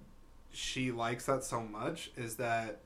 [0.51, 2.79] she likes that so much is that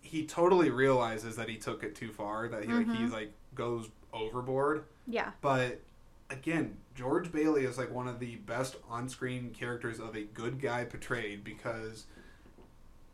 [0.00, 2.96] he totally realizes that he took it too far, that he like, Mhm.
[2.96, 4.84] he's like goes overboard.
[5.06, 5.30] yeah.
[5.40, 5.80] But
[6.30, 10.84] again, George Bailey is like one of the best on-screen characters of a good guy
[10.84, 12.04] portrayed because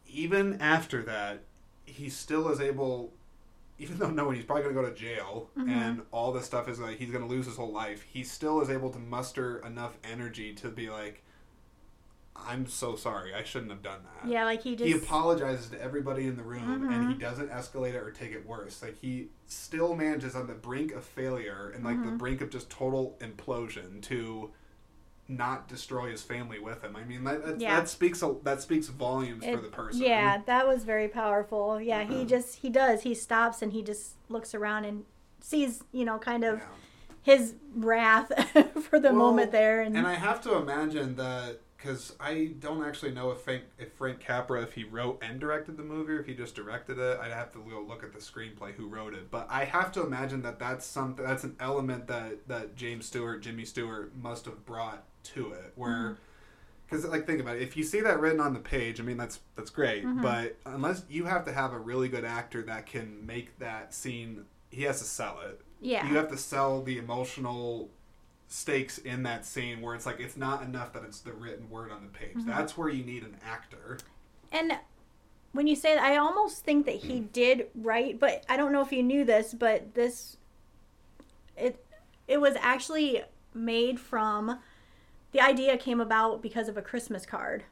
[0.08, 1.42] even after that,
[1.84, 3.12] he still is able,
[3.78, 5.68] even though knowing he's probably going to go to jail Mhm.
[5.68, 8.60] and all this stuff is like he's going to lose his whole life, he still
[8.60, 11.22] is able to muster enough energy to be like,
[12.36, 15.80] "I'm so sorry, I shouldn't have done that." Yeah, like he just he apologizes to
[15.82, 17.20] everybody in the room and he Mhm.
[17.20, 21.04] doesn't escalate it or take it worse like he still manages on the brink of
[21.04, 22.18] failure and like the Mhm.
[22.18, 24.52] brink of just total implosion to
[25.28, 27.78] not destroy his family with him i mean that, that, Yeah.
[27.80, 31.80] that speaks a, that speaks volumes for the person Yeah, that was very powerful.
[31.80, 33.02] Yeah, he just he does.
[33.02, 35.04] He stops and he just looks around and
[35.40, 36.64] sees, you know, kind of Yeah.
[37.22, 38.32] his wrath
[38.88, 42.82] for the Well, moment there and, and i have to imagine that because i don't
[42.84, 46.20] actually know if frank, if frank capra if he wrote and directed the movie or
[46.20, 49.12] if he just directed it i'd have to go look at the screenplay who wrote
[49.14, 53.06] it but i have to imagine that that's something that's an element that that james
[53.06, 56.16] stewart jimmy stewart must have brought to it where
[56.88, 59.16] because like think about it if you see that written on the page i mean
[59.16, 60.22] that's that's great Mhm.
[60.22, 64.44] but unless you have to have a really good actor that can make that scene
[64.70, 66.08] he has to sell it yeah.
[66.08, 67.88] you have to sell the emotional
[68.50, 71.92] stakes in that scene where it's like it's not enough that it's the written word
[71.92, 72.34] on the page.
[72.34, 72.46] Mhm.
[72.46, 73.98] That's where you need an actor.
[74.50, 74.78] And
[75.52, 78.80] when you say that, I almost think that he did write, but I don't know
[78.80, 80.38] if you knew this, but this
[81.58, 81.84] it
[82.26, 83.22] it was actually
[83.52, 84.58] made from
[85.32, 87.64] the idea came about because of a Christmas card.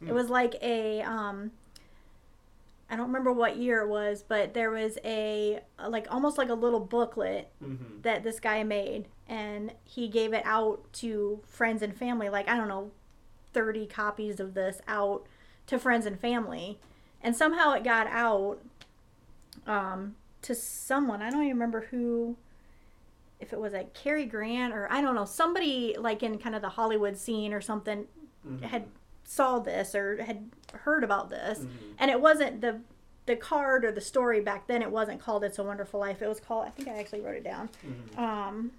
[0.00, 0.14] It Hmm.
[0.14, 1.52] was like a um
[2.90, 6.54] I don't remember what year it was, but there was a like almost like a
[6.54, 8.02] little booklet Mm-hmm.
[8.02, 12.54] that this guy made and he gave it out to friends and family like i
[12.58, 12.90] don't know
[13.54, 15.26] 30 copies of this out
[15.66, 16.78] to friends and family
[17.22, 18.58] and somehow it got out
[19.66, 22.36] um, to someone i don't even remember who
[23.44, 26.62] if it was like Cary Grant or I don't know somebody like in kind of
[26.62, 28.06] the Hollywood scene or something
[28.46, 28.64] Mm-hmm.
[28.66, 28.84] had
[29.24, 30.50] saw this or had
[30.82, 31.68] heard about this Mhm.
[31.98, 32.80] and it wasn't the
[33.24, 36.28] the card or the story back then it wasn't called it's a wonderful life it
[36.28, 38.18] was called i think i actually wrote it down Mhm.
[38.18, 38.70] um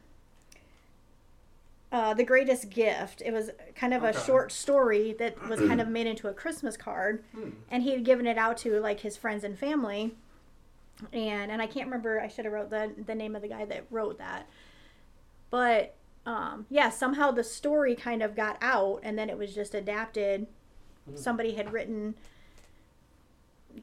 [1.91, 5.87] uh, the greatest gift it was kind of a short story that was kind of
[5.87, 7.49] made into a christmas card Hmm.
[7.71, 10.13] and he had given it out to like his friends and family
[11.13, 13.65] and and i can't remember i should have wrote the the name of the guy
[13.65, 14.47] that wrote that
[15.49, 15.95] but
[16.25, 20.47] um yeah somehow the story kind of got out and then it was just adapted
[21.07, 21.15] Hmm.
[21.17, 22.15] somebody had written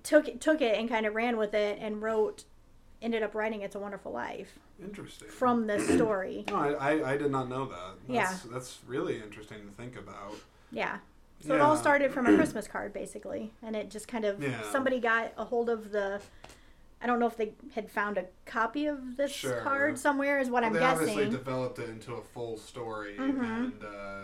[0.03, 2.45] took it took it and kind of ran with it and wrote
[3.01, 5.29] ended up writing it's a wonderful life Interesting.
[5.29, 7.95] from this story No, I, I, I did not know that.
[8.09, 8.25] Yeah.
[8.31, 10.35] That's, That's really interesting to think about.
[10.71, 10.99] yeah
[11.47, 14.61] so it all started from a christmas card basically and it just kind of Yeah.
[14.71, 16.21] somebody got a hold of the
[17.03, 19.61] i don't know if they had found a copy of this Sure.
[19.61, 21.07] card somewhere is what Well, i'm guessing.
[21.07, 23.45] they obviously developed it into a full story, Mhm.
[23.45, 24.23] and uh,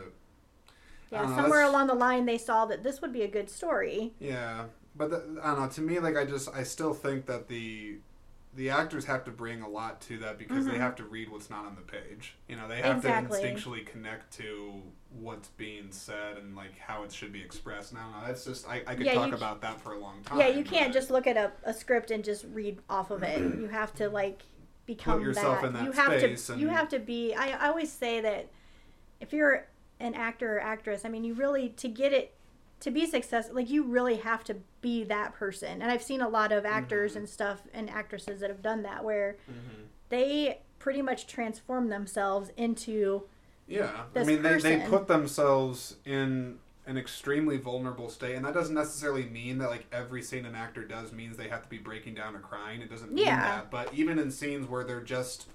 [1.11, 3.51] yeah know, somewhere that's- along the line they saw that this would be a good
[3.51, 5.69] story Yeah, but the, I don't know.
[5.69, 7.99] To me, like I just I still think that the
[8.59, 10.78] the actors have to bring a lot to that because they Mhm.
[10.80, 12.35] have to read what's not on the page.
[12.48, 13.40] You know, they have Exactly.
[13.40, 17.93] to instinctually connect to what's being said and like how it should be expressed.
[17.93, 18.26] And I don't know.
[18.26, 20.40] That's just I, I could Yeah, talk about that for a long time.
[20.40, 23.39] yeah you can't just look at a, a script and just read off of it
[23.60, 24.43] you have to like
[24.86, 25.66] become yourself that.
[25.68, 28.51] in that you have to you have to be I, I always say that
[29.20, 29.68] if you're
[30.01, 32.35] an actor or actress i mean you really to get it
[32.81, 36.29] to be successful like you really have to be that person and i've seen a
[36.29, 37.17] lot of actors Mhm.
[37.17, 39.85] and stuff and actresses that have done that where Mhm.
[40.11, 43.25] they pretty much transform themselves into
[43.67, 48.75] Yeah, I mean they, they put themselves in an extremely vulnerable state, and that doesn't
[48.75, 52.15] necessarily mean that like every scene an actor does means they have to be breaking
[52.15, 52.81] down or crying.
[52.81, 53.37] It doesn't mean Yeah.
[53.57, 55.49] that, but even in scenes where they're just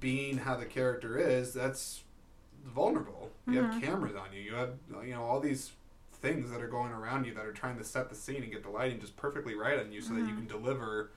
[0.00, 2.04] being how the character is, that's
[2.64, 3.30] vulnerable.
[3.46, 3.82] You have Mhm.
[3.82, 4.40] cameras on you.
[4.40, 4.70] You have
[5.04, 5.72] you know all these
[6.24, 8.62] things that are going around you that are trying to set the scene and get
[8.62, 11.10] the lighting just perfectly right on you so that you can deliver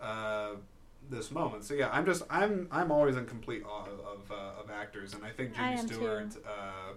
[0.00, 0.50] uh,
[1.08, 1.64] this moment.
[1.64, 5.14] So yeah, I'm just I'm I'm always in complete awe of of, uh, of actors,
[5.14, 6.92] and I think I Jimmy am Stewart, uh,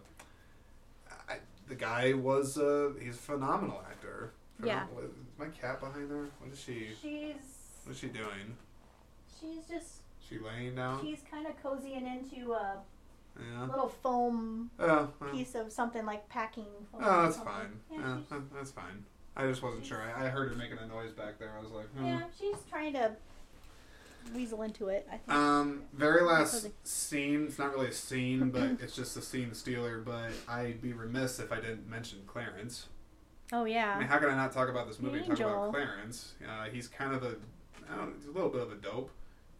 [1.29, 4.31] I, the guy was uh, he's a phenomenal actor.
[4.63, 4.85] Yeah.
[5.03, 6.27] Is my cat behind there?
[6.39, 6.89] What is she?
[7.01, 7.35] She's
[7.83, 8.57] What is she doing?
[9.39, 11.01] she's just She laying down?
[11.03, 12.77] she's kind of cozying into a
[13.39, 13.65] Yeah.
[13.65, 15.31] little foam Oh, well.
[15.31, 16.65] piece of something like packing.
[16.91, 17.79] Foam Oh, that's fine.
[17.91, 19.05] Yeah, Yeah, that- that's fine.
[19.35, 20.01] I just wasn't sure.
[20.01, 21.53] I, I heard her making a noise back there.
[21.57, 22.05] I was like, hmm.
[22.05, 23.11] yeah, she's trying to
[24.35, 25.07] weasel into it.
[25.09, 25.29] I think.
[25.31, 27.45] Um, very last scene.
[27.47, 29.99] It's not really a scene, but it's just a scene stealer.
[29.99, 32.87] But I'd be remiss if I didn't mention Clarence.
[33.53, 33.93] oh yeah.
[33.95, 35.19] I mean, how can I not talk about this movie?
[35.19, 36.33] and Talk about Clarence.
[36.45, 37.35] Uh, he's kind of a,
[37.91, 39.11] I don't he's a little bit of a dope.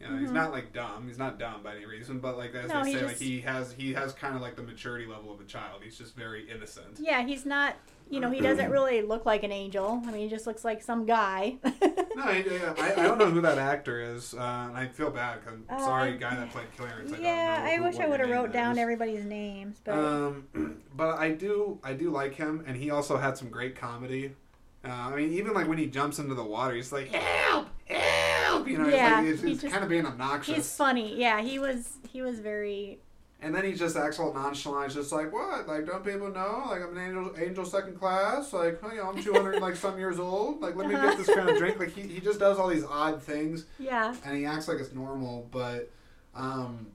[0.01, 0.33] You know, he's Mhm.
[0.33, 1.07] not like dumb.
[1.07, 3.41] He's not dumb by any reason, but like as No, they he say, like he
[3.41, 5.81] has he has kind of like the maturity level of a child.
[5.83, 6.97] He's just very innocent.
[6.99, 7.75] Yeah, he's not.
[8.09, 10.01] You know, he doesn't really look like an angel.
[10.05, 11.57] I mean, he just looks like some guy.
[12.13, 12.43] No, I,
[12.77, 14.37] I, I don't know who that actor is, uh,
[14.67, 15.39] and I feel bad.
[15.47, 17.13] I'm Uh, sorry, guy that played Clarence.
[17.13, 18.77] I yeah, I who- wish I would have wrote down is.
[18.79, 20.43] everybody's names, but Um,
[20.93, 24.35] but I do, I do like him, and he also had some great comedy.
[24.83, 28.67] Uh, I mean, even like when he jumps into the water, he's like, "Help, help!"
[28.67, 30.55] You know, Yeah, it's, like, it's, he it's just- kind of being obnoxious.
[30.55, 31.15] he's funny.
[31.19, 31.97] Yeah, he was.
[32.11, 32.99] He was very.
[33.43, 35.67] And then he just acts all nonchalant, he's just like, "What?
[35.67, 36.65] Like, don't people know?
[36.69, 38.53] Like, I'm an angel, angel second class.
[38.53, 40.61] Like, you know, I'm 200 like some years old.
[40.61, 42.83] Like, let me get this kind of drink." Like, he, he just does all these
[42.83, 43.65] odd things.
[43.79, 44.15] Yeah.
[44.25, 45.89] and he acts like it's normal, but
[46.35, 46.87] um,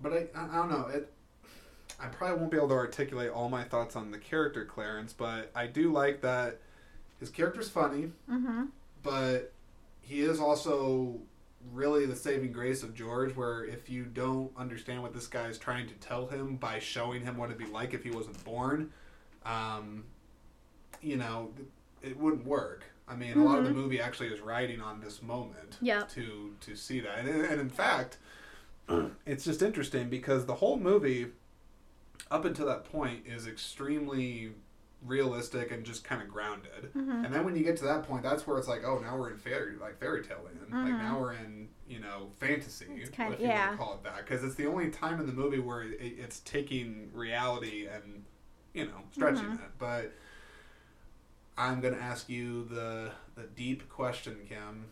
[0.00, 1.10] but I, I I don't know it.
[2.00, 5.50] I probably won't be able to articulate all my thoughts on the character Clarence, but
[5.56, 6.60] I do like that
[7.24, 8.64] his character's funny, Mm-hmm.
[9.02, 9.52] but
[10.02, 11.18] he is also
[11.72, 13.34] really the saving grace of George.
[13.34, 17.22] Where if you don't understand what this guy is trying to tell him by showing
[17.22, 18.90] him what it'd be like if he wasn't born,
[19.46, 20.04] um,
[21.00, 21.50] you know,
[22.02, 22.84] it wouldn't work.
[23.08, 23.74] I mean, a lot of the Mhm.
[23.76, 26.02] movie actually is riding on this moment Yeah.
[26.10, 28.18] to to see that, and, and in fact,
[29.26, 31.28] it's just interesting because the whole movie,
[32.30, 34.52] up until that point, is extremely
[35.04, 36.90] realistic and just kind of grounded.
[36.96, 37.24] Mm-hmm.
[37.24, 39.30] And then when you get to that point, that's where it's like, oh, now we're
[39.30, 40.58] in fairy like fairy tale land.
[40.70, 40.98] Like Mhm.
[40.98, 43.66] now we're in you know fantasy, It's kinda- if you yeah.
[43.68, 45.98] want to call it that, because it's the only time in the movie where it,
[46.00, 48.24] it's taking reality and
[48.72, 49.62] you know stretching Mhm.
[49.64, 49.70] it.
[49.78, 50.12] But
[51.58, 54.86] I'm gonna ask you the the deep question, Kim.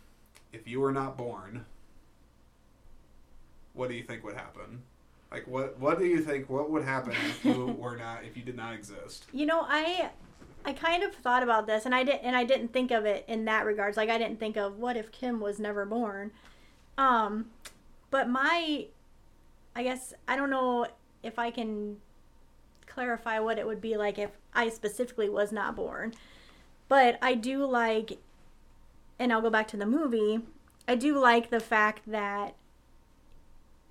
[0.53, 1.65] If you were not born,
[3.73, 4.83] what do you think would happen?
[5.33, 8.43] Like what what do you think what would happen if you were not if you
[8.43, 9.25] did not exist?
[9.33, 10.11] You know, I
[10.65, 13.25] I kind of thought about this and I did and I didn't think of it
[13.27, 13.97] in that regards.
[13.97, 16.33] Like I didn't think of what if Kim was never born.
[16.99, 17.47] Um
[18.11, 18.87] but my
[19.75, 20.87] I guess I don't know
[21.23, 21.97] if I can
[22.87, 26.13] clarify what it would be like if I specifically was not born.
[26.89, 28.19] But I do like
[29.19, 30.41] and I'll go back to the movie.
[30.87, 32.55] I do like the fact that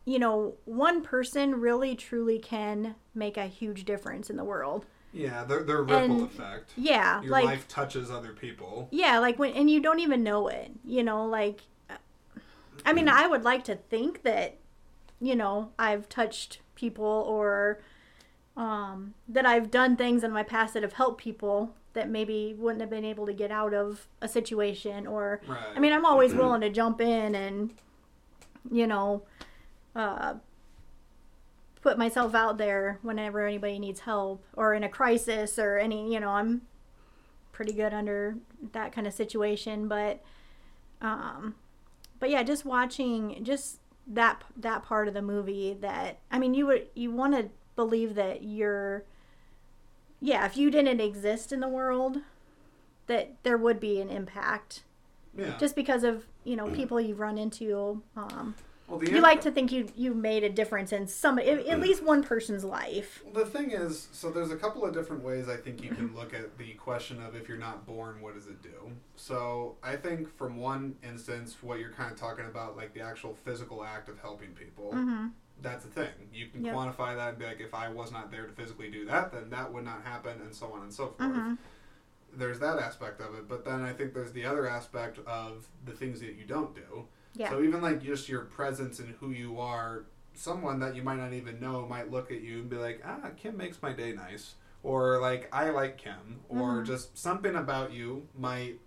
[0.05, 4.85] you know, one person really truly can make a huge difference in the world.
[5.13, 6.71] Yeah, their their ripple And- effect.
[6.77, 8.87] Yeah, Your like life touches other people.
[8.91, 10.71] yeah, like when and you don't even know it.
[10.85, 11.61] You know, like
[12.85, 14.57] I mean, I would like to think that
[15.19, 17.81] you know, I've touched people or
[18.57, 22.81] um that I've done things in my past that have helped people that maybe wouldn't
[22.81, 25.59] have been able to get out of a situation or Right.
[25.75, 27.73] I mean, I'm always willing to jump in and,
[28.71, 29.23] you know,
[29.95, 30.35] uh,
[31.81, 36.19] put myself out there whenever anybody needs help or in a crisis or any, you
[36.19, 36.61] know, I'm
[37.51, 38.37] pretty good under
[38.71, 39.87] that kind of situation.
[39.87, 40.21] But,
[41.01, 41.55] um,
[42.19, 46.67] but yeah, just watching just that that part of the movie that I mean, you
[46.67, 49.03] would you want to believe that you're,
[50.19, 52.17] yeah, if you didn't exist in the world,
[53.07, 54.83] that there would be an impact
[55.35, 55.57] yeah.
[55.57, 58.55] just because of you know people you've run into um,
[58.91, 61.79] well, the you like to think you you made a difference in some at at
[61.79, 65.47] least one person's life Well, the thing is, so there's a couple of different ways
[65.47, 68.47] I think you can look at the question of if you're not born, what does
[68.47, 68.91] it do?
[69.15, 73.33] So I think from one instance, what you're kind of talking about, like the actual
[73.33, 75.27] physical act of helping people, mm-hmm.
[75.61, 76.09] that's a thing.
[76.33, 76.75] You can Yep.
[76.75, 79.49] quantify that and be like, if I was not there to physically do that, then
[79.51, 81.31] that would not happen, and so on and so forth.
[81.31, 81.57] Mhm.
[82.33, 85.91] There's that aspect of it, but then I think there's the other aspect of the
[85.91, 87.07] things that you don't do.
[87.35, 91.17] Yeah So even like just your presence and who you are, someone that you might
[91.17, 94.13] not even know might look at you and be like, "Ah, Kim makes my day
[94.13, 96.85] nice," or like, "I like Kim," or Mhm.
[96.85, 98.79] just something about you might,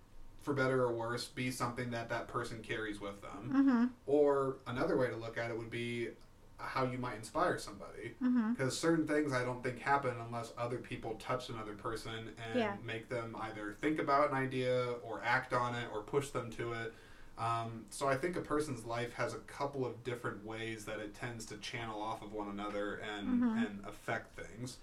[0.42, 3.50] for better or worse, be something that that person carries with them.
[3.52, 3.86] mm-hmm.
[4.06, 6.10] Or another way to look at it would be,
[6.58, 8.52] how you might inspire somebody Mm-hmm.
[8.52, 12.76] because certain things I don't think happen unless other people touch another person and Yeah.
[12.82, 16.72] make them either think about an idea or act on it or push them to
[16.72, 16.94] it.
[17.38, 21.14] Um, so I think a person's life has a couple of different ways that it
[21.14, 23.56] tends to channel off of one another and Mhm.
[23.66, 24.76] and affect things.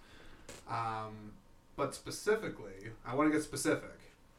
[0.69, 1.31] Um,
[1.77, 3.97] but specifically, I want to get specific.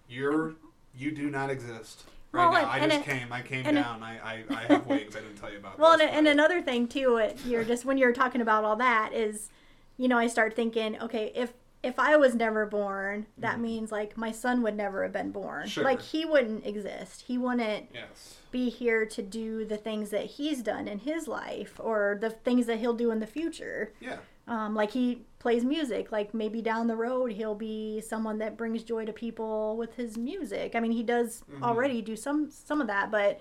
[0.08, 0.54] You're
[0.94, 2.70] you do not exist right Well, now.
[2.70, 3.32] and- I just it- came.
[3.32, 4.02] I came and it- down.
[4.02, 5.16] I, I I have wings.
[5.16, 5.78] I didn't tell you about.
[5.78, 8.64] Well, and, this, and but- another thing too, it, you're just when you're talking about
[8.64, 9.48] all that is,
[9.96, 14.16] you know, I start thinking, okay, if if I was never born, that means like
[14.16, 15.62] my son would never have been born.
[15.62, 15.68] Mm-hmm.
[15.68, 15.84] Sure.
[15.84, 17.22] Like he wouldn't exist.
[17.22, 18.36] He wouldn't yes.
[18.52, 22.66] be here to do the things that he's done in his life or the things
[22.66, 23.92] that he'll do in the future.
[24.00, 24.18] Yeah.
[24.46, 26.12] Um, like he plays music.
[26.12, 30.16] Like maybe down the road he'll be someone that brings joy to people with his
[30.16, 30.76] music.
[30.76, 31.62] I mean, he does Mhm.
[31.62, 33.40] already do some some of that, but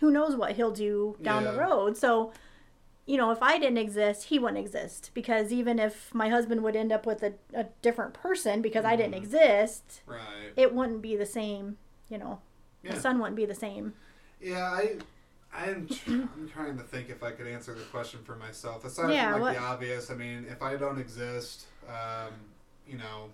[0.00, 1.96] who knows what he'll do down the road.
[1.96, 2.32] So,
[3.06, 6.74] you know, if I didn't exist, he wouldn't exist because even if my husband would
[6.76, 9.18] end up with a, a different person because I didn't Mhm.
[9.22, 10.52] exist, Right.
[10.56, 11.78] it wouldn't be the same.
[12.08, 12.40] You know,
[12.82, 12.94] Yeah.
[12.94, 13.94] the son wouldn't be the same.
[14.40, 14.96] Yeah, I,
[15.54, 18.84] I'm, tr- I'm trying to think if I could answer the question for myself.
[18.84, 22.32] Aside Yeah, from like what- the obvious, I mean, if I don't exist, um,
[22.88, 23.30] you know,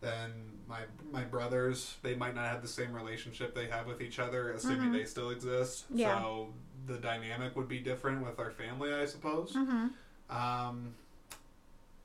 [0.00, 0.32] then
[0.66, 0.80] my
[1.12, 4.88] my brothers they might not have the same relationship they have with each other, assuming
[4.90, 4.92] Mhm.
[4.94, 5.84] they still exist.
[5.90, 6.18] Yeah.
[6.20, 6.52] So
[6.86, 9.52] the dynamic would be different with our family, I suppose.
[9.52, 9.86] Mm-hmm.
[10.30, 10.94] Um,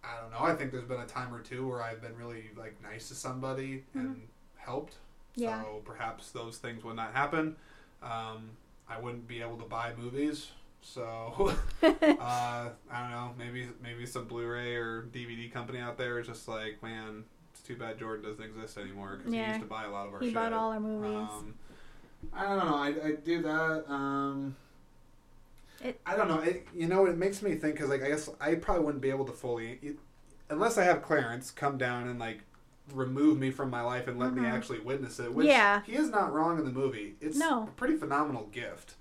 [0.04, 0.42] I don't know.
[0.42, 3.16] I think there's been a time or two where I've been really like nice to
[3.16, 4.22] somebody and
[4.56, 4.94] helped.
[4.94, 5.44] Mm-hmm.
[5.44, 5.62] Yeah.
[5.62, 7.56] So perhaps those things would not happen.
[8.02, 8.52] Um,
[8.90, 10.48] I wouldn't be able to buy movies.
[10.82, 13.32] So uh, I don't know.
[13.38, 17.76] Maybe maybe some Blu-ray or DVD company out there is just like, man, it's too
[17.76, 20.28] bad Jordan doesn't exist anymore because he used to buy a lot of our he
[20.28, 20.36] shit.
[20.36, 21.30] bought all our movies.
[21.30, 21.54] Um,
[22.34, 22.76] I don't know.
[22.76, 23.86] I, I do that.
[23.90, 24.56] Um,
[25.84, 26.40] It- I don't know.
[26.40, 29.10] It, you know, it makes me think because, like, I guess I probably wouldn't be
[29.10, 29.98] able to fully, it,
[30.50, 32.40] unless I have Clarence come down and like
[32.94, 34.52] remove me from my life and let me Mhm.
[34.52, 35.34] actually witness it.
[35.34, 35.82] Which Yeah.
[35.84, 37.18] he is not wrong in the movie.
[37.20, 37.64] It's No.
[37.64, 38.96] a pretty phenomenal gift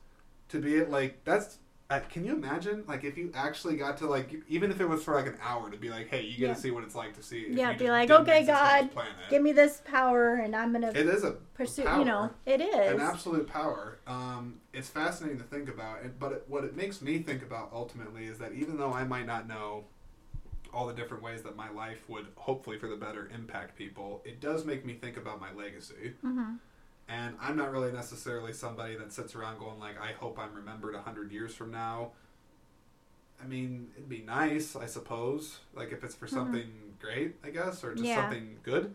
[0.49, 0.91] to be it.
[0.91, 1.59] Like that's.
[1.89, 5.05] Uh, can you imagine, like, if you actually got to, like, even if it was
[5.05, 6.55] for like an hour, to be like, "Hey, you get Yeah.
[6.55, 9.15] to see what it's like to see." Yeah, be like, "Okay, exist on this God.
[9.31, 11.85] Give me this power, and I'm gonna It is a pursue.
[11.85, 12.93] power You know, it is.
[12.93, 13.99] an absolute power.
[14.07, 17.71] Um, it's fascinating to think about, and, but it, what it makes me think about
[17.73, 19.85] ultimately is that even though I might not know
[20.75, 24.41] all the different ways that my life would hopefully for the better impact people, it
[24.41, 26.15] does make me think about my legacy.
[26.21, 26.55] hmm
[27.09, 30.95] And I'm not really necessarily somebody that sits around going like, I hope I'm remembered
[30.95, 32.13] a hundred years from now.
[33.43, 35.61] I mean, it'd be nice, I suppose.
[35.75, 36.31] Like if it's for Mhm.
[36.31, 38.23] something great, I guess, or just Yeah.
[38.23, 38.95] something good.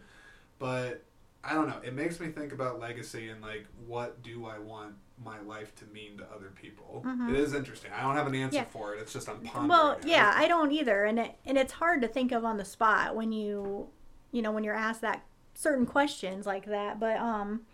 [0.59, 1.03] But
[1.43, 1.79] I don't know.
[1.83, 5.85] It makes me think about legacy and like, what do I want my life to
[5.85, 7.01] mean to other people?
[7.05, 7.29] Mhm.
[7.29, 7.91] It is interesting.
[7.93, 8.65] I don't have an answer Yeah.
[8.65, 8.99] for it.
[8.99, 9.67] It's just I'm pondering.
[9.69, 10.05] Well, it.
[10.05, 13.15] yeah, I don't either, and it, and it's hard to think of on the spot
[13.15, 13.89] when you,
[14.31, 15.23] you know, when you're asked that
[15.53, 16.99] certain questions like that.
[16.99, 17.65] But um,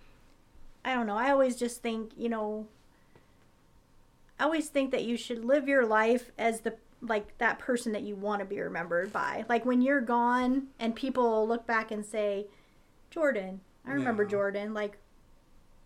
[0.88, 1.18] I don't know.
[1.18, 2.66] I always just think, you know,
[4.40, 8.04] I always think that you should live your life as the like that person that
[8.04, 9.44] you want to be remembered by.
[9.50, 12.48] Like when you're gone and people look back and say,
[13.10, 14.30] Jordan, I remember Yeah.
[14.30, 14.74] Jordan.
[14.74, 14.98] Like,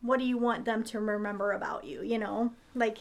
[0.01, 2.03] what do you want them to remember about you?
[2.03, 2.99] You know, like.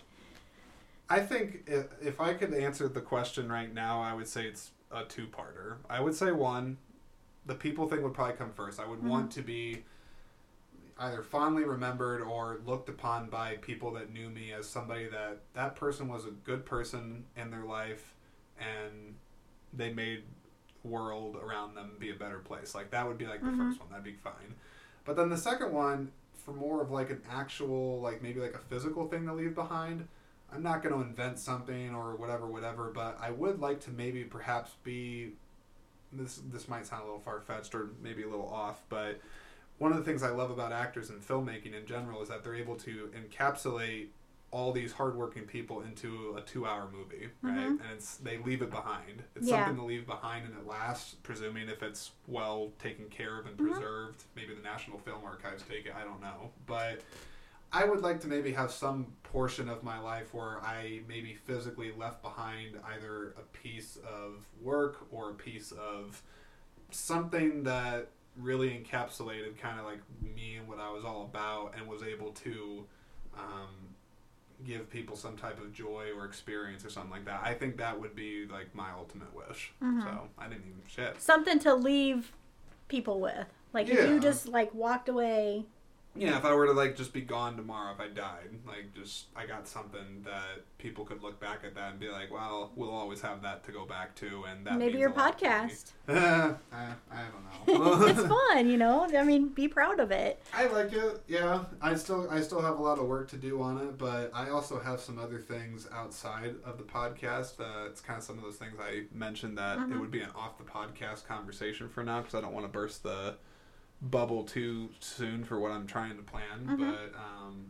[1.11, 4.71] I think if, if I could answer the question right now, I would say it's
[4.91, 5.77] a two parter.
[5.91, 6.79] I would say one,
[7.45, 8.81] the people thing would probably come first.
[8.81, 9.41] I would want mm-hmm.
[9.41, 9.83] to be
[11.01, 15.75] either fondly remembered or looked upon by people that knew me as somebody that that
[15.75, 18.15] person was a good person in their life
[18.59, 19.15] and
[19.73, 20.25] they made
[20.85, 22.75] world around them be a better place.
[22.75, 23.57] Like that would be like the Mhm.
[23.69, 23.89] first one.
[23.91, 24.55] That'd be fine.
[25.05, 28.59] But then the second one, for more of like an actual, like maybe like a
[28.59, 30.07] physical thing to leave behind,
[30.53, 32.91] I'm not going to invent something or whatever, whatever.
[32.91, 35.33] But I would like to maybe perhaps be.
[36.13, 39.21] This this might sound a little far fetched or maybe a little off, but
[39.81, 42.55] one of the things I love about actors and filmmaking in general is that they're
[42.55, 44.09] able to encapsulate
[44.51, 47.55] all these hardworking people into a two-hour movie, right?
[47.57, 47.81] Mhm.
[47.81, 49.23] And it's they leave it behind.
[49.35, 49.65] It's Yeah.
[49.65, 53.57] something to leave behind, and it lasts, presuming if it's well taken care of and
[53.57, 53.71] Mhm.
[53.71, 54.25] preserved.
[54.37, 55.95] Maybe the National Film Archives take it.
[55.95, 57.01] I don't know, but
[57.73, 61.93] I would like to maybe have some portion of my life where I maybe physically
[61.93, 66.23] left behind either a piece of work or a piece of
[66.91, 71.87] something that really encapsulated kind of like me and what I was all about and
[71.87, 72.85] was able to
[73.37, 73.69] um,
[74.65, 77.41] give people some type of joy or experience or something like that.
[77.43, 79.73] I think that would be like my ultimate wish.
[79.83, 80.03] Mhm.
[80.03, 81.21] So I didn't even shit.
[81.21, 82.33] something to leave
[82.89, 83.47] people with.
[83.73, 85.65] Like if you just like walked away
[86.17, 89.27] yeah, if I were to like just be gone tomorrow, if I died, like just
[89.37, 92.91] I got something that people could look back at that and be like, well, we'll
[92.91, 95.51] always have that to go back to, and that Maybe your a lot to me.
[95.51, 95.93] podcast.
[96.09, 96.55] I,
[97.13, 97.23] I
[97.67, 98.07] don't know.
[98.07, 98.21] it's
[98.55, 99.07] fun, you know.
[99.17, 100.43] I mean, be proud of it.
[100.53, 101.23] I like it.
[101.29, 104.31] Yeah, I still I still have a lot of work to do on it, but
[104.35, 107.61] I also have some other things outside of the podcast.
[107.61, 110.01] Uh, it's kind of some of those things I mentioned that it Mhm.
[110.01, 113.03] would be an off the podcast conversation for now because I don't want to burst
[113.05, 113.37] the
[114.03, 116.65] bubble too soon for what I'm trying to plan.
[116.67, 116.79] Mhm.
[116.79, 117.67] But um,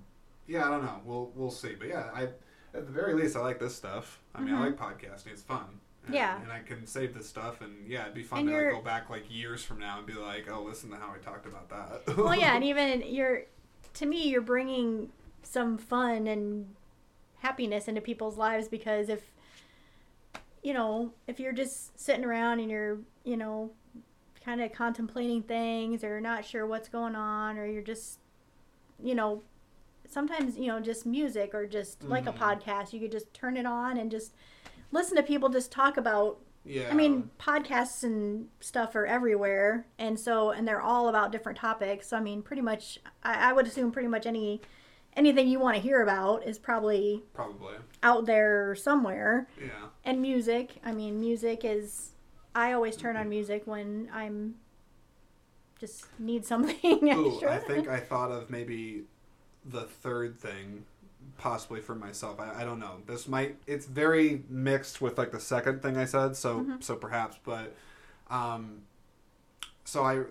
[0.47, 1.01] yeah, I don't know.
[1.05, 1.75] We'll we'll see.
[1.79, 2.23] But yeah, I
[2.73, 4.21] at the very least I like this stuff.
[4.35, 4.79] I mean, I Mhm.
[4.79, 5.29] like podcasting.
[5.33, 5.81] It's fun.
[6.07, 6.41] And, Yeah.
[6.41, 8.81] and I can save this stuff, and yeah, it'd be fun And to like, go
[8.81, 11.69] back like years from now and be like, "Oh, listen to how I talked about
[11.69, 13.43] that." Well, yeah, and even you're,
[13.95, 15.13] to me, you're bringing
[15.43, 16.75] some fun and
[17.41, 19.35] happiness into people's lives because if,
[20.63, 23.71] you know, if you're just sitting around and you're, you know,
[24.45, 28.19] kind of contemplating things or not sure what's going on or you're just,
[29.03, 29.43] you know,
[30.09, 32.39] sometimes, you know, just music or just like a Mhm.
[32.39, 34.35] podcast, you could just turn it on and just
[34.93, 36.89] listen to people just talk about Yeah.
[36.91, 42.09] I mean, podcasts and stuff are everywhere, and so and they're all about different topics.
[42.09, 44.61] So, I mean, pretty much, I, I would assume pretty much any
[45.17, 47.75] anything you want to hear about is probably probably.
[48.03, 49.49] out there somewhere.
[49.59, 49.69] Yeah.
[50.05, 52.13] And music, I mean, music is.
[52.55, 54.57] I always turn on music when I'm
[55.79, 56.77] just need something
[57.15, 57.55] Ooh, extra.
[57.55, 59.05] I think I thought of maybe
[59.65, 60.85] the third thing,
[61.39, 62.39] possibly for myself.
[62.41, 62.97] I, I don't know.
[63.07, 63.57] This might.
[63.67, 66.37] It's very mixed with like the second thing I said.
[66.37, 66.83] So Mhm.
[66.83, 67.75] so perhaps, but
[68.31, 68.83] um,
[69.85, 70.23] so I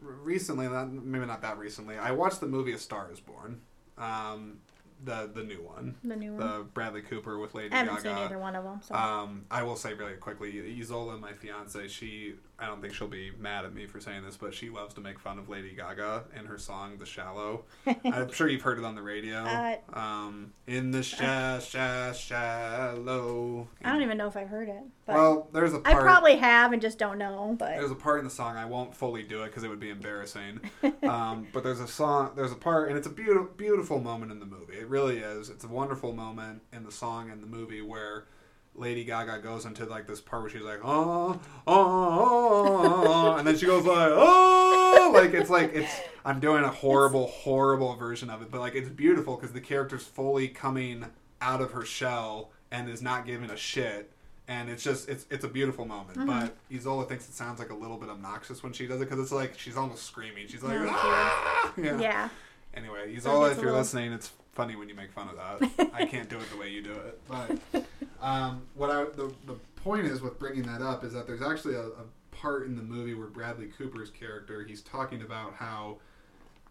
[0.00, 3.60] recently, not, maybe not that recently, I watched the movie A Star Is Born.
[3.98, 4.58] Um,
[5.04, 6.40] the the new one, the new one.
[6.40, 8.08] the Bradley Cooper with Lady I haven't Gaga.
[8.08, 8.80] seen either one of them.
[8.82, 8.94] So.
[8.94, 13.32] Um, I will say really quickly, Isola, my fiance, she I don't think she'll be
[13.40, 16.24] mad at me for saying this, but she loves to make fun of Lady Gaga
[16.36, 17.64] and her song "The Shallow."
[18.04, 19.38] I'm sure you've heard it on the radio.
[19.38, 23.66] Uh, um, in the sha sha shallow.
[23.84, 25.96] I don't even know if I've heard it, but Well, there's a I part.
[25.96, 27.56] I probably have and just don't know.
[27.58, 29.80] But There's a part in the song I won't fully do it because it would
[29.80, 30.60] be embarrassing.
[31.02, 34.38] um, but there's a song, there's a part, and it's a beautiful, beautiful moment in
[34.38, 34.74] the movie.
[34.76, 35.48] It really is.
[35.48, 38.26] It's a wonderful moment in the song and the movie where
[38.74, 41.74] Lady Gaga goes into like this part where she's like, oh, oh,
[42.20, 45.92] oh, oh," and then she goes like, oh, like it's like it's.
[46.24, 50.04] I'm doing a horrible, horrible version of it, but like it's beautiful because the character's
[50.04, 51.06] fully coming
[51.40, 54.12] out of her shell and is not giving a shit
[54.48, 56.18] and it's just it's it's a beautiful moment.
[56.18, 56.26] Mhm.
[56.26, 59.18] But Isola thinks it sounds like a little bit obnoxious when she does it because
[59.20, 60.46] it's like she's almost screaming.
[60.48, 61.72] She's like, Oh, ah!
[61.76, 61.98] yeah.
[62.00, 62.28] yeah.
[62.74, 65.36] Anyway, So Isola, it's if you're little- listening, it's funny when you make fun of
[65.36, 65.90] that.
[65.94, 67.20] I can't do it the way you do it.
[67.28, 67.84] But
[68.20, 71.74] um, what I the the point is with bringing that up is that there's actually
[71.74, 75.98] a, a part in the movie where Bradley Cooper's character he's talking about how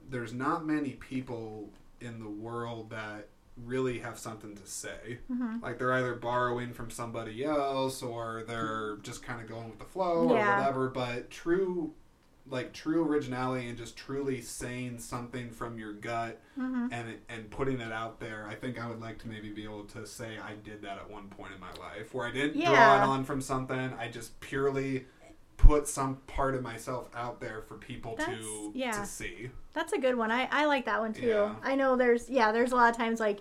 [0.09, 3.27] there's not many people in the world that
[3.57, 5.19] really have something to say.
[5.27, 9.77] hmm Like they're either borrowing from somebody else or they're just kind of going with
[9.79, 10.53] the flow Yeah.
[10.53, 10.89] or whatever.
[10.89, 11.93] But true,
[12.51, 17.79] like true originality and just truly saying something from your gut hmm and and putting
[17.79, 18.45] it out there.
[18.47, 21.09] I think I would like to maybe be able to say I did that at
[21.09, 23.93] one point in my life where I didn't draw it on from something.
[23.97, 25.05] I just purely
[25.57, 28.91] put some part of myself out there for people to yeah.
[28.91, 29.49] to see.
[29.73, 30.31] That's a good one.
[30.31, 31.27] I, I like that one too.
[31.27, 31.55] Yeah.
[31.63, 33.39] I know there's yeah, there's a lot of times like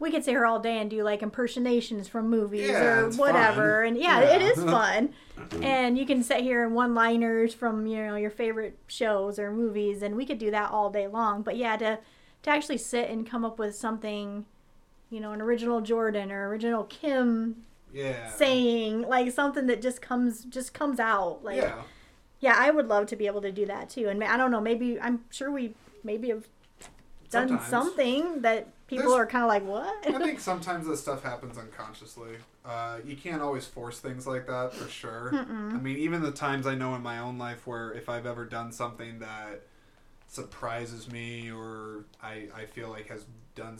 [0.00, 3.82] we could sit here all day and do like impersonations from movies Yeah, or whatever.
[3.82, 3.88] fun.
[3.88, 4.36] And yeah, Yeah.
[4.36, 5.12] it is fun.
[5.62, 9.50] and you can sit here and one liners from, you know, your favorite shows or
[9.52, 11.42] movies and we could do that all day long.
[11.42, 11.98] But yeah, to
[12.44, 14.46] to actually sit and come up with something,
[15.10, 18.30] you know, an original Jordan or original Kim Yeah.
[18.30, 21.42] saying, like something that just comes just comes out.
[21.42, 21.74] Like yeah.
[22.38, 24.08] yeah, I would love to be able to do that too.
[24.08, 26.46] And I don't know, maybe I'm sure we maybe have
[27.30, 27.68] done Sometimes.
[27.68, 30.06] something that people There's- are kind of like, what?
[30.06, 32.36] I think sometimes this stuff happens unconsciously.
[32.64, 35.30] Uh, you can't always force things like that for sure.
[35.32, 35.74] Mm-mm.
[35.74, 38.44] I mean, even the times I know in my own life where if I've ever
[38.44, 39.62] done something that
[40.26, 43.24] surprises me or I, I feel like has
[43.54, 43.78] done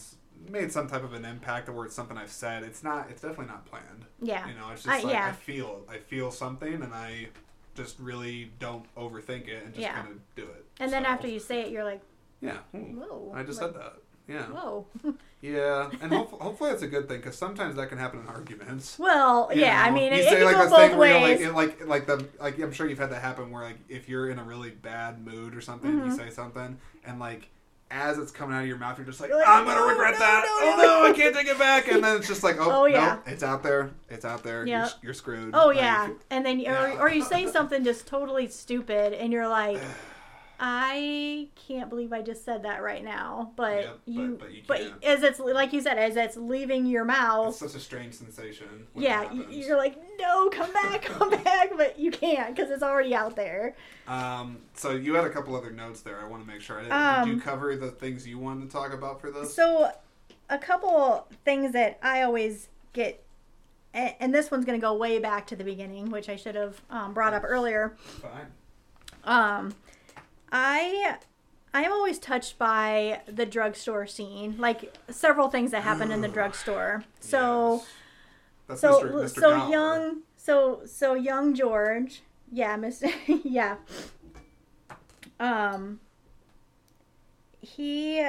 [0.49, 3.09] made some type of an impact or it's something I've said, it's not.
[3.11, 4.05] It's definitely not planned.
[4.23, 5.27] yeah, You know, it's just I- like yeah.
[5.29, 7.29] I feel I feel something and I
[7.75, 9.95] just really don't overthink it and just Yeah.
[9.95, 10.65] kind of do it.
[10.81, 12.01] and then after you say it, you're like,
[12.41, 13.33] yeah, hmm, whoa.
[13.35, 13.97] I just like, said that.
[14.29, 14.43] Yeah.
[14.45, 14.87] Whoa.
[15.41, 18.99] Yeah, and hopefully, hopefully that's a good thing because sometimes that can happen in arguments.
[18.99, 20.99] Well, You yeah, I mean, you it, say it can like go a thing both
[20.99, 21.47] where ways.
[21.51, 24.31] like, like, like the, like I'm sure you've had that happen where like if you're
[24.31, 26.17] in a really bad mood or something, you Mhm.
[26.17, 26.77] say something,
[27.07, 27.51] and like
[27.89, 30.19] as it's coming out of your mouth, you're just like, I'm gonna "No, regret no,
[30.19, 30.43] that.
[30.45, 31.87] no, oh no." no, I can't take it back.
[31.87, 33.19] And then it's just like, oh, Oh, yeah.
[33.25, 34.67] no, it's out there, it's out there.
[34.67, 35.55] You're, you're screwed.
[35.55, 36.99] oh Like, yeah, and then or, yeah.
[36.99, 39.79] or you say something just totally stupid, and you're like,
[40.61, 44.81] I can't believe I just said that right now, but but- you, but you but
[45.05, 48.87] as it's like you said, as it's leaving your mouth, It's such a strange sensation.
[48.97, 53.37] yeah, you're like, no, come back, come back, but you can't because it's already out
[53.37, 53.77] there.
[54.09, 56.21] Um, so you had a couple other notes there.
[56.21, 56.81] I want to make sure.
[56.81, 59.55] I did, Um, did you cover the things you wanted to talk about for this?
[59.55, 59.91] So,
[60.51, 63.23] a couple things that I always get,
[63.95, 66.55] and, and this one's going to go way back to the beginning, which I should
[66.57, 67.97] have um, brought up earlier.
[68.01, 68.47] Fine.
[69.25, 69.75] Um,
[70.51, 71.17] I
[71.75, 76.29] I am always touched by the drugstore scene, like several things that happen in the
[76.37, 77.05] drugstore.
[77.21, 77.83] So
[78.69, 78.81] Yes.
[78.81, 79.13] So Mr.
[79.13, 79.41] Mr.
[79.41, 82.23] so young so so young George,
[82.53, 83.13] yeah, Mr.
[83.45, 83.77] yeah.
[85.41, 86.01] Um
[87.61, 88.29] he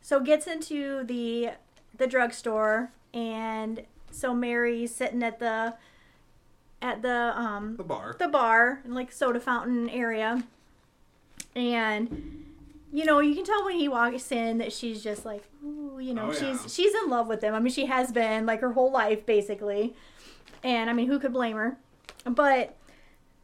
[0.00, 1.50] so gets into the
[1.96, 5.74] the drugstore and so Mary's sitting at the
[6.82, 8.16] at the um the bar.
[8.18, 10.42] the bar, like soda fountain area.
[11.54, 12.44] And
[12.92, 16.12] you know, you can tell when he walks in that she's just like, ooh, you
[16.12, 16.56] know, Oh, yeah.
[16.58, 17.54] she's she's in love with him.
[17.54, 19.94] I mean, she has been like her whole life basically.
[20.62, 21.76] And I mean, who could blame her?
[22.24, 22.76] But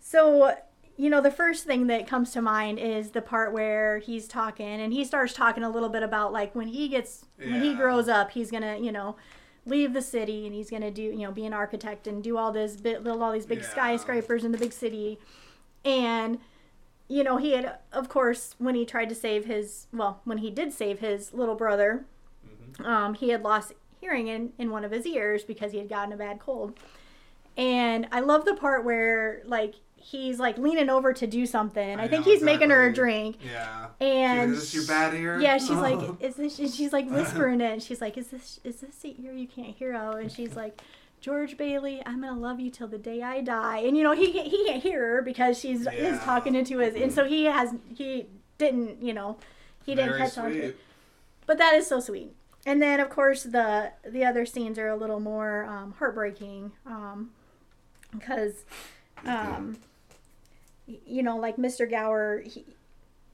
[0.01, 0.55] so,
[0.97, 4.66] you know, the first thing that comes to mind is the part where he's talking
[4.81, 8.09] and he starts talking a little bit about like when he gets when he grows
[8.09, 9.16] up, he's to, you know,
[9.69, 12.36] leave the city and he's going to do, you know, be an architect and do
[12.36, 13.69] all this build all these big Yeah.
[13.69, 15.19] skyscrapers in the big city.
[15.85, 16.39] And
[17.11, 20.51] you know, he had of course when he tried to save his well, when he
[20.51, 22.05] did save his little brother,
[22.47, 22.85] Mhm.
[22.85, 26.12] um, he had lost hearing in, in one of his ears because he had gotten
[26.12, 26.78] a bad cold.
[27.57, 31.99] And I love the part where like he's like leaning over to do something.
[32.01, 33.37] I, I think know, he's making her a drink.
[33.45, 33.89] Yeah.
[34.01, 35.41] And She's like, is this your bad ear?
[35.41, 35.81] yeah, she's Oh.
[35.81, 36.57] like, is this?
[36.57, 37.73] She's like whispering it.
[37.73, 38.61] And she's like, is this?
[38.65, 40.81] Is this the ear you can't hear Oh, And she's like,
[41.20, 43.79] George Bailey, I'm gonna love you till the day I die.
[43.79, 46.95] And you know he can't- he can't hear her because she's is talking into his.
[46.95, 48.27] And so he has he
[48.57, 49.37] didn't you know
[49.85, 50.79] he didn't Very catch on to it.
[51.47, 52.35] But that is so sweet.
[52.66, 57.31] And then of course the the other scenes are a little more um, heartbreaking um,
[58.12, 58.65] because
[59.25, 59.88] um, y-
[61.06, 61.89] you know like Mr.
[61.89, 62.65] Gower he,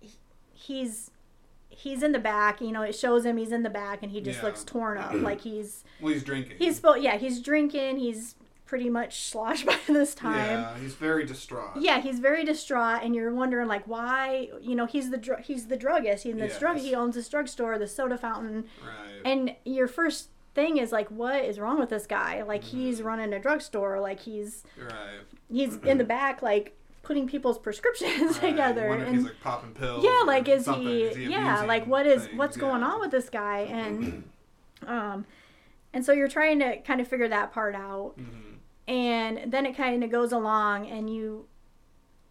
[0.00, 0.10] he-
[0.52, 1.10] he's
[1.68, 4.20] he's in the back you know it shows him he's in the back and he
[4.20, 4.46] just Yeah.
[4.46, 6.56] looks torn up like he's Well, he's drinking.
[6.58, 8.36] he's yeah he's drinking he's
[8.66, 11.76] pretty much sloshed by this time Yeah, he's very distraught.
[11.80, 14.48] yeah, he's very distraught, and you're wondering like why.
[14.60, 16.24] You know, he's the dr- he's the druggist.
[16.24, 16.78] He's this drug.
[16.78, 19.20] He owns this drugstore, the soda fountain, Right.
[19.24, 22.42] and your first thing is like, what is wrong with this guy?
[22.42, 23.06] Like he's Mm-hmm.
[23.06, 24.00] running a drugstore.
[24.00, 25.20] Like he's right.
[25.52, 26.74] he's in the back like
[27.04, 28.50] putting people's prescriptions Right.
[28.50, 30.04] together, and he's like popping pills.
[30.04, 31.02] yeah, like is he?
[31.04, 32.38] Is he yeah, like what is things?
[32.38, 32.88] what's going Yeah.
[32.92, 33.60] on with this guy?
[33.60, 34.24] And
[34.86, 35.26] um,
[35.92, 38.56] and so you're trying to kind of figure that part out Mhm.
[38.88, 41.46] and then it kind of goes along and you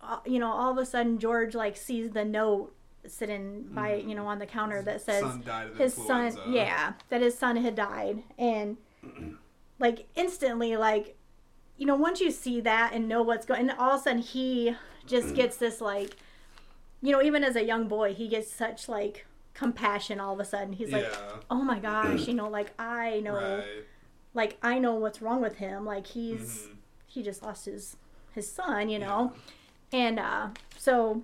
[0.02, 2.76] uh, you know all of a sudden george like sees the note
[3.08, 5.44] sitting by you know on the counter that says son
[5.78, 8.76] his son yeah that his son had died and
[9.80, 11.16] like instantly like
[11.78, 14.22] you know once you see that and know what's going and all of a sudden
[14.22, 14.76] he
[15.06, 16.16] just gets this like
[17.02, 20.46] you know even as a young boy he gets such like compassion all of a
[20.46, 21.18] sudden he's like yeah.
[21.50, 23.84] oh my gosh you know like i know Right.
[24.34, 25.86] like I know what's wrong with him.
[25.86, 26.76] Like he's Mhm.
[27.08, 27.98] he just lost his
[28.34, 29.34] his son, you know.
[29.92, 31.22] And uh so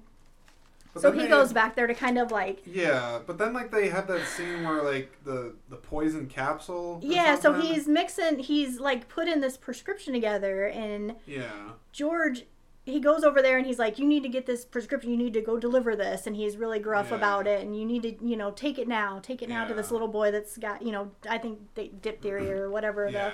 [0.93, 3.89] But so he goes back there to kind of like Yeah, but then like they
[3.89, 6.99] have that scene where like the the poison capsule.
[7.03, 11.51] yeah, so he's mixing he's like putting this prescription together and Yeah.
[11.91, 12.45] George
[12.85, 15.33] he goes over there and he's like you need to get this prescription you need
[15.33, 17.17] to go deliver this and he's really gruff Yeah.
[17.17, 19.75] about it and you need to you know take it now take it now to
[19.75, 23.31] this little boy that's got you know i think di- diphtheria or whatever the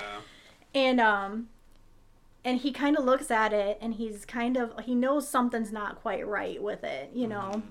[0.73, 1.47] and um
[2.45, 5.95] and he kind of looks at it and he's kind of he knows something's not
[6.01, 7.63] quite right with it you know Mhm.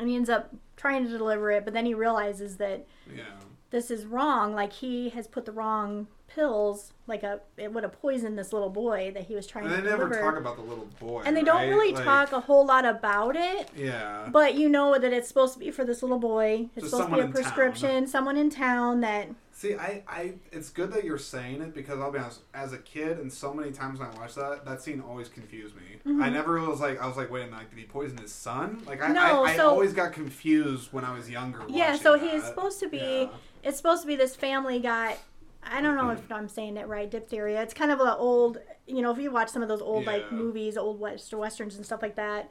[0.00, 3.24] and he ends up trying to deliver it but then he realizes that Yeah.
[3.70, 8.00] this is wrong like he has put the wrong pills like a it would have
[8.00, 10.56] poisoned this little boy that he was trying And they to never deliver talk about
[10.56, 11.22] the little boy.
[11.24, 11.68] and they don't right?
[11.68, 14.28] really Like, talk a whole lot about it Yeah.
[14.30, 17.08] but you know that it's supposed to be for this little boy it's Just supposed
[17.10, 17.42] to be a in town.
[17.42, 19.28] prescription someone in town that
[19.58, 22.42] See, I, I, it's good that you're saying it because I'll be honest.
[22.54, 25.74] As a kid, and so many times when I watched that, that scene always confused
[25.74, 25.82] me.
[26.06, 26.22] Mm-hmm.
[26.22, 28.30] I never was like, I was like, wait a minute, like, did he poison his
[28.32, 28.80] son?
[28.86, 31.64] Like, I, No, I, I so- always got confused when I was younger.
[31.68, 32.30] yeah so that.
[32.30, 33.28] he's supposed to be Yeah.
[33.64, 35.18] it's supposed to be this family got
[35.64, 37.60] I don't know if I'm saying it right, diphtheria.
[37.60, 40.30] It's kind of an old, you know, if you watch some of those old like
[40.30, 42.48] movies, old west westerns and stuff like that.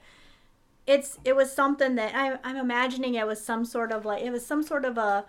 [0.86, 4.30] It's it was something that I'm I'm imagining it was some sort of like it
[4.30, 5.24] was some sort of a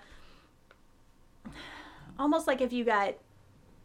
[2.19, 3.15] almost like if you got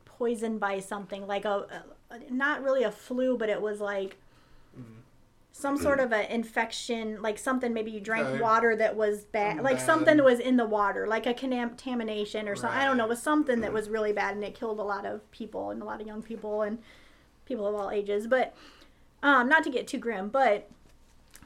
[0.05, 4.18] poisoned by something like a, a not really a flu, but it was like
[4.77, 5.01] Mhm.
[5.51, 8.39] some sort of an infection, like something maybe you drank Okay.
[8.39, 9.85] water that was bad, Something like bad.
[9.85, 12.80] something was in the water, like a contamination or something.
[12.80, 15.05] I don't know, it was something that was really bad and it killed a lot
[15.05, 16.80] of people and a lot of young people and
[17.45, 18.26] people of all ages.
[18.27, 18.55] But
[19.22, 20.69] um, not to get too grim, but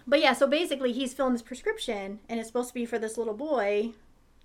[0.10, 0.34] but yeah.
[0.34, 3.92] So basically, he's filling this prescription and it's supposed to be for this little boy.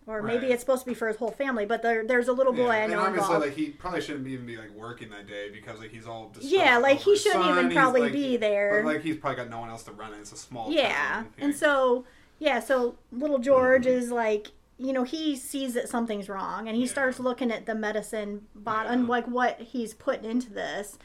[0.07, 2.53] Or maybe it's supposed to be for his whole family, but there, there's a little
[2.53, 3.47] boy I and know obviously, involved.
[3.47, 6.79] like he probably shouldn't even be like working that day because like he's all Yeah,
[6.79, 7.53] like, he shouldn't son.
[7.53, 8.83] even He's, probably like, be there.
[8.83, 10.19] But like he's probably got no one else to run it.
[10.19, 11.25] It's a small Yeah.
[11.39, 12.05] And so,
[12.41, 16.83] yeah, so little George is like, you know, he sees that something's wrong and he
[16.85, 16.91] Yeah.
[16.91, 20.99] starts looking at the medicine bottle and like what he's putting into this.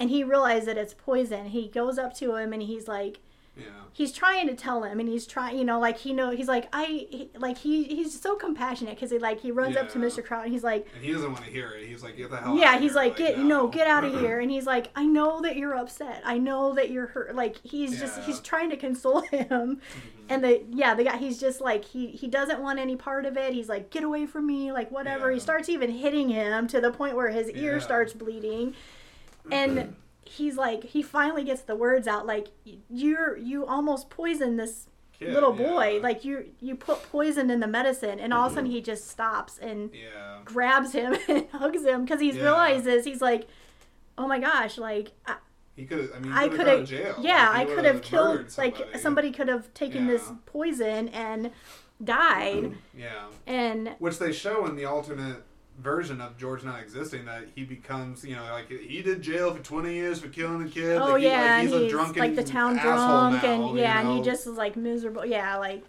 [0.00, 1.46] And he realizes that it's poison.
[1.50, 3.20] He goes up to him and he's like,
[3.56, 6.48] yeah, he's trying to tell him and he's trying, you know, like he know he's
[6.48, 9.98] like I he, like he he's so compassionate because he like he runs up to
[9.98, 10.24] Mr.
[10.24, 11.86] Crow and he's like, and he doesn't want to hear it.
[11.86, 12.56] He's like, get the hell.
[12.56, 12.96] yeah, out he's here.
[13.02, 13.44] like, get no.
[13.44, 14.40] no, get out of here.
[14.40, 16.22] And he's like, I know that you're upset.
[16.24, 17.34] I know that you're hurt.
[17.36, 19.48] Like he's just he's trying to console him.
[19.48, 19.78] Mm-hmm.
[20.30, 23.36] And the yeah, the guy he's just like he he doesn't want any part of
[23.36, 23.52] it.
[23.52, 25.30] He's like, get away from me, like whatever.
[25.30, 27.78] He starts even hitting him to the point where his ear Yeah.
[27.82, 28.74] starts bleeding.
[29.52, 29.94] And
[30.28, 32.48] he's like he finally gets the words out like
[32.88, 34.88] you're you almost poisoned this
[35.18, 36.02] Kid, little boy yeah.
[36.02, 38.76] like you you put poison in the medicine and all of a sudden mm-hmm.
[38.76, 40.38] he just stops and Yeah.
[40.44, 42.42] grabs him and hugs him because he Yeah.
[42.42, 43.46] realizes he's like,
[44.18, 45.36] oh my gosh, like I,
[45.76, 46.10] He could.
[46.14, 47.14] I mean, I could have have, jail.
[47.20, 48.98] yeah, Like, I could would've killed, murdered like somebody.
[48.98, 51.50] somebody could have taken this poison and
[52.02, 53.26] died, Yeah.
[53.46, 55.42] and Which they show in the alternate
[55.82, 59.62] version of George not existing that he becomes, you know, like he did jail for
[59.62, 60.96] 20 years for killing a kid.
[60.96, 63.52] oh like, he- yeah, like, and he's, he's a drunken like the town drunk, now,
[63.52, 65.82] and you yeah, and he just was like miserable, yeah, like.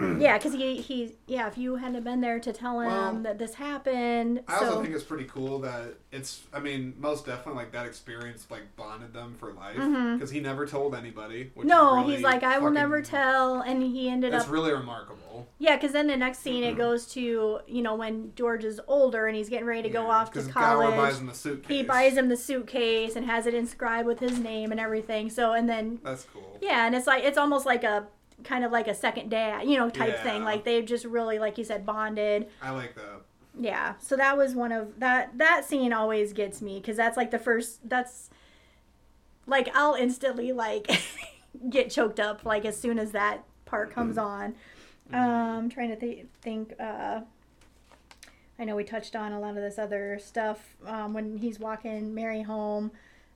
[0.00, 1.46] Yeah, because he he yeah.
[1.46, 4.94] If you hadn't been there to tell him Well, that this happened, I also think
[4.94, 6.42] it's pretty cool that it's.
[6.52, 10.66] I mean, most definitely like that experience like bonded them for life because he never
[10.66, 11.50] told anybody.
[11.54, 14.72] Which no, really he's like I will never tell, and he ended That's up really
[14.72, 15.46] remarkable.
[15.58, 16.72] Yeah, because then the next scene Mm-hmm.
[16.74, 20.10] it goes to you know when George is older and he's getting ready to go
[20.10, 20.96] off to college.
[20.96, 21.68] Buys him the suitcase.
[21.76, 25.28] he buys him the suitcase and has it inscribed with his name and everything.
[25.30, 26.58] So and then That's cool.
[26.60, 28.06] yeah, and it's like it's almost like a
[28.44, 30.44] kind of like a second dad, you know, type thing.
[30.44, 32.48] Like they've just really, like you said, bonded.
[32.60, 33.22] I like that.
[33.58, 33.94] Yeah.
[33.98, 37.38] So that was one of that that scene always gets me because that's like the
[37.38, 37.88] first.
[37.88, 38.30] That's
[39.46, 40.88] like I'll instantly like
[41.70, 44.54] get choked up like as soon as that part comes on.
[45.12, 46.74] Um, trying to th- think.
[46.80, 47.22] Uh,
[48.58, 52.14] I know we touched on a lot of this other stuff um, when he's walking
[52.14, 52.92] Mary home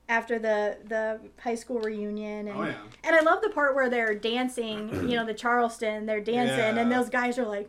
[0.09, 2.75] after the the high school reunion and Oh yeah.
[3.05, 6.91] and I love the part where they're dancing, you know, the Charleston, they're dancing, and
[6.93, 7.69] those guys are like,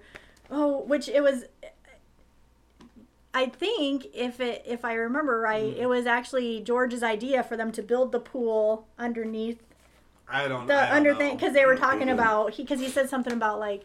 [0.51, 1.45] oh, which it was.
[3.33, 5.77] I think if it if I remember right, Mm.
[5.79, 9.59] it was actually George's idea for them to build the pool underneath
[10.27, 10.65] I don't.
[10.67, 11.19] the I don't under know.
[11.19, 13.83] thing because they were talking about he because he said something about like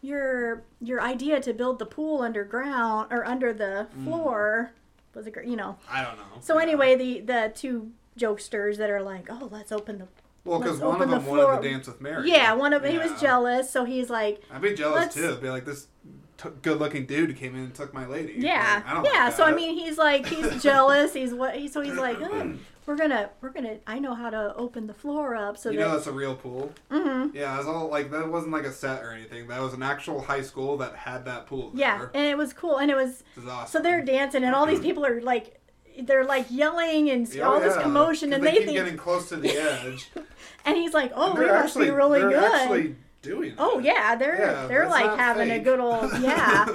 [0.00, 4.04] your your idea to build the pool underground or under the Mm.
[5.14, 5.76] Floor was a great you know.
[5.90, 6.24] I don't know.
[6.40, 6.62] So Yeah.
[6.62, 10.06] anyway, the the two jokesters that are like, oh, let's open the
[10.44, 11.60] well, because one of open the them wanted floor.
[11.62, 12.30] to dance with Mary.
[12.30, 15.36] Yeah, one of he was jealous, so he's like, I'd be jealous Let's- too.
[15.36, 15.86] Be like this
[16.36, 18.34] t- good-looking dude came in and took my lady.
[18.36, 19.24] yeah, Like, I don't yeah.
[19.24, 21.14] like so I mean, he's like, he's jealous.
[21.14, 21.56] He's what?
[21.56, 22.44] He, so he's like, "Uh,
[22.86, 23.78] we're gonna, we're gonna.
[23.86, 25.84] I know how to open the floor up so you that.
[25.86, 26.72] know that's a real pool.
[26.90, 27.36] Mm-hmm.
[27.36, 29.48] Yeah, it was all like that wasn't like a set or anything.
[29.48, 31.70] That was an actual high school that had that pool.
[31.74, 33.70] Yeah, and it was cool, and it was This awesome.
[33.70, 35.60] so they're dancing, and all these people are like,
[36.02, 38.76] they're like yelling and Yeah, all this yeah, commotion, 'cause and they, they keep think,
[38.78, 40.10] getting close to the edge.
[40.64, 42.52] and he's like, oh, we they're must be really they're good.
[42.52, 43.54] Actually doing.
[43.58, 43.84] Oh it.
[43.86, 46.66] yeah, they're Yeah, they're like having a good old yeah.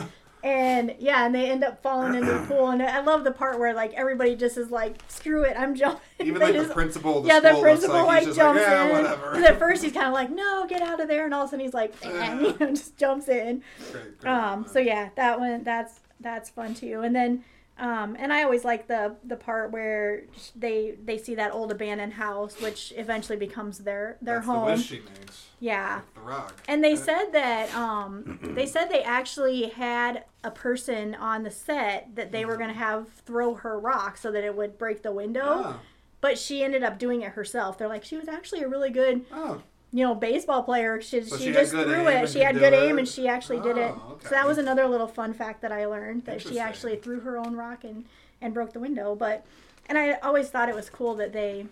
[0.42, 3.60] And yeah, and they end up falling into the pool, and I love the part
[3.60, 6.74] where like everybody just is like, "Screw it, I'm jumping." Even They like just- the
[6.74, 8.92] principal the yeah, the principal looks like, jumps like, yeah, in.
[8.94, 9.36] whatever.
[9.36, 11.52] at first he's kind of like, "No, get out of there," and all of a
[11.52, 13.64] sudden he's like, "Man," you know, just jumps in.
[13.92, 17.02] Great, great Um, so yeah, that one that's that's fun too.
[17.02, 17.44] And then,
[17.80, 20.24] um, and I always like the the part where
[20.56, 24.66] they they see that old abandoned house, which eventually becomes their their That's home.
[24.66, 25.46] The wish she makes.
[25.60, 26.02] Yeah.
[26.16, 26.54] The rock.
[26.68, 31.52] And they Uh, said that um, they said they actually had a person on the
[31.52, 32.62] set that they were Mm-hmm.
[32.62, 35.80] going to have throw her rock so that it would break the window, Oh,
[36.22, 37.78] but she ended up doing it herself.
[37.78, 39.62] They're like she was actually a really good, oh,
[39.92, 41.02] you know, baseball player.
[41.02, 42.30] She, So she, she just threw it.
[42.30, 42.84] She had good it?
[42.84, 43.94] aim and she actually did it.
[43.96, 47.22] Oh, So that was another little fun fact that I learned that she actually threw
[47.22, 48.06] her own rock and
[48.42, 49.16] and broke the window.
[49.16, 49.46] But
[49.88, 51.66] and I always thought it was cool that they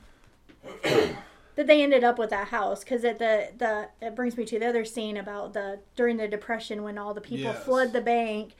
[0.84, 4.60] that they ended up with that house because it the the it brings me to
[4.60, 7.64] the other scene about the during the depression when all the people Yes.
[7.64, 8.53] flood the bank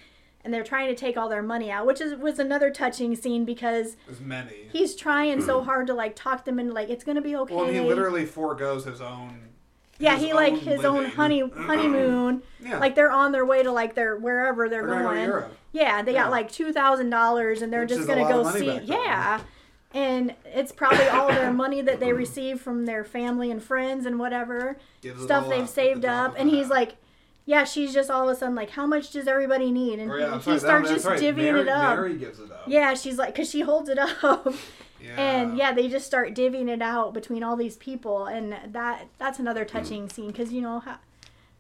[0.44, 3.44] and they're trying to take all their money out, which is was another touching scene
[3.44, 4.70] because many.
[4.72, 7.54] he's trying so hard to like talk them into like it's gonna be okay.
[7.56, 9.47] well, he literally foregoes his own.
[10.00, 12.42] Yeah, his he like his own honey honeymoon.
[12.60, 12.80] Yeah.
[12.80, 15.52] Like they're on their way to like their wherever they're, They're gonna go to going.
[15.74, 16.24] Yeah, they Yeah.
[16.24, 18.68] got like two thousand dollars, and they're Which just gonna go see.
[18.68, 18.88] back then.
[18.88, 19.40] Yeah,
[19.94, 24.20] and it's probably all their money that they received from their family and friends and
[24.20, 26.36] whatever Gives stuff they've up saved up.
[26.38, 26.96] And he's like,
[27.46, 30.16] "Yeah." She's just all of a sudden like, "How much does everybody need?" And Oh,
[30.16, 31.20] yeah, he, sorry, that- starts that's just right.
[31.22, 31.96] divvying Mary, it up.
[31.98, 32.64] Mary gives it up.
[32.68, 34.48] Yeah, she's like, because she holds it up.
[35.08, 35.22] Yeah.
[35.22, 39.40] And yeah, they just start divvying it out between all these people, and that that's
[39.40, 40.12] another touching mm.
[40.12, 40.98] scene because you know, how,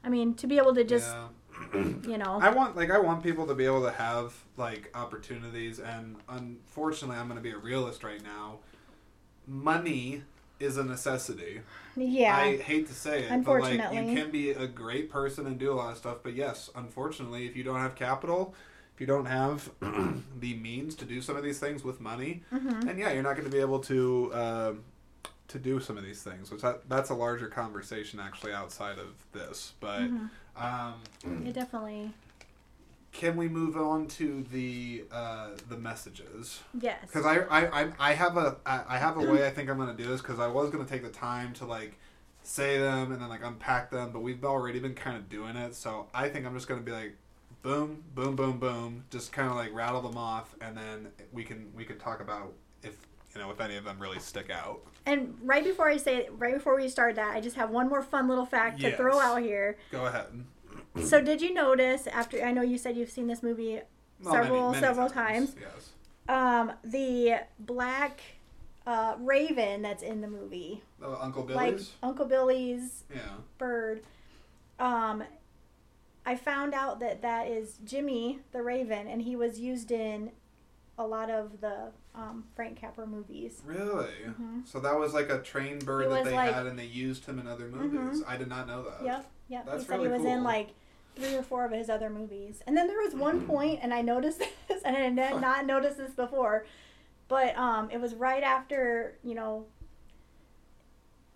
[0.03, 1.27] I mean, to be able to just Yeah.
[1.73, 5.79] you know, I want like I want people to be able to have like opportunities
[5.79, 8.59] and unfortunately I'm going to be a realist right now.
[9.47, 10.23] Money
[10.59, 11.61] is a necessity.
[11.95, 14.11] yeah, I hate to say it, but like Unfortunately.
[14.11, 17.45] you can be a great person and do a lot of stuff, but yes, unfortunately,
[17.45, 18.55] if you don't have capital,
[18.97, 19.69] if you don't have
[20.39, 22.79] the means to do some of these things with money, Mm-hmm.
[22.79, 24.83] then yeah, you're not going to be able to um
[25.49, 26.49] to do some of these things.
[26.49, 30.01] Which that, that's a larger conversation actually outside of this, but.
[30.01, 30.25] Mm-hmm.
[30.59, 32.11] Um, it definitely
[33.11, 36.61] can we move on to the uh, the messages?
[36.81, 36.97] yes.
[37.01, 39.93] Because I, I I I have a I have a way I think I'm gonna
[39.93, 41.99] do this because I was gonna take the time to like
[42.41, 45.75] say them and then like unpack them, but we've already been kind of doing it,
[45.75, 47.15] so I think I'm just gonna be like
[47.61, 51.71] boom boom boom boom, just kind of like rattle them off, and then we can
[51.75, 52.53] we can talk about
[52.83, 52.95] if
[53.35, 54.81] you know if any of them really stick out.
[55.05, 58.01] And right before I say, right before we start that, I just have one more
[58.01, 59.77] fun little fact to throw out here.
[59.91, 60.25] Go ahead.
[61.03, 63.81] So, did you notice after I know you said you've seen this movie
[64.21, 65.55] Well, several several times?
[65.59, 65.91] Yes.
[66.29, 68.19] Um, the black
[68.85, 71.93] uh, raven that's in the movie, Uh, Uncle like Billy's.
[72.03, 73.19] Uncle Billy's yeah.
[73.57, 74.01] bird.
[74.79, 75.23] Um,
[76.27, 80.31] I found out that that is Jimmy the Raven, and he was used in
[80.97, 83.61] a lot of the um, Frank Capra movies.
[83.63, 84.09] Really?
[84.25, 84.67] Mhm.
[84.67, 87.39] So that was like a trained bird that they like- had, and they used him
[87.39, 88.23] in other movies.
[88.27, 89.05] I did not know that.
[89.05, 89.65] Yep, yep.
[89.65, 90.71] That's he said really he was in like
[91.15, 92.61] three or four of his other movies.
[92.67, 95.97] And then there was one point, and I noticed this, and I had not noticed
[95.97, 96.65] this before,
[97.29, 99.65] but um, it was right after you know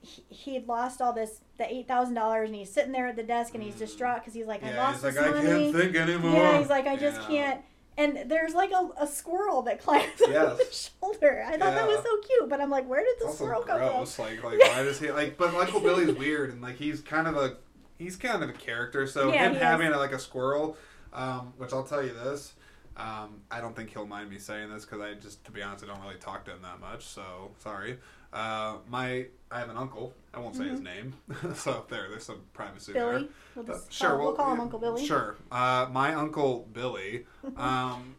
[0.01, 3.23] he, he'd lost all this the eight thousand dollars, and he's sitting there at the
[3.23, 4.71] desk, and he's distraught because he's like, I Mm.
[4.73, 5.71] Yeah, lost he's this like, I money.
[5.71, 6.35] can't think anymore.
[6.35, 7.27] Yeah, he's like, I just Yeah.
[7.27, 7.61] can't.
[7.97, 11.43] And there's like a, a squirrel that climbs on his shoulder.
[11.45, 13.77] I thought that was so cute, but I'm like, where did the also squirrel come
[13.79, 14.15] gross.
[14.15, 14.25] from?
[14.25, 15.37] Like, like why does he like?
[15.37, 17.57] But Uncle Billy's weird, and like he's kind of a
[17.99, 19.05] he's kind of a character.
[19.05, 20.77] So Yeah, him having like a squirrel,
[21.13, 22.53] um, which I'll tell you this.
[22.97, 25.83] Um, I don't think he'll mind me saying this because I just, to be honest,
[25.83, 27.05] I don't really talk to him that much.
[27.05, 27.99] So sorry.
[28.33, 30.13] Uh, my I have an uncle.
[30.33, 31.13] I won't say his name.
[31.55, 33.03] so there, there's some privacy there.
[33.03, 33.17] Mm-hmm.
[33.17, 33.29] Billy.
[33.55, 35.05] We'll, Uh, just sure, call, we'll well, call him yeah, Uncle Billy.
[35.05, 35.35] Sure.
[35.51, 37.25] Uh, my uncle Billy.
[37.57, 38.15] Um,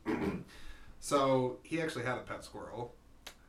[1.00, 2.94] so he actually had a pet squirrel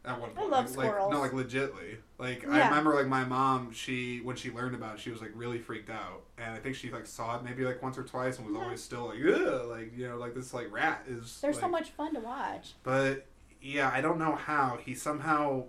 [0.06, 1.12] at one I love like, squirrels.
[1.12, 1.98] No, like legitly.
[2.18, 3.72] Like I remember, like my mom.
[3.74, 6.76] She when she learned about it, she was like really freaked out, and I think
[6.76, 8.64] she like saw it maybe like once or twice, and was Yeah.
[8.64, 11.40] always still like, Ugh, like you know, like this like rat is.
[11.42, 12.74] They're so much fun to watch.
[12.84, 13.26] But
[13.64, 15.64] yeah, I don't know how he somehow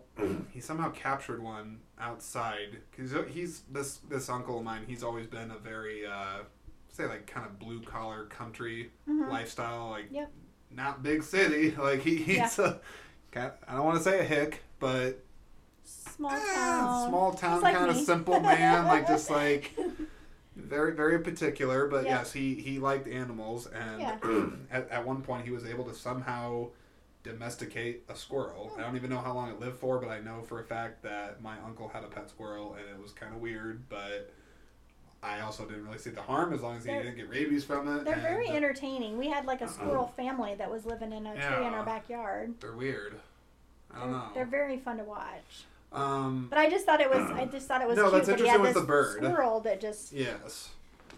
[0.52, 4.82] he somehow captured one outside because he's this this uncle of mine.
[4.86, 6.38] He's always been a very uh,
[6.92, 9.28] say like kind of blue collar country Mhm.
[9.28, 10.32] lifestyle, like Yep.
[10.72, 11.70] not big city.
[11.78, 12.80] Like he, he's a
[13.30, 15.20] kind I don't want to say a hick, but
[15.84, 17.06] Small eh, town.
[17.08, 19.76] small town like kind of simple man, like just like
[20.56, 21.86] very very particular.
[21.86, 22.18] But Yeah.
[22.18, 24.18] yes, he he liked animals, and Yeah.
[24.72, 26.70] at, at one point he was able to somehow
[27.24, 28.72] domesticate a squirrel.
[28.78, 31.02] I don't even know how long it lived for, but I know for a fact
[31.02, 34.30] that my uncle had a pet squirrel, and it was kind of weird, but.
[35.26, 37.64] I also didn't really see the harm as long as he They're- didn't get rabies
[37.64, 38.04] from it.
[38.04, 39.16] They're very entertaining.
[39.16, 42.52] We had like a squirrel family that was living in a tree in our backyard.
[42.60, 43.14] They're weird.
[43.90, 44.28] I don't know.
[44.34, 45.64] They're very fun to watch.
[45.94, 48.26] Um, But I just thought it was I just thought it was No, cute that's
[48.26, 49.16] he interesting with the bird.
[49.24, 50.68] squirrel that just yes.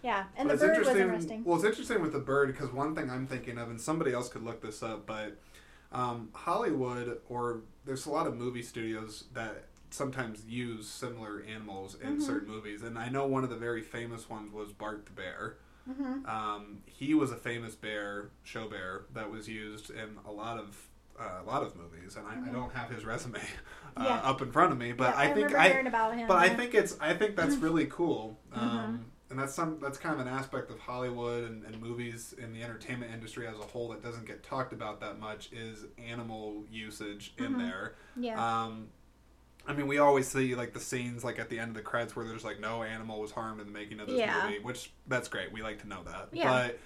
[0.04, 1.42] yeah, and But the bird was interesting.
[1.44, 4.28] Well, it's interesting with the bird because one thing I'm thinking of, and somebody else
[4.28, 5.36] could look this up, but
[5.96, 12.16] um, Hollywood or there's a lot of movie studios that sometimes use similar animals in
[12.18, 12.20] Mhm.
[12.20, 15.56] certain movies, and I know one of the very famous ones was Bart the bear.
[15.86, 20.58] hmm Um, he was a famous bear, show bear, that was used in a lot
[20.58, 20.76] of
[21.18, 22.52] uh, a lot of movies, and I, I Mhm.
[22.52, 23.40] don't have his resume
[23.96, 24.20] uh, Yeah.
[24.30, 26.26] up in front of me, but Yeah, I think I about him.
[26.28, 28.98] but I think it's I think that's really cool, um, Mhm.
[29.30, 32.62] And that's some that's kind of an aspect of Hollywood and, and movies in the
[32.62, 37.34] entertainment industry as a whole that doesn't get talked about that much is animal usage
[37.38, 37.58] in Mhm.
[37.58, 37.94] there.
[38.16, 38.62] yeah.
[38.64, 38.88] Um,
[39.68, 42.14] I mean, we always see like the scenes like at the end of the credits
[42.14, 44.44] where there's like no animal was harmed in the making of this Yeah.
[44.44, 45.50] movie, which that's great.
[45.52, 46.48] We like to know that, Yeah.
[46.68, 46.78] but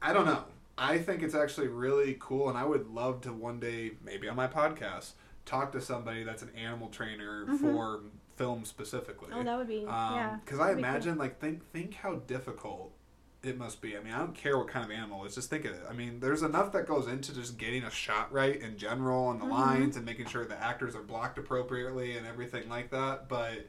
[0.00, 0.44] I don't know.
[0.78, 4.36] I think it's actually really cool, and I would love to one day, maybe on
[4.36, 5.12] my podcast,
[5.44, 8.00] talk to somebody that's an animal trainer for
[8.38, 9.28] film specifically.
[9.28, 9.40] Mm-hmm.
[9.40, 10.38] Oh, that would be yeah.
[10.44, 10.84] Because I that'd cool.
[10.84, 12.92] imagine, like, think think how difficult
[13.42, 13.96] it must be.
[13.96, 15.34] I mean, I don't care what kind of animal it is.
[15.34, 15.82] Just think of it.
[15.88, 19.40] I mean, there's enough that goes into just getting a shot right in general, and
[19.40, 19.52] the Mm-hmm.
[19.54, 23.28] lines, and making sure the actors are blocked appropriately, and everything like that.
[23.28, 23.66] But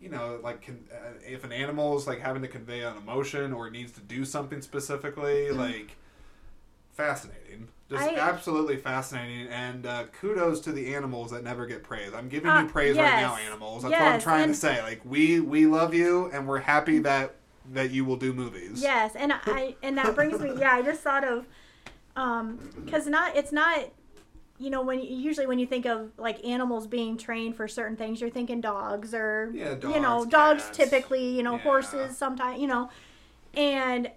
[0.00, 3.52] you know, like, can, uh, if an animal is like having to convey an emotion
[3.52, 5.94] or needs to do something specifically, like,
[7.00, 7.68] fascinating.
[7.88, 8.02] Just.
[8.02, 12.12] I- absolutely fascinating, and uh, kudos to the animals that never get praise.
[12.14, 13.82] I'm giving Uh, you praise right now, animals.
[13.82, 14.80] That's what I'm trying to say.
[14.82, 17.34] Like we we love you, and we're happy that
[17.72, 18.80] that you will do movies.
[18.82, 20.52] Yes, and I and that brings me.
[20.56, 21.46] Yeah, I just thought of,
[22.14, 23.80] um, because not it's not,
[24.58, 28.20] you know, when usually when you think of like animals being trained for certain things,
[28.20, 30.76] you're thinking dogs or Yeah, you know dogs, dogs cats.
[30.76, 31.58] typically, you know Yeah.
[31.62, 32.88] horses sometimes, you know,
[33.54, 34.10] and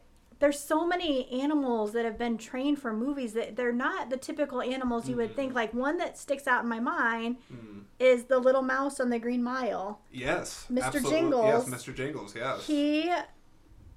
[0.44, 4.62] there's so many animals that have been trained for movies that they're not the typical
[4.62, 5.56] animals you would think.
[5.56, 7.84] Like one that sticks out in my mind Mm.
[7.98, 10.02] is the little mouse on the Green Mile.
[10.12, 10.84] Yes, Mr.
[10.84, 11.12] absolutely.
[11.12, 11.70] Jingles.
[11.70, 11.96] Yes, Mr.
[11.96, 12.36] Jingles.
[12.36, 12.68] Yes.
[12.68, 13.10] He,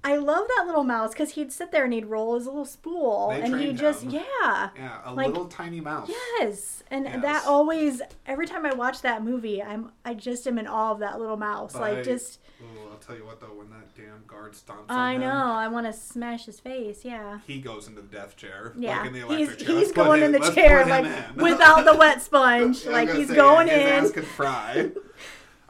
[0.07, 3.29] I love that little mouse because he'd sit there and he'd roll his little spool
[3.31, 4.11] They and he just him.
[4.11, 6.09] yeah, yeah, a like- little tiny mouse.
[6.39, 7.21] yes, and Yes.
[7.21, 10.99] that always every time I watch that movie, I'm I just am in awe of
[10.99, 11.73] that little mouse.
[11.73, 14.85] But like I- just Ooh, I'll tell you what though, when that damn guard stomps
[14.89, 17.03] I on know him, I want to smash his face.
[17.03, 17.39] Yeah.
[17.45, 18.73] he goes into the death chair.
[18.77, 19.77] Yeah, like in the he's electric chair.
[19.77, 21.35] he's going him- in the chair like in.
[21.43, 23.87] without the wet sponge, I was like he's say, going his in.
[24.05, 24.89] Ass could fry.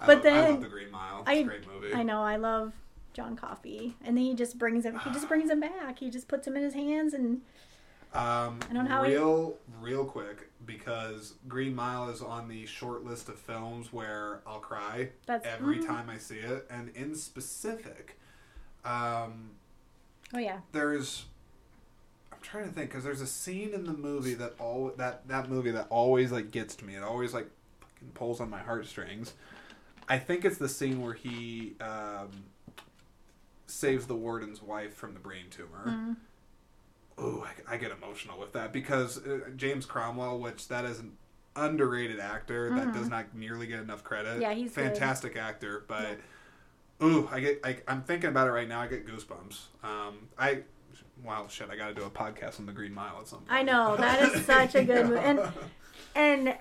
[0.05, 1.21] But I then love the Green Mile.
[1.21, 1.91] It's I- a great movie.
[1.91, 2.71] I know I love
[3.17, 4.99] John Coffey, and then he just brings him.
[4.99, 5.97] He just brings him back.
[5.97, 7.41] He just puts him in his hands and
[8.13, 12.67] Um, I don't know how he- real, real quick because Green Mile is on the
[12.67, 15.87] short list of films where I'll cry That's- every mhm.
[15.87, 18.19] time I see it, and in specific,
[18.85, 19.49] um,
[20.35, 21.25] oh yeah, there's.
[22.31, 25.49] I'm trying to think because there's a scene in the movie that all that that
[25.49, 26.95] movie that always like gets to me.
[26.95, 27.49] It always like
[27.81, 29.33] fucking pulls on my heartstrings.
[30.07, 32.29] I think it's the scene where he um,
[33.67, 35.85] saves the warden's wife from the brain tumor.
[35.85, 36.13] Mm-hmm.
[37.19, 41.13] Oh, I, I get emotional with that because uh, James Cromwell, which that is an
[41.55, 44.33] underrated actor that does not nearly get enough credit.
[44.33, 44.41] Mm-hmm.
[44.41, 44.85] Yeah, he's good.
[44.85, 46.19] fantastic actor, but
[47.01, 48.81] ooh, I get I, I'm thinking about it right now.
[48.81, 49.59] I get goosebumps.
[49.83, 50.59] Um, I
[51.23, 53.51] wow, shit, I got to do a podcast on the Green Mile at some point.
[53.51, 55.41] I know that is such a good movie, and
[56.15, 56.55] and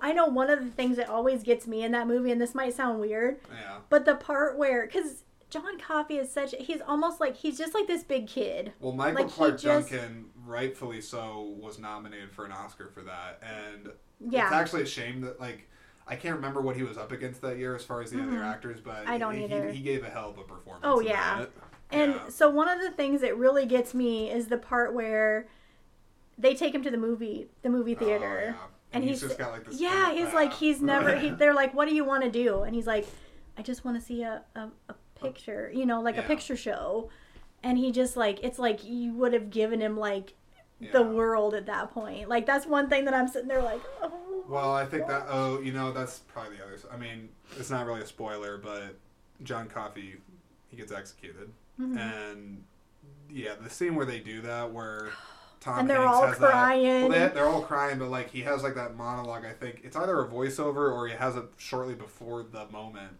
[0.00, 2.54] I know one of the things that always gets me in that movie, and this
[2.54, 3.78] might sound weird, yeah.
[3.88, 5.24] but the part where because
[5.60, 8.72] John Coffey is such he's almost like he's just like this big kid.
[8.80, 13.02] Well, Michael Like, he Clarke just- Duncan, rightfully so, was nominated for an Oscar for
[13.02, 14.44] that, and Yeah.
[14.44, 15.68] it's actually a shame that like
[16.08, 18.40] I can't remember what he was up against that year as far as the other
[18.42, 19.10] actors, but Mm-hmm.
[19.10, 19.70] I don't he, either.
[19.72, 20.84] He, gave a hell of a performance.
[20.86, 21.46] Oh, yeah.
[21.90, 22.28] And Yeah.
[22.28, 25.48] so one of the things that really gets me is the part where
[26.38, 28.54] they take him to the movie the movie Oh, theater.
[28.56, 28.66] yeah.
[28.92, 29.80] And he's, he's, just got like this.
[29.80, 31.16] yeah, he's like he's never.
[31.16, 33.04] He, they're like, "What do you want to do?" And he's like,
[33.58, 34.94] "I just want to see a, a, a
[35.26, 37.10] picture, you know, like a picture show."
[37.62, 40.34] And he just like it's like you would have given him like
[40.92, 42.28] the world at that point.
[42.28, 44.12] Like that's one thing that I'm sitting there like, oh.
[44.48, 45.26] Well, I think that.
[45.28, 46.78] Oh, you know, that's probably the other.
[46.92, 48.94] I mean, it's not really a spoiler, but
[49.42, 50.16] John Coffey,
[50.68, 51.50] he gets executed,
[51.80, 51.98] Mm-hmm.
[51.98, 52.64] and
[53.30, 55.10] yeah, the scene where they do that, where
[55.60, 57.08] Tom And they're Hanks all has that- crying.
[57.08, 59.44] well, they, they're all crying, but like he has like that monologue.
[59.44, 63.16] I think it's either a voiceover or he has it shortly before the moment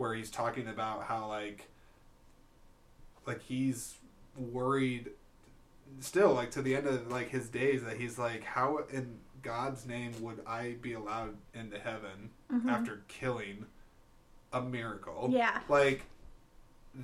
[0.00, 1.68] where he's talking about how like
[3.26, 3.96] like he's
[4.34, 5.10] worried
[5.98, 9.86] still like to the end of like his days that he's like how in God's
[9.86, 12.68] name would I be allowed into heaven mm-hmm.
[12.68, 13.66] after killing
[14.54, 15.28] a miracle?
[15.30, 15.60] Yeah.
[15.68, 16.02] Like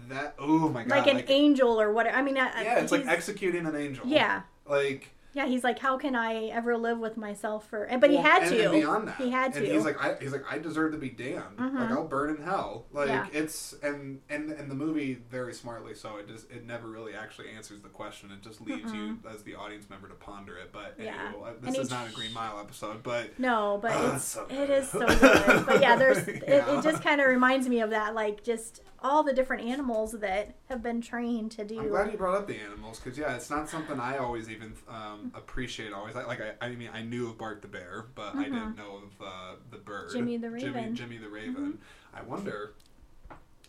[0.09, 1.07] that oh my god.
[1.07, 2.17] like an angel or whatever.
[2.17, 4.07] I mean, I, Yeah, it's like executing an angel.
[4.07, 5.47] yeah, Like yeah.
[5.47, 7.87] He's like, how can I ever live with myself for?
[8.01, 8.63] But he had and, to.
[8.65, 9.73] And beyond that, He had And to.
[9.73, 11.59] he's like, I, he's like, I deserve to be damned.
[11.59, 11.91] Like Mhm.
[11.93, 12.87] I'll burn in hell.
[12.93, 13.27] Like Yeah.
[13.33, 17.51] it's and and and the movie very smartly so it just it never really actually
[17.51, 18.31] answers the question.
[18.33, 20.73] It just leaves you as the audience member to ponder it.
[20.73, 21.15] But Yeah.
[21.29, 24.15] anyway, uh, And this he- is not a Green Mile episode, but No, but Oh,
[24.17, 24.85] it's so it good.
[24.87, 25.67] so good.
[25.67, 26.79] But yeah, there's it, Yeah.
[26.79, 30.55] it just kind of reminds me of that, like just all the different animals that
[30.71, 31.79] have been trained to do.
[31.79, 34.73] I'm glad you brought up the animals because yeah, it's not something I always even
[34.89, 35.93] um, appreciate.
[35.93, 38.77] Always like, like I, I mean I knew of Bart the bear, but I didn't
[38.77, 40.19] know of uh, the bird Mm-hmm.
[40.19, 40.73] Jimmy the Raven.
[40.75, 40.95] Mm-hmm.
[40.95, 41.79] Jimmy the Raven.
[42.15, 42.75] I wonder.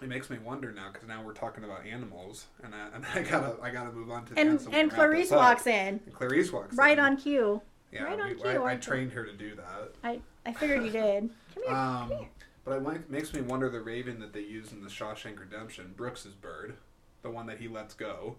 [0.02, 3.22] It makes me wonder now because now we're talking about animals, and I, and I
[3.30, 6.98] gotta I gotta move on to and and Clarice walks in And Clarice walks right
[6.98, 7.04] in.
[7.04, 7.62] on cue.
[7.92, 9.92] Yeah, right on we- cue, I, I trained her to do that.
[10.04, 11.30] I I figured you did.
[11.56, 11.74] Come here.
[11.76, 12.28] Um, come here.
[12.64, 16.36] but it makes me wonder the raven that they use in the Shawshank Redemption, Brooks's
[16.36, 16.78] bird,
[17.24, 18.36] the one that he lets go.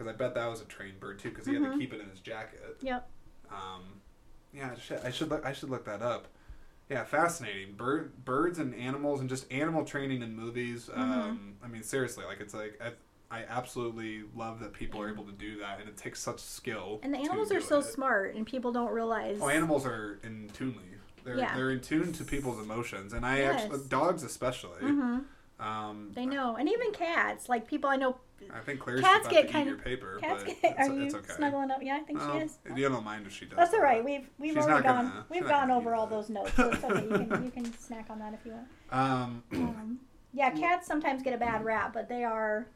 [0.00, 2.00] Because I bet that was a trained bird too because he had to keep it
[2.00, 2.78] in his jacket.
[2.80, 3.06] Yep.
[3.50, 4.00] Um,
[4.50, 6.28] yeah, shit, I should look, I should look that up.
[6.88, 7.74] Yeah, fascinating.
[7.74, 10.88] Bird, birds and animals, and just animal training in movies.
[10.90, 11.00] Mm-hmm.
[11.00, 15.24] Um, I mean, seriously, like it's like I, I absolutely love that people are able
[15.24, 16.98] to do that, and it takes such skill.
[17.02, 17.84] And the animals are so it.
[17.84, 19.38] smart, and people don't realize.
[19.40, 20.96] Oh, animals are in tunely.
[21.24, 21.54] They're Yeah.
[21.54, 23.62] they're in tune to people's emotions, and I Yes.
[23.64, 24.80] actually dogs especially.
[24.80, 25.62] Mm-hmm.
[25.64, 27.50] Um, They know, and even cats.
[27.50, 28.16] Like people I know,
[28.52, 30.74] I think Clarice Cats about get to eat kind your of- paper, cats but get.
[30.78, 31.32] it's, Are you okay.
[31.34, 31.78] snuggling up?
[31.82, 32.58] Yeah, I think Oh, she is.
[32.76, 33.56] You don't mind if she does.
[33.56, 34.04] That's all right.
[34.04, 35.06] We've we've She's already gone.
[35.08, 36.14] gonna- we've gone over all that.
[36.16, 37.02] those notes, so it's okay.
[37.02, 38.66] You can you can snack on that if you want.
[38.90, 40.00] Um, Um,
[40.32, 42.66] yeah, cats sometimes get a bad rap, but they are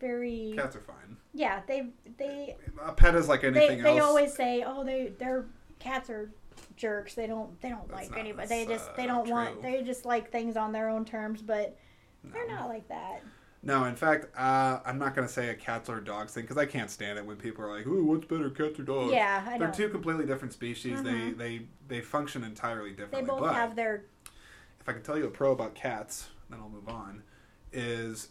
[0.00, 0.52] very.
[0.56, 1.16] cats are fine.
[1.32, 3.96] Yeah, they they A pet is like anything they else.
[3.96, 5.46] They always say, oh, they their
[5.78, 6.30] cats are
[6.76, 7.14] jerks.
[7.14, 8.48] They don't they don't That's like anybody.
[8.48, 9.32] They just uh, they don't true.
[9.32, 11.40] want they just like things on their own terms.
[11.42, 11.76] But
[12.24, 13.22] they're not like that.
[13.62, 16.64] No, in fact, uh, I'm not gonna say a cats or dogs thing because I
[16.64, 19.58] can't stand it when people are like, "Ooh, what's better, cats or dogs?" Yeah, I
[19.58, 19.74] they're know.
[19.74, 21.02] two completely different species.
[21.02, 21.36] They Mhm.
[21.36, 23.20] they they function entirely differently.
[23.20, 24.04] They both but have their
[24.80, 27.22] if I can tell you a pro about cats, then I'll move on.
[27.72, 28.28] Is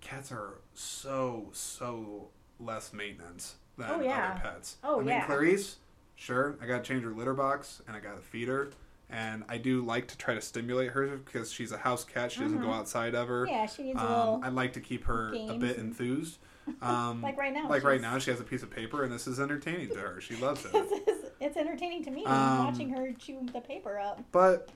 [0.00, 4.32] cats are so so less maintenance than Oh, yeah.
[4.32, 4.76] other pets.
[4.82, 5.26] Oh, I mean, yeah.
[5.26, 5.76] Clarice,
[6.16, 8.72] sure, I gotta change her litter box and I gotta feed her.
[9.12, 12.30] And I do like to try to stimulate her because she's a house cat.
[12.32, 12.74] She doesn't go Mhm.
[12.78, 13.46] outside ever.
[13.48, 13.66] yeah.
[13.66, 16.38] She needs a Um, little I like to keep her a bit enthused.
[16.82, 17.68] Um, like right now.
[17.68, 20.20] like right now, she has a piece of paper, and this is entertaining to her.
[20.20, 20.70] She loves it.
[20.74, 24.22] it's, it's entertaining to me Um, watching her chew the paper up.
[24.30, 24.68] But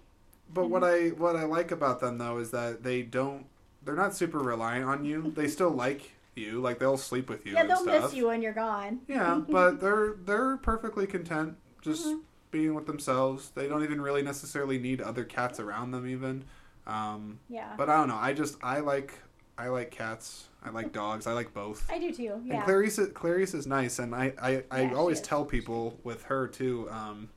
[0.52, 1.22] but what I Mm-hmm.
[1.22, 3.46] what I like about them though is that they don't
[3.84, 5.30] they're not super reliant on you.
[5.36, 7.52] They still like you, like they'll sleep with you.
[7.52, 8.02] Yeah, and they'll stuff.
[8.04, 9.00] miss you when you're gone.
[9.06, 12.20] Yeah, but they're they're perfectly content just Mhm.
[12.54, 13.50] Being with themselves.
[13.50, 16.44] They don't even really necessarily need other cats around them even.
[16.86, 18.16] Um, Yeah, but I don't know.
[18.16, 19.18] I just I like
[19.58, 20.46] I like cats.
[20.64, 21.26] I like dogs.
[21.26, 21.84] I like both.
[21.90, 22.40] I do too.
[22.48, 26.46] And Clarice, Clarice is nice, and I, I, I Yeah, always tell people with her
[26.46, 26.88] too.
[26.90, 27.28] Um,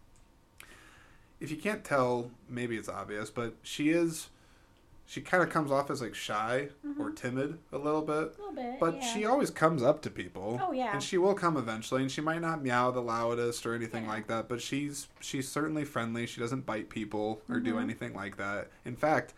[1.39, 4.29] if you can't tell, maybe it's obvious, but she is,
[5.09, 6.67] she kind of comes off as like shy
[6.99, 8.79] or timid a little bit, a little bit.
[8.79, 9.01] but Mm-hmm.
[9.01, 9.13] yeah.
[9.13, 10.59] she always comes up to people.
[10.61, 10.91] Oh, yeah.
[10.93, 14.09] and she will come eventually, and she might not meow the loudest or anything Yeah.
[14.11, 16.27] like that, but she's she's certainly friendly.
[16.27, 17.81] She doesn't bite people or do Mhm.
[17.83, 18.67] anything like that.
[18.85, 19.33] In fact.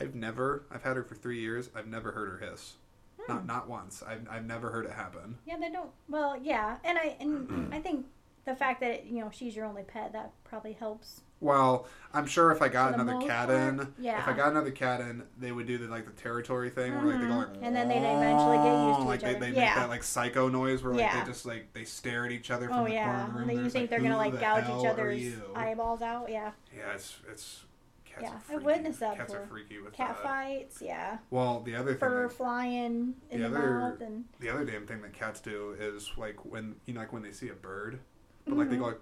[0.00, 0.62] I've never.
[0.70, 1.68] I've had her for three years.
[1.76, 2.76] I've never heard her hiss.
[3.20, 3.32] Hmm.
[3.32, 4.02] Not not once.
[4.02, 5.36] I've, I've never heard it happen.
[5.46, 5.90] Yeah, they don't.
[6.08, 8.06] Well, yeah, and I and I think
[8.46, 11.20] the fact that you know she's your only pet that probably helps.
[11.42, 14.20] Well, I'm sure if I got another cat part, in, yeah.
[14.20, 17.06] if I got another cat in, they would do the like the territory thing where
[17.12, 17.58] like they go like, Mhm.
[17.62, 19.40] And then they'd eventually get used to like each they, other.
[19.40, 21.20] they make that like psycho noise where like Yeah.
[21.20, 23.32] they just like they stare at each other from Oh the yeah, corner of the
[23.32, 23.40] room.
[23.42, 24.90] and then They're you just think they're gonna "Who like the gouge hell each are
[24.90, 26.30] other's you?" eyeballs out.
[26.30, 27.64] Yeah, Yeah, it's it's
[28.04, 28.64] cats Yeah, are I've freaky.
[28.66, 29.56] witnessed that Cats are before.
[29.56, 30.22] freaky with cat that.
[30.22, 30.82] fights.
[30.82, 34.48] Yeah, Well, the other thing, fur that, flying in The the, other- mouth and the
[34.50, 37.48] other damn thing that cats do is like when you know like when they see
[37.48, 37.98] a bird,
[38.46, 39.00] but like they go like.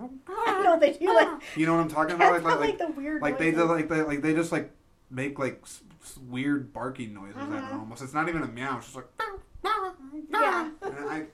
[0.28, 2.32] I know they do like You know what I'm talking about?
[2.32, 3.66] Like, like, like the weird like they noises.
[3.68, 4.70] do like they like they just like
[5.10, 7.68] make like s- s- weird barking noises at Mhm.
[7.68, 8.02] it almost.
[8.02, 8.76] It's not even a meow.
[8.78, 9.06] It's just like
[10.30, 10.70] Yeah.
[10.82, 11.26] I,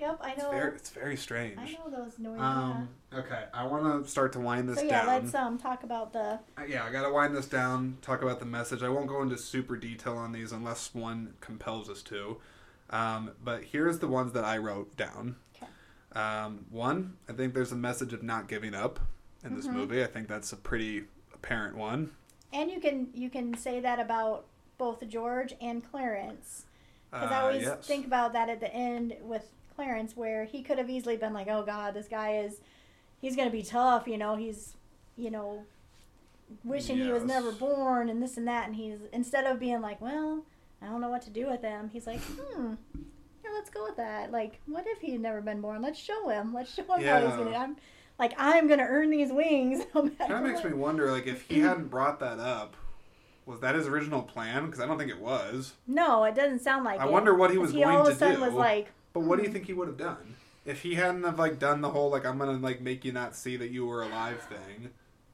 [0.00, 0.50] Yep, I it's know.
[0.50, 1.58] very it's very strange.
[1.60, 2.40] I know those noises.
[2.42, 2.88] Um.
[3.14, 4.88] Okay, I want to start to wind this down.
[4.88, 5.22] so yeah, down.
[5.22, 7.98] let's um talk about the Uh, yeah, I gotta wind this down.
[8.02, 8.82] Talk about the message.
[8.82, 12.38] I won't go into super detail on these unless one compels us to.
[12.90, 15.36] Um, but here's the ones that I wrote down.
[16.14, 19.00] Um, one, I think there's a message of not giving up
[19.44, 19.72] in this Mhm.
[19.72, 20.02] movie.
[20.02, 22.12] I think that's a pretty apparent one.
[22.54, 24.44] and you can you can say that about
[24.76, 26.66] both George and Clarence.
[27.10, 27.86] Because I Uh, always yes.
[27.86, 31.48] think about that at the end with Clarence, where he could have easily been like,
[31.48, 32.60] "Oh God, this guy is,
[33.22, 34.74] he's gonna be tough," you know, he's,
[35.16, 35.64] you know,
[36.62, 39.98] wishing he was never born and this and that, and he's instead of being like,
[40.02, 40.44] "Well,
[40.82, 42.74] I don't know what to do with him," he's like, "Hmm,
[43.54, 44.30] let's go with that.
[44.32, 45.82] Like, what if he had never been born?
[45.82, 46.52] Let's show him.
[46.54, 47.56] Let's show him how he's gonna.
[47.56, 47.76] I'm
[48.18, 51.60] like, I'm gonna earn these wings no Kind of makes me wonder, like, if he
[51.60, 52.76] hadn't brought that up,
[53.46, 54.66] was that his original plan?
[54.66, 55.74] Because I don't think it was.
[55.86, 57.02] No, it doesn't sound like it.
[57.02, 57.12] I it.
[57.12, 58.46] wonder what he was he going all of to a sudden do.
[58.46, 59.52] was like, But what do you Hmm.
[59.54, 62.38] think he would have done if he hadn't have like done the whole like I'm
[62.38, 64.90] gonna like make you not see that you were alive thing?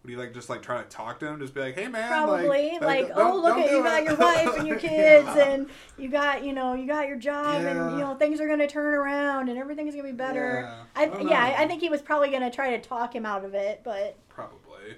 [0.09, 2.09] Would he like just like try to talk to him, just be like, "Hey man,
[2.09, 5.48] Probably like, like, oh look at you got your wife and your kids Yeah.
[5.51, 5.68] and
[5.98, 8.94] you got you know you got your job and you know things are gonna turn
[8.94, 10.62] around and everything's gonna be better.
[10.64, 11.44] Yeah, I, don't yeah.
[11.59, 14.16] I, I think he was probably gonna try to talk him out of it, but
[14.30, 14.97] probably.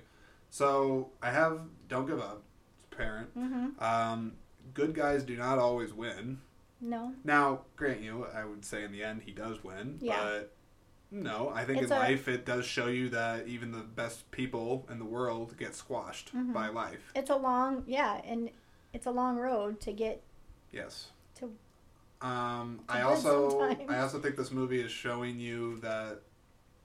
[0.48, 1.58] So I have
[1.88, 2.42] don't give up.
[2.96, 3.36] parent.
[3.36, 4.34] mhm, Um,
[4.74, 6.38] good guys do not always win.
[6.80, 9.98] no, Now, grant you, I would say in the end he does win.
[10.00, 10.20] Yeah.
[10.22, 10.52] But
[11.10, 14.30] no, I think It's in a- life it does show you that even the best
[14.30, 16.52] people in the world get squashed Mhm.
[16.52, 17.10] by life.
[17.14, 18.50] it's a long yeah, and
[18.92, 20.22] it's a long road to get
[20.72, 21.10] Yes.
[21.36, 21.52] to
[22.22, 23.90] Um, To I also sometimes.
[23.90, 26.20] I also think this movie is showing you that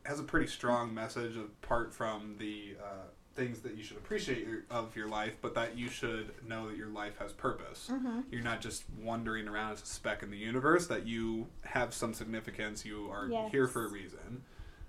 [0.05, 4.63] has a pretty strong message apart from the uh, things that you should appreciate your,
[4.71, 7.89] of your life, but that you should know that your life has purpose.
[7.91, 8.21] Mm-hmm.
[8.31, 10.87] You're not just wandering around as a speck in the universe.
[10.87, 12.85] That you have some significance.
[12.85, 13.51] You are Yes.
[13.51, 14.43] here for a reason.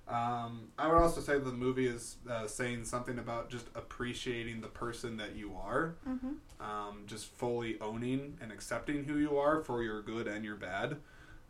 [0.09, 4.69] Um, I would also say the movie is uh, saying something about just appreciating the
[4.69, 6.63] person that you are Mm-hmm.
[6.65, 10.93] um, just fully owning and accepting who you are for your good and your bad.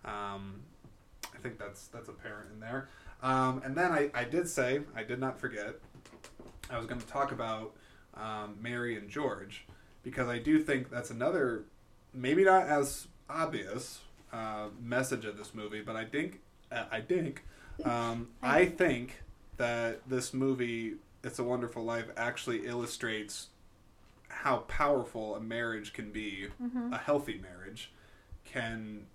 [0.07, 0.63] Um,
[1.35, 2.89] I think that's that's apparent in there.
[3.23, 5.75] Um, and then I, I did say I did not forget
[6.71, 7.75] I was going to talk about
[8.15, 9.67] um, Mary and George
[10.03, 11.65] because I do think that's another
[12.13, 14.01] maybe not as obvious
[14.33, 16.41] uh, message of this movie, but I think
[16.73, 17.45] uh, I think
[17.85, 19.23] um, I think
[19.57, 20.95] that this movie
[21.25, 23.49] It's a Wonderful Life actually illustrates
[24.29, 26.93] how powerful a marriage can be, Mm-hmm.
[26.93, 27.93] a healthy marriage
[28.45, 29.07] can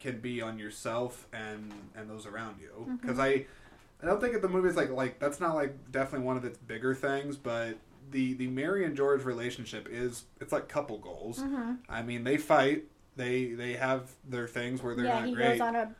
[0.00, 2.98] can be on yourself and and those around you.
[3.00, 3.46] Because I
[4.02, 6.58] I don't think that the movie's like like that's not like definitely one of its
[6.58, 7.76] bigger things, but
[8.10, 11.38] the the Mary and George relationship is it's like couple goals.
[11.38, 11.74] Mm-hmm.
[11.88, 12.84] I mean, they fight.
[13.16, 15.90] They they have their things where they're yeah, not great a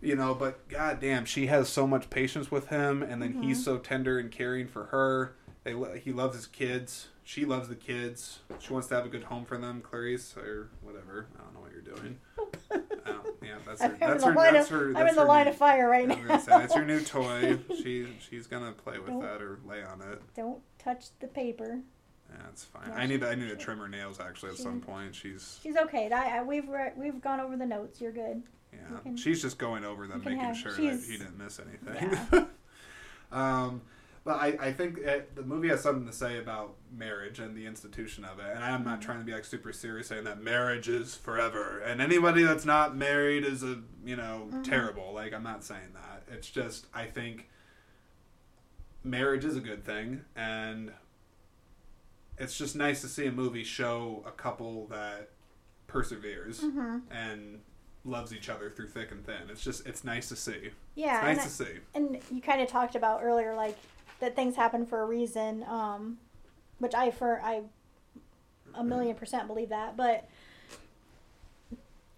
[0.00, 3.78] you know but goddamn she has so much patience with him and then he's so
[3.78, 5.34] tender and caring for her
[5.64, 9.24] they he loves his kids she loves the kids she wants to have a good
[9.24, 12.18] home for them clarice or whatever i don't know what you're doing
[13.58, 15.14] yeah that's her I'm in that's the her line that's of, her I'm that's in
[15.16, 16.38] the her line new, of fire right I was gonna now.
[16.38, 20.00] say, that's your new toy she she's gonna play with Don't- that or lay on
[20.02, 21.80] it Don't touch the paper.
[22.30, 24.62] yeah fine Yeah, i need to i need to trim her nails actually at she-
[24.62, 26.10] some point she's She's okay.
[26.12, 28.00] I, I, we've re- we've gone over the notes.
[28.00, 28.42] You're good.
[28.72, 32.18] Yeah, can- she's just going over them, making have- sure that he didn't miss anything.
[33.32, 33.80] um,
[34.26, 37.64] but I, I think it, the movie has something to say about marriage and the
[37.64, 38.46] institution of it.
[38.52, 42.02] And I'm not trying to be like super serious saying that marriage is forever and
[42.02, 44.64] anybody that's not married is a you know Mhm.
[44.64, 45.12] terrible.
[45.14, 46.24] Like I'm not saying that.
[46.34, 47.48] It's just I think
[49.04, 50.90] marriage is a good thing and
[52.36, 55.30] it's just nice to see a movie show a couple that
[55.86, 56.98] perseveres Mm-hmm.
[57.12, 57.60] and
[58.04, 59.42] loves each other through thick and thin.
[59.50, 60.70] It's just it's nice to see.
[60.96, 61.80] Yeah, It's nice and, to see.
[61.94, 63.76] And you kind of talked about earlier, like
[64.20, 66.18] that things happen for a reason, um,
[66.78, 67.62] which I for I
[68.74, 70.28] a million percent believe that, but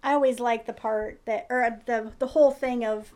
[0.03, 3.11] I always like the part that or the the whole thing of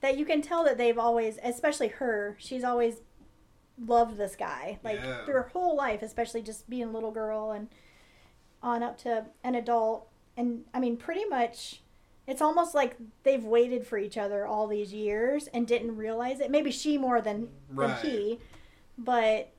[0.00, 2.96] that you can tell that they've always, especially her, she's always
[3.86, 5.24] loved this guy like Yeah.
[5.24, 7.68] through her whole life, especially just being a little girl and
[8.62, 10.08] on up to an adult.
[10.36, 11.81] And I mean, pretty much,
[12.26, 16.50] it's almost like they've waited for each other all these years and didn't realize it.
[16.50, 18.00] Maybe she more than Right.
[18.02, 18.38] than he,
[18.98, 19.50] but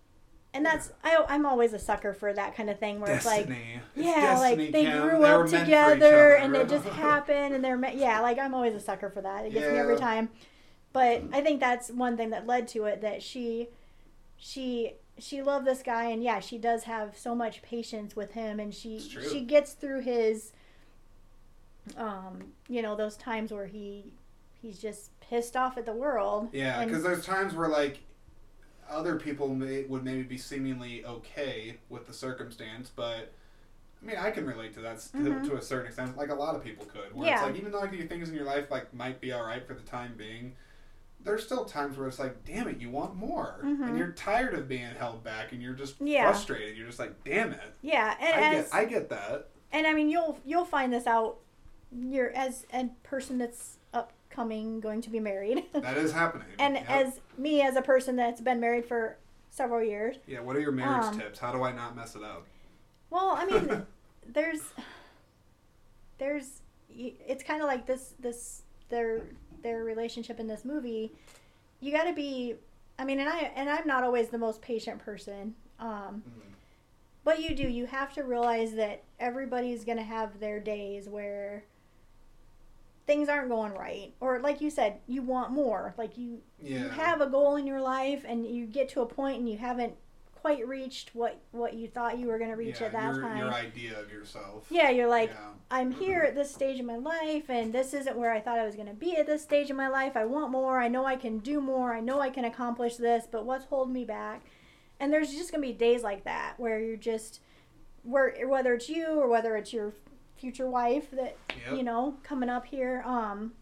[0.53, 3.47] and that's I I'm always a sucker for that kind of thing where it's like
[3.47, 3.81] Destiny.
[3.95, 5.01] It's yeah, destiny, like they Kim.
[5.09, 8.75] grew They up together and it just happened and they're me- yeah, like I'm always
[8.75, 9.45] a sucker for that.
[9.45, 10.29] It gets me every time.
[10.93, 13.69] But I think that's one thing that led to it that she
[14.37, 18.59] she she loved this guy and yeah, she does have so much patience with him
[18.59, 20.53] and she she gets through his
[21.97, 24.05] um, you know, those times where he
[24.61, 26.49] he's just pissed off at the world.
[26.53, 27.99] Yeah, because there's times where like
[28.89, 33.31] other people may, would maybe be seemingly okay with the circumstance, but
[34.01, 36.35] I mean, I can relate to that s- to, to a certain extent, like a
[36.35, 37.13] lot of people could.
[37.15, 37.35] Where Yeah.
[37.35, 39.65] it's like even though like your things in your life like might be all right
[39.65, 40.53] for the time being,
[41.23, 43.87] there's still times where it's like, damn it, you want more, Mhm.
[43.87, 46.23] and you're tired of being held back, and you're just Yeah.
[46.29, 46.75] frustrated.
[46.77, 47.73] You're just like, damn it.
[47.81, 49.49] yeah, and I as get, I get that.
[49.71, 51.39] and I mean you'll you'll find this out
[51.95, 55.65] you're as a person that's upcoming going to be married.
[55.73, 56.47] That is happening.
[56.59, 56.85] and Yep.
[56.89, 59.17] as me as a person that's been married for
[59.49, 60.15] several years.
[60.27, 61.39] yeah, what are your marriage um, tips?
[61.39, 62.45] How do I not mess it up?
[63.09, 63.85] Well, I mean,
[64.33, 64.61] there's
[66.17, 69.21] there's it's kind of like this this their
[69.61, 71.11] their relationship in this movie.
[71.79, 72.55] You got to be
[72.99, 75.55] I mean, and I and I'm not always the most patient person.
[75.79, 76.39] Um Mm.
[77.25, 77.63] But you do.
[77.63, 81.63] You have to realize that everybody's going to have their days where
[83.05, 84.13] things aren't going right.
[84.19, 85.93] Or, like you said, you want more.
[85.97, 86.83] Like, you, Yeah.
[86.83, 89.57] you have a goal in your life and you get to a point and you
[89.57, 89.93] haven't
[90.35, 93.23] quite reached what, what you thought you were going to reach yeah, at that your,
[93.23, 93.37] time.
[93.37, 94.65] Your idea of yourself.
[94.69, 95.47] yeah, you're like, Yeah.
[95.71, 98.65] I'm here at this stage of my life, and this isn't where I thought I
[98.65, 100.15] was going to be at this stage of my life.
[100.15, 100.79] I want more.
[100.79, 101.93] I know I can do more.
[101.93, 104.41] I know I can accomplish this, but what's holding me back?
[104.99, 107.39] And there's just going to be days like that where you're just,
[108.03, 109.93] where whether it's you or whether it's your
[110.43, 111.77] future wife that Yep.
[111.77, 113.53] you know coming up here, um,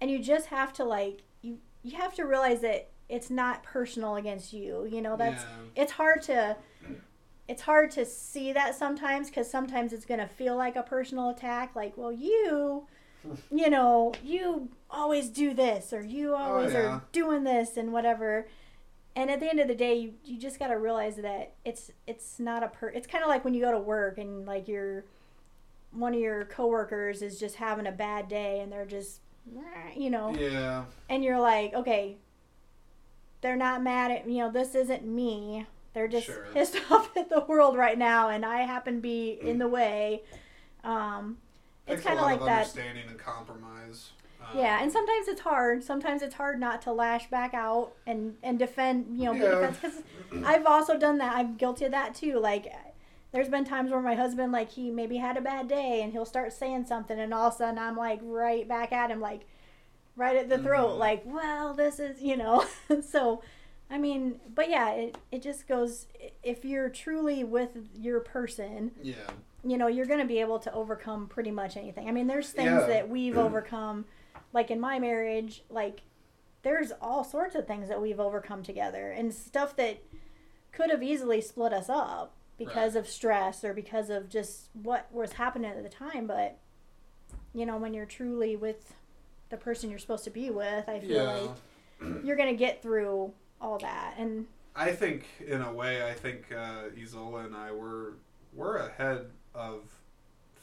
[0.00, 4.14] and you just have to like you you have to realize that it's not personal
[4.14, 4.86] against you.
[4.88, 5.82] You know that's Yeah.
[5.82, 6.56] it's hard to
[7.48, 11.28] it's hard to see that sometimes because sometimes it's going to feel like a personal
[11.28, 11.74] attack.
[11.74, 12.86] Like, well, you,
[13.50, 16.78] you know, you always do this or you always yeah.
[16.78, 18.46] are doing this and whatever.
[19.16, 21.90] And at the end of the day, you, you just got to realize that it's
[22.06, 22.88] it's not a per.
[22.88, 25.04] It's kind of like when you go to work and like your
[25.92, 29.20] one of your coworkers is just having a bad day and they're just,
[29.96, 30.84] you know, Yeah.
[31.08, 32.16] and you're like, okay,
[33.40, 35.66] they're not mad at you know this isn't me.
[35.94, 36.46] They're just Sure.
[36.54, 40.22] pissed off at the world right now, and I happen to be in the way.
[40.84, 41.38] Um,
[41.86, 42.58] it's kind of like of that.
[42.60, 44.12] understanding and compromise.
[44.40, 45.82] Um, Yeah, and sometimes it's hard.
[45.84, 49.18] Sometimes it's hard not to lash back out and and defend.
[49.18, 49.70] You know, Yeah.
[49.70, 50.02] because
[50.46, 51.34] I've also done that.
[51.36, 52.38] I'm guilty of that too.
[52.38, 52.72] Like,
[53.32, 56.24] there's been times where my husband like he maybe had a bad day and he'll
[56.26, 59.46] start saying something, and all of a sudden I'm like right back at him, like
[60.16, 60.98] right at the throat, Mhm.
[60.98, 62.64] like, well, this is you know.
[63.02, 63.42] so,
[63.90, 66.06] I mean, but yeah, it it just goes.
[66.42, 69.14] If you're truly with your person, Yeah.
[69.64, 72.50] you know you're going to be able to overcome pretty much anything i mean there's
[72.50, 72.86] things Yeah.
[72.88, 74.06] that we've overcome
[74.52, 76.02] like in my marriage like
[76.62, 79.98] there's all sorts of things that we've overcome together and stuff that
[80.72, 82.34] could have easily split us up
[82.64, 83.00] because Right.
[83.00, 86.58] of stress or because of just what was happening at the time but
[87.54, 88.94] you know when you're truly with
[89.50, 91.32] the person you're supposed to be with i feel Yeah.
[91.32, 96.50] like you're to get through all that and I think, in a way, I think
[96.50, 98.14] uh, Isola and I were
[98.54, 99.82] we're ahead of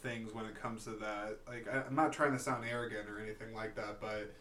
[0.02, 1.38] things when it comes to that.
[1.48, 4.34] Like, I, I'm not trying to sound arrogant or anything like that, but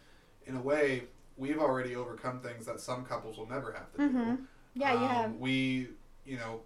[0.46, 1.02] in a way,
[1.36, 4.08] we've already overcome things that some couples will never have to do.
[4.08, 4.38] Mhm.
[4.72, 5.88] yeah you Um, have We,
[6.24, 6.62] you know,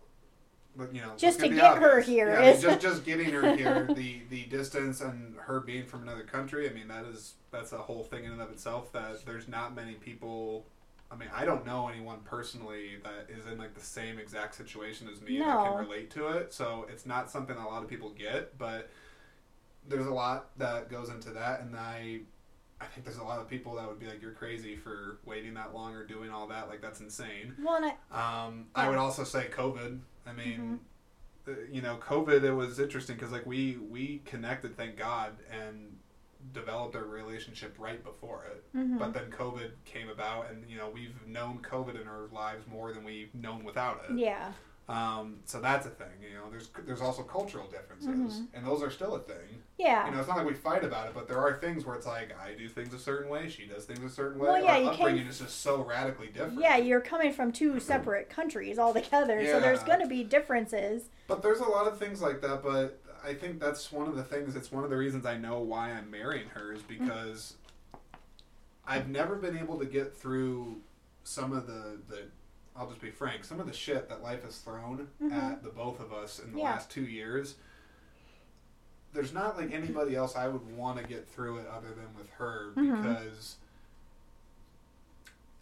[0.77, 3.89] but you know, Just to get her here Yeah, is- just just getting her here,
[3.95, 6.69] the the distance and her being from another country.
[6.69, 8.93] I mean, that is that's a whole thing in and of itself.
[8.93, 10.67] That there's not many people.
[11.11, 15.09] I mean, I don't know anyone personally that is in like the same exact situation
[15.13, 15.65] as me that No.
[15.65, 16.55] can relate to it.
[16.55, 18.89] So it's not something that a lot of people get, but
[19.89, 22.21] there's a lot that goes into that, and I.
[22.81, 25.55] I think there's a lot of people that would be like, "You're crazy for waiting
[25.55, 26.69] that long or doing all that.
[26.69, 27.79] Like that's insane." well
[28.11, 30.01] I, Um, I would also say COVID.
[30.27, 30.81] I mean,
[31.49, 32.43] uh, you know, COVID.
[32.45, 35.97] It was interesting because like we we connected, thank God, and
[36.53, 38.65] developed our relationship right before it.
[38.77, 38.99] mhm.
[38.99, 42.93] But then COVID came about, and you know we've known COVID in our lives more
[42.93, 44.19] than we've known without it.
[44.19, 44.53] yeah
[44.89, 46.09] Um, so that's a thing.
[46.21, 48.47] You know, there's there's also cultural differences, Mhm.
[48.53, 49.63] and those are still a thing.
[49.79, 51.95] yeah You know, it's not like we fight about it, but there are things where
[51.95, 54.49] it's like I do things a certain way, she does things a certain way.
[54.51, 56.61] Well, yeah, our upbringing is just so radically different.
[56.61, 61.11] Yeah, you're coming from two separate countries altogether, so there's going to be differences.
[61.29, 62.63] But there's a lot of things like that.
[62.63, 64.57] But I think that's one of the things.
[64.57, 67.55] It's one of the reasons I know why I'm marrying her is because
[68.87, 70.81] I've never been able to get through
[71.23, 72.25] some of the the.
[72.77, 73.45] I'll just be frank.
[73.45, 75.33] Some of the shit that life has thrown Mhm.
[75.33, 76.65] at the both of us in the Yeah.
[76.73, 77.57] last two years.
[79.13, 82.31] There's not like anybody else I would want to get through it other than with
[82.35, 83.03] her Mhm.
[83.03, 83.57] because.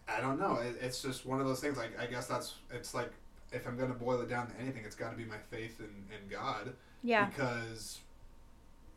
[0.09, 0.57] I don't know.
[0.57, 1.77] It, it's just one of those things.
[1.77, 3.13] Like I guess that's it's like
[3.53, 5.81] if I'm going to boil it down to anything, it's got to be my faith
[5.81, 6.75] in, in God.
[7.03, 7.27] Yeah.
[7.27, 7.99] Because,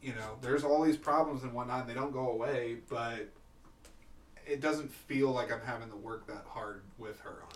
[0.02, 3.30] you know, there's all these problems and whatnot, and they don't go away, but
[4.46, 7.53] it doesn't feel like I'm having to work that hard with her on.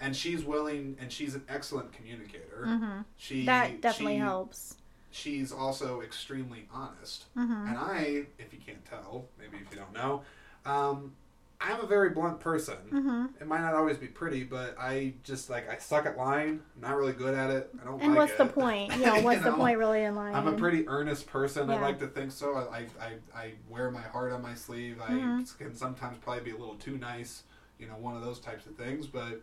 [0.00, 2.64] And she's willing, and she's an excellent communicator.
[2.66, 4.76] hmm She That definitely she- helps.
[5.12, 7.24] She's also extremely honest.
[7.34, 10.22] hmm And I, if you can't tell, maybe if you don't know,
[10.64, 11.12] um,
[11.60, 12.76] I'm a very blunt person.
[12.90, 16.60] hmm It might not always be pretty, but I just like I suck at lying.
[16.76, 17.70] I'm not really good at it.
[17.82, 18.54] I don't And like what's the it.
[18.54, 18.96] point?
[18.96, 19.56] You know, what's the know?
[19.56, 20.34] point really in lying?
[20.36, 21.68] I'm a pretty earnest person.
[21.68, 22.56] I like to think so.
[22.72, 25.00] I, I, I, wear my heart on my sleeve.
[25.02, 25.58] I Mhm.
[25.58, 27.42] can sometimes probably be a little too nice,
[27.80, 29.06] you know, one of those types of things.
[29.08, 29.42] But,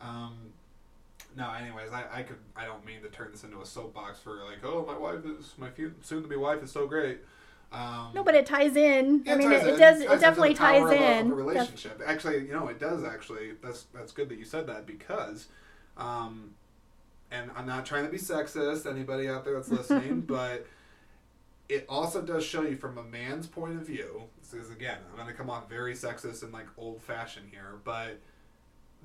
[0.00, 0.34] um,
[1.36, 4.36] no, anyways, I, I could I don't mean to turn this into a soapbox for
[4.44, 5.68] like, oh, my wife is my
[6.02, 7.18] soon to be wife is so great.
[7.72, 9.22] Um, No, but it ties in.
[9.26, 9.78] yeah, I mean, it, it in.
[9.78, 9.98] does.
[10.04, 11.26] Ties It definitely ties of a- of in.
[11.26, 12.00] a Def- relationship.
[12.06, 13.04] Actually, you know, it does.
[13.04, 15.48] Actually, that's that's good that you said that because,
[15.96, 16.54] um,
[17.30, 18.90] and I'm not trying to be sexist.
[18.90, 20.66] Anybody out there that's listening, but
[21.68, 24.22] it also does show you from a man's point of view.
[24.40, 27.80] This is again, I'm going to come off very sexist and like old fashioned here,
[27.84, 28.20] but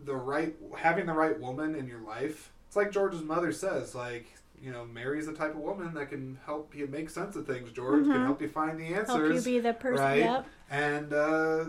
[0.06, 2.52] the right having the right woman in your life.
[2.68, 4.28] It's like George's mother says, like.
[4.64, 7.72] You know, Mary's the type of woman that can help you make sense of things.
[7.72, 8.26] George can Mhm.
[8.26, 9.07] help you find the answers.
[9.15, 10.06] help you be the person.
[10.06, 10.19] right?
[10.19, 10.45] Yep.
[10.69, 11.65] And uh,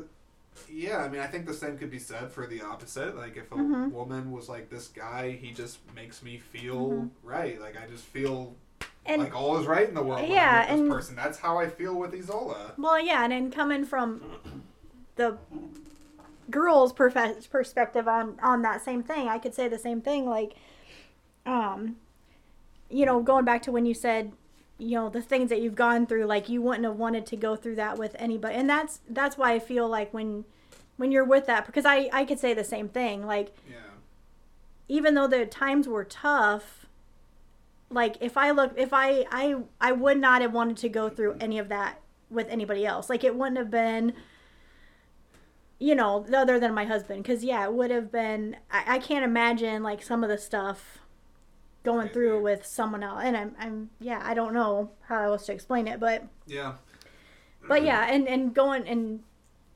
[0.71, 3.17] yeah, I mean, I think the same could be said for the opposite.
[3.17, 3.93] Like, if a Mhm.
[3.93, 7.11] woman was like, "This guy, he just makes me feel Mhm.
[7.23, 7.59] right.
[7.59, 8.57] Like, I just feel
[9.07, 11.17] And like all is right in the world." Yeah, with this and- person.
[11.17, 12.75] That's how I feel with Isola.
[12.77, 14.21] well, yeah, and then coming from
[15.17, 15.39] the
[16.51, 20.27] girl's perfe- perspective on on that same thing, I could say the same thing.
[20.28, 20.55] Like,
[21.47, 21.97] um,
[22.90, 24.32] you know, going back to when you said,
[24.78, 27.56] you know, the things that you've gone through, like you wouldn't have wanted to go
[27.56, 28.55] through that with anybody.
[28.55, 30.44] And that's that's why I feel like when
[30.97, 33.27] when you're with that because I I could say the same thing.
[33.27, 33.77] Like Yeah.
[34.89, 36.86] even though the times were tough,
[37.90, 41.36] like if I look if I I I would not have wanted to go through
[41.40, 42.01] any of that
[42.31, 43.09] with anybody else.
[43.10, 44.14] Like it wouldn't have been
[45.83, 49.25] you know, other than my husband cuz yeah, it would have been I, I can't
[49.25, 50.99] imagine like some of the stuff
[51.85, 55.53] going through with someone else and I'm I'm yeah, I don't know how else to
[55.53, 56.75] explain it, but Yeah.
[57.67, 59.23] but yeah, and and going and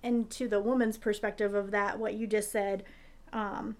[0.03, 2.85] and to the woman's perspective of that, what you just said,
[3.33, 3.77] um,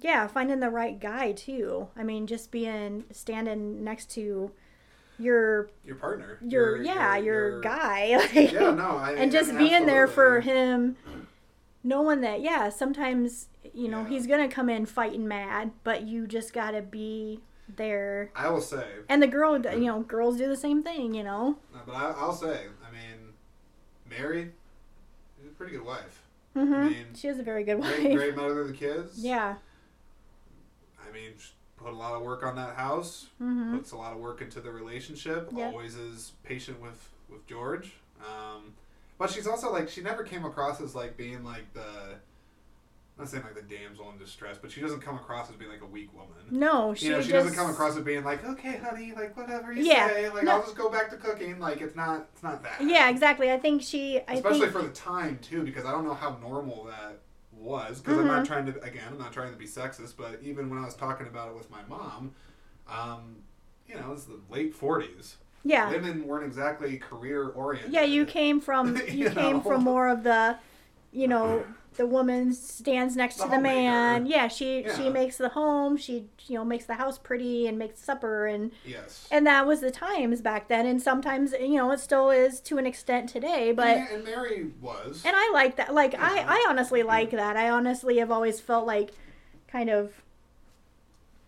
[0.00, 1.88] yeah, finding the right guy too.
[1.96, 4.50] I mean, just being standing next to
[5.18, 6.38] your Your partner.
[6.40, 10.40] your yeah your, guy, like, Yeah, no, I and just I mean, being there for
[10.40, 10.96] him,
[11.82, 14.08] knowing that yeah, sometimes you know Yeah.
[14.08, 17.40] he's gonna come in fighting mad, but you just gotta be
[17.76, 18.30] there.
[18.34, 21.58] I will say, And the girl, you know, girls do the same thing, you know.
[21.72, 23.34] no, but I, I'll say, I mean,
[24.08, 24.50] Mary,
[25.40, 26.22] is a pretty good wife.
[26.54, 27.94] hmm mean, she is a very good wife.
[28.00, 29.18] Great, great mother of the kids.
[29.24, 29.54] Yeah.
[31.06, 33.28] I mean, she put a lot of work on that house.
[33.38, 35.50] hmm Puts a lot of work into the relationship.
[35.56, 35.66] Yeah.
[35.68, 37.92] Always is patient with with George.
[38.20, 38.74] Um,
[39.20, 42.16] but she's also like she never came across as like being like the.
[43.18, 45.70] I'm not saying like the damsel in distress, but she doesn't come across as being
[45.70, 46.28] like a weak woman.
[46.50, 49.36] No, she you know, she just doesn't come across as being like, okay, honey, like
[49.36, 50.52] whatever you Yeah, say, like no.
[50.52, 51.60] I'll just go back to cooking.
[51.60, 52.80] Like it's not, it's not that.
[52.82, 53.52] Yeah, exactly.
[53.52, 54.20] I think she.
[54.26, 54.72] I Especially think.
[54.72, 57.18] for the time too, because I don't know how normal that
[57.52, 58.00] was.
[58.00, 58.44] Because I'm not Mm-hmm.
[58.46, 61.26] trying to, again, I'm not trying to be sexist, but even when I was talking
[61.26, 62.32] about it with my mom,
[62.88, 63.36] um,
[63.86, 65.34] you know, it's the late 40s.
[65.64, 65.90] Yeah.
[65.90, 67.92] Women weren't exactly career oriented.
[67.92, 69.60] Yeah, you came from you, You came know?
[69.62, 70.56] from more of the,
[71.12, 71.64] you know,
[71.96, 74.24] the woman stands next The to the man.
[74.24, 75.96] Yeah, she she makes the home.
[75.96, 79.26] She you know makes the house pretty and makes supper and Yes.
[79.30, 80.86] and that was the times back then.
[80.86, 83.72] And sometimes you know it still is to an extent today.
[83.72, 85.22] But and, and Mary was.
[85.26, 85.92] and I like that.
[85.92, 86.46] Like I Yeah.
[86.48, 87.56] I honestly like that.
[87.56, 89.10] I honestly have always felt like
[89.68, 90.12] kind of.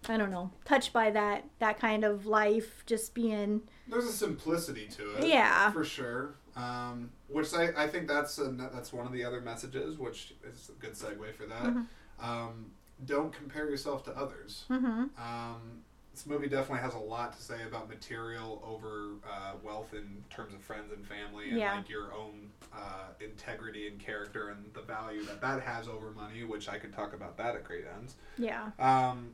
[0.09, 3.63] I don't know, touched by that that kind of life, just being
[3.93, 5.29] There's a simplicity to it.
[5.29, 5.71] Yeah.
[5.73, 6.35] For sure.
[6.57, 10.71] Um, which I, I think that's a, that's one of the other messages, which is
[10.71, 11.63] a good segue for that.
[11.63, 12.25] Mm-hmm.
[12.31, 12.67] Um,
[13.05, 14.65] don't compare yourself to others.
[14.69, 15.83] hmm Um,
[16.15, 20.53] this movie definitely has a lot to say about material over uh, wealth in terms
[20.53, 21.77] of friends and family and Yeah.
[21.77, 26.45] like your own uh, integrity and character and the value that that has over money,
[26.45, 28.17] which I could talk about that at great ends.
[28.37, 28.71] yeah.
[28.79, 29.31] Um,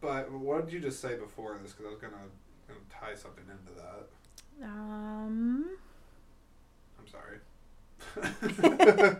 [0.00, 1.72] but what did you just say before this?
[1.72, 2.16] Because I was gonna,
[2.68, 4.66] gonna tie something into that.
[4.66, 5.66] Um,
[6.98, 7.38] I'm sorry.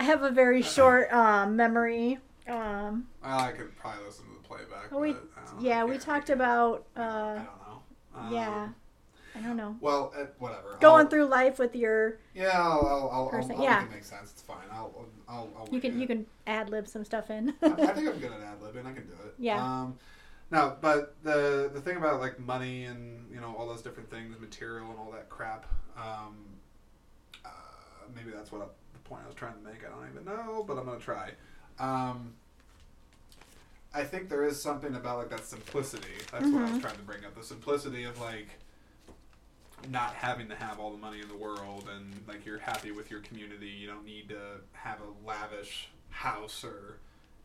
[0.00, 2.18] I have a very short um, memory.
[2.48, 4.90] Um, well, I could probably listen to the playback.
[4.90, 5.16] We- I
[5.60, 7.82] yeah, I we talked I about I uh, don't know.
[8.14, 8.68] Um, yeah,
[9.36, 10.76] I don't know, Well, uh, whatever.
[10.80, 12.18] going I'll- through life with your.
[12.34, 13.80] Yeah, I'll, I'll, I'll, person- I'll, yeah.
[13.80, 14.32] make it makes sense.
[14.32, 14.56] It's fine.
[14.72, 14.92] I'll,
[15.28, 17.54] I'll, I'll You can wing you can ad lib some stuff in.
[17.62, 18.86] I, I think I'm good at ad libbing.
[18.86, 19.34] I can do it.
[19.38, 19.62] Yeah.
[19.64, 19.98] Um,
[20.52, 24.38] no, but the the thing about like money and you know all those different things,
[24.38, 25.66] material and all that crap.
[25.96, 26.36] Um,
[27.44, 27.48] uh,
[28.14, 29.84] maybe that's what I, the point I was trying to make.
[29.84, 31.30] I don't even know, but I'm gonna try.
[31.80, 32.34] Um,
[33.94, 36.06] I think there is something about like that simplicity.
[36.30, 36.80] That's what I was Mhm.
[36.82, 37.34] trying to bring up.
[37.34, 38.48] The simplicity of like
[39.88, 43.10] not having to have all the money in the world and like you're happy with
[43.10, 43.68] your community.
[43.68, 46.98] You don't need to have a lavish house or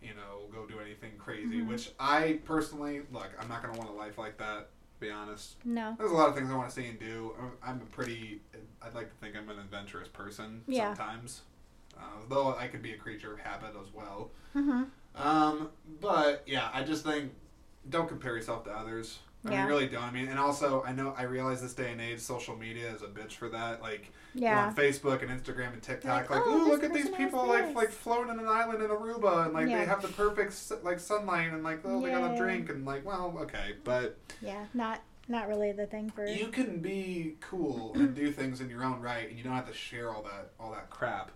[0.08, 1.62] you know go do anything crazy.
[1.62, 1.68] Mhm.
[1.68, 3.30] Which I personally look.
[3.40, 4.70] I'm not gonna want a life like that.
[5.00, 5.58] To be honest.
[5.64, 5.96] no.
[6.00, 7.36] There's a lot of things I want to see and do.
[7.62, 8.42] I'm- a pretty.
[8.82, 10.94] I'd like to think I'm an adventurous person Yeah.
[10.96, 11.42] sometimes,
[11.96, 14.32] uh, though I could be a creature of habit as well.
[14.54, 14.84] hmm
[15.16, 15.70] Um,
[16.02, 17.34] but yeah, I just think
[17.90, 19.20] don't compare yourself to others.
[19.46, 20.04] I mean, really don't.
[20.04, 23.02] I mean, and also I know I realize this day and age, social media is
[23.02, 23.82] a bitch for that.
[23.82, 24.68] Like Yeah.
[24.68, 27.74] on Facebook and Instagram and TikTok, Like, like, oh, ooh, look at these people like
[27.76, 29.80] like floating in an island in Aruba and like Yeah.
[29.80, 30.54] they have the perfect
[30.84, 34.66] like sunlight and like oh they got a drink and like well okay, but Yeah.
[34.74, 36.26] Not not really the thing for.
[36.26, 39.68] you can be cool and do things in your own right, and you don't have
[39.68, 41.32] to share all that all that crap,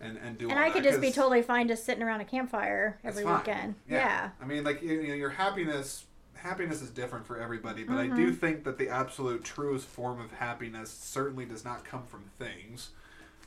[0.00, 0.50] and and do.
[0.50, 3.74] and I could just be totally fine just sitting around a campfire every weekend.
[3.88, 3.98] Yeah.
[3.98, 4.30] Yeah.
[4.40, 6.04] I mean, like you know, your happiness.
[6.44, 8.14] Happiness is different for everybody, but I Mm-hmm.
[8.16, 12.90] do think that the absolute truest form of happiness certainly does not come from things.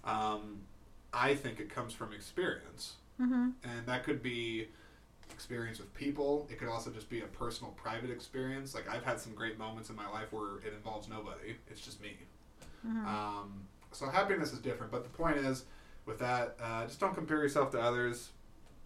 [0.04, 0.62] Um,
[1.14, 4.70] I think it comes from experience, hmm and that could be
[5.32, 6.48] experience with people.
[6.52, 8.76] It could also just be a personal, private experience.
[8.76, 12.02] Like I've had some great moments in my life where it involves nobody; it's just
[12.02, 12.18] me.
[12.84, 15.66] hmm Um, so happiness is different, but the point is,
[16.06, 18.32] with that, uh, just don't compare yourself to others.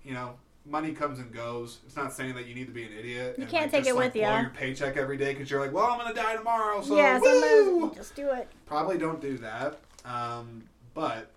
[0.03, 0.35] You know,
[0.65, 1.79] money comes and goes.
[1.85, 3.35] It's not saying that you need to be an idiot.
[3.37, 4.41] You and, can't like, take just, it like, with blow ya.
[4.41, 6.81] your paycheck every day because you're like, well, I'm gonna die tomorrow.
[6.81, 7.91] So yeah, woo!
[7.95, 8.47] just do it.
[8.65, 9.79] probably don't do that.
[10.05, 10.63] Um,
[10.93, 11.31] but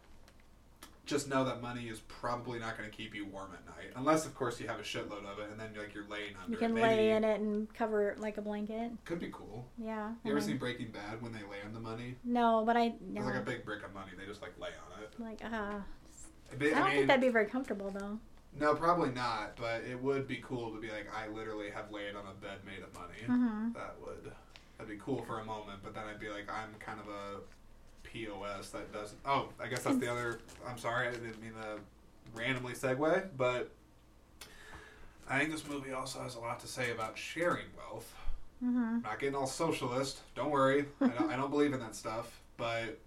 [1.07, 4.25] just know that money is probably not going to keep you warm at night, unless
[4.25, 6.53] of course you have a shitload of it, and then like you're laying under.
[6.53, 6.83] You can it.
[6.83, 8.91] lay in it and cover it like a blanket.
[9.05, 9.67] Could be cool.
[9.79, 10.09] Yeah.
[10.09, 12.17] You I ever mean- seen Breaking Bad when they lay on the money?
[12.25, 13.21] No, but I no.
[13.21, 14.13] It's like a big brick of money.
[14.19, 15.13] They just like lay on it.
[15.19, 15.81] Like, uh, I,
[16.51, 18.19] don't mean, think that'd be very comfortable though.
[18.61, 19.57] No, probably not.
[19.57, 22.59] But it would be cool to be like, I literally have laid on a bed
[22.65, 23.15] made of money.
[23.27, 24.33] hmm That would
[24.79, 25.81] that'd be cool for a moment.
[25.83, 27.41] But then I'd be like, I'm kind of a
[28.05, 29.19] POS that doesn't.
[29.27, 30.41] Oh, I guess that's the other.
[30.67, 31.81] I'm sorry, I didn't mean to
[32.35, 33.71] randomly segue, but
[35.29, 38.15] I think this movie also has a lot to say about sharing wealth.
[38.61, 40.21] hmm not getting all socialist.
[40.35, 40.87] Don't worry.
[41.01, 42.41] I don't, I don't believe in that stuff.
[42.57, 42.99] But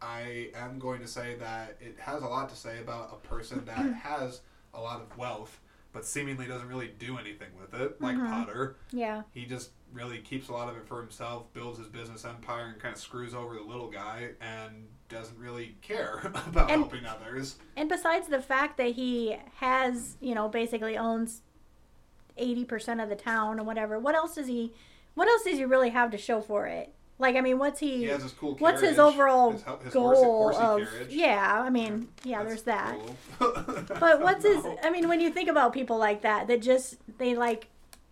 [0.00, 3.64] I am going to say that it has a lot to say about a person
[3.66, 4.40] that has
[4.74, 5.60] a lot of wealth,
[5.92, 8.28] but seemingly doesn't really do anything with it, like Mhm.
[8.28, 8.76] Potter.
[8.90, 9.22] Yeah.
[9.32, 12.80] He just really keeps a lot of it for himself, builds his business empire, and
[12.80, 17.56] kind of screws over the little guy, and doesn't really care about And- helping others.
[17.76, 21.42] And besides the fact that he has, you know, basically owns
[22.36, 24.72] eighty percent of the town or whatever, what else does he?
[25.14, 26.92] What else does he really have to show for it?
[27.18, 27.98] Like, I mean, what's he?
[27.98, 28.56] He has his cool.
[28.56, 30.90] what's his overall his, his goal horsey, horsey of?
[30.90, 31.12] carriage.
[31.14, 32.96] Yeah, I mean, yeah, there's that.
[33.38, 33.52] cool.
[34.00, 34.64] But what's his?
[34.82, 37.68] I mean, when you think about people like that, that just they like,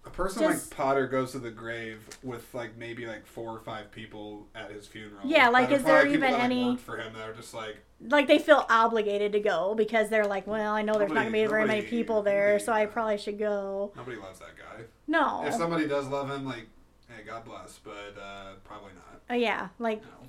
[0.07, 3.61] A person Just- like Potter goes to the grave with like maybe like four or
[3.61, 5.23] five people at his funeral.
[5.25, 8.27] Yeah, like, is there even that, like, any- for him that are just like like
[8.29, 11.47] they feel obligated to go because they're like, well, I know there's not gonna be
[11.47, 13.93] very many people there, so I probably should go.
[13.97, 14.85] nobody loves that guy.
[15.09, 15.45] No.
[15.45, 16.69] If somebody does love him, like
[17.17, 19.21] hey, God bless, but uh, probably not.
[19.31, 20.29] Oh yeah, like No.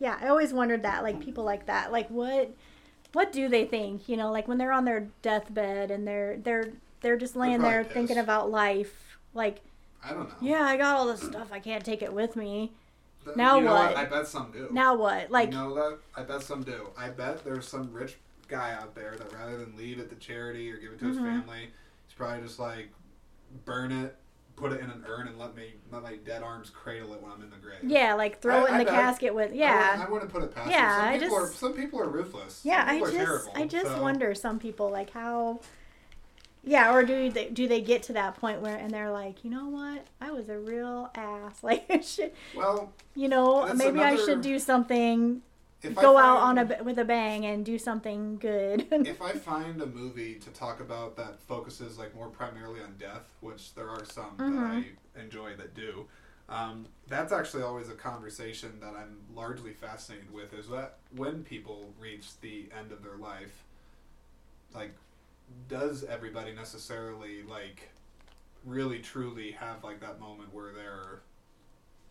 [0.00, 2.50] yeah, I always wondered that, like people like that, like what,
[3.12, 4.08] what do they think?
[4.08, 6.70] You know, like when they're on their deathbed and they're they're
[7.00, 9.60] they're just laying there probably thinking about life, like
[10.04, 10.34] I don't know.
[10.40, 12.72] yeah, I got all this stuff, I can't take it with me.
[13.24, 13.96] Th- Now know what?
[13.96, 14.68] I bet some do.
[14.70, 15.30] Now what?
[15.30, 15.98] Like you know that?
[16.16, 16.88] I bet some do.
[16.96, 18.16] I bet there's some rich
[18.46, 21.18] guy out there that rather than leave it to charity or give it to his
[21.18, 21.24] Mhm.
[21.40, 21.70] family,
[22.06, 22.88] he's probably just like
[23.64, 24.16] burn it,
[24.56, 27.30] put it in an urn, and let me let my dead arms cradle it when
[27.32, 27.78] I'm in the grave.
[27.82, 28.94] yeah, like throw I- it in I the bet.
[28.94, 30.04] casket with yeah.
[30.06, 30.70] I wouldn't put it past.
[30.70, 30.96] Yeah.
[30.98, 32.60] Some I people just- are some people are ruthless.
[32.64, 35.60] Yeah, I just terrible, I just so- wonder some people like how
[36.64, 39.50] yeah, or do they do they get to that point where and they're like, you
[39.50, 41.58] know what, I was a real ass.
[41.62, 45.40] Like, shit, Well, you know, maybe I should do something,
[45.82, 48.86] if go I out on find, a with a bang and do something good.
[49.06, 53.32] If I find a movie to talk about that focuses like more primarily on death,
[53.40, 54.54] which there are some Mhm.
[54.56, 54.64] that
[55.18, 56.06] I enjoy that do,
[56.48, 60.52] um, that's actually always a conversation that I'm largely fascinated with.
[60.54, 63.64] Is that when people reach the end of their life,
[64.74, 64.92] like,
[65.68, 67.88] does everybody necessarily like
[68.64, 71.20] really truly have like that moment where they're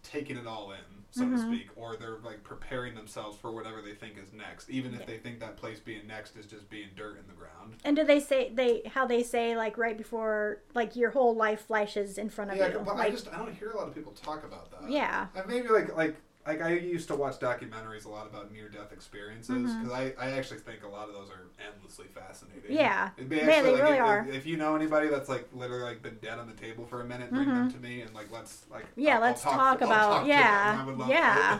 [0.08, 0.78] taking it all in,
[1.12, 1.40] so to Mhm.
[1.48, 5.06] speak, or they're like preparing themselves for whatever they think is next, even if Yeah.
[5.08, 7.76] they think that place being next is just being dirt in the ground.
[7.84, 11.66] and do they say they how they say like right before like your whole life
[11.68, 12.80] flashes in front of Yeah, you?
[12.80, 14.90] but I just I don't hear a lot of people talk about that.
[14.90, 15.28] yeah.
[15.36, 16.16] And maybe like like
[16.48, 20.32] like I used to watch documentaries a lot about near death experiences because I, I
[20.32, 22.72] actually think a lot of those are endlessly fascinating.
[22.76, 23.10] Yeah.
[23.28, 24.28] Be Yeah, they like, really if, are.
[24.30, 27.06] If you know anybody that's like literally like been dead on the table for a
[27.06, 27.74] minute, bring them Mhm.
[27.74, 30.72] to me and like let's like Yeah, I'll- let's I'll talk I'll about- talk yeah,
[30.72, 30.82] them.
[30.82, 31.60] I would love yeah.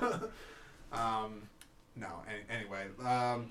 [0.94, 1.42] um,
[1.96, 2.08] no.
[2.28, 3.50] Any, anyway, um,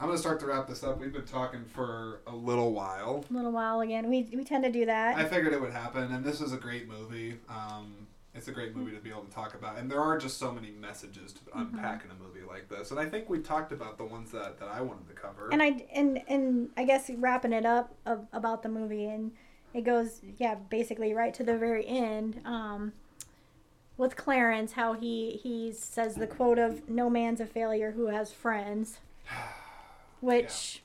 [0.00, 1.00] I'm gonna start to wrap this up.
[1.00, 3.24] We've been talking for a little while.
[3.28, 4.08] A little while again.
[4.08, 5.16] We we tend to do that.
[5.16, 7.38] I figured it would happen, and this is a great movie.
[7.48, 8.06] Um,
[8.38, 10.50] it's a great movie to be able to talk about, and there are just so
[10.52, 11.74] many messages to Mm-hmm.
[11.76, 12.90] unpack in a movie like this.
[12.90, 15.48] And I think we talked about the ones that, that I wanted to cover.
[15.50, 19.32] and I and and I guess wrapping it up of, about the movie and
[19.74, 22.92] it goes yeah basically right to the very end um,
[23.96, 28.30] with Clarence how he he says the quote of no man's a failure who has
[28.32, 28.98] friends
[30.20, 30.82] which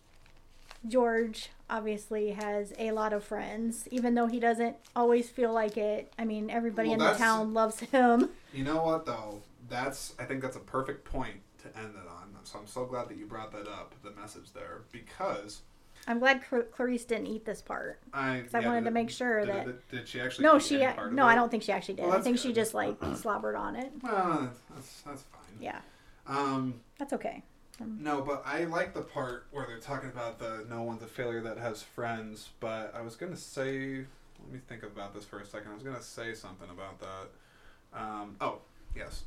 [0.88, 6.14] George obviously has a lot of friends even though he doesn't always feel like it
[6.20, 9.42] I mean everybody Well, in the town loves him you know what though?
[9.70, 12.36] That's I think that's a perfect point to end it on.
[12.44, 15.62] So I'm so glad that you brought that up, the message there, because
[16.06, 19.40] I'm glad Cl- Clarice didn't eat this part I I wanted did to make sure
[19.46, 20.44] did, that it- did she actually?
[20.44, 20.84] No, eat she.
[20.84, 21.26] any part of No?
[21.26, 22.06] I don't think she actually did.
[22.06, 23.92] Well, I think she just like slobbered on it.
[24.04, 25.42] Well, that's that's fine.
[25.62, 25.80] Yeah,
[26.28, 27.42] Um, that's okay.
[27.80, 31.42] No, but I like the part where they're talking about the no one's a failure
[31.42, 32.50] that has friends.
[32.60, 34.06] But I was gonna say,
[34.40, 35.72] let me think about this for a second.
[35.72, 38.00] I was gonna say something about that.
[38.00, 38.60] Um, oh,
[38.96, 39.24] yes.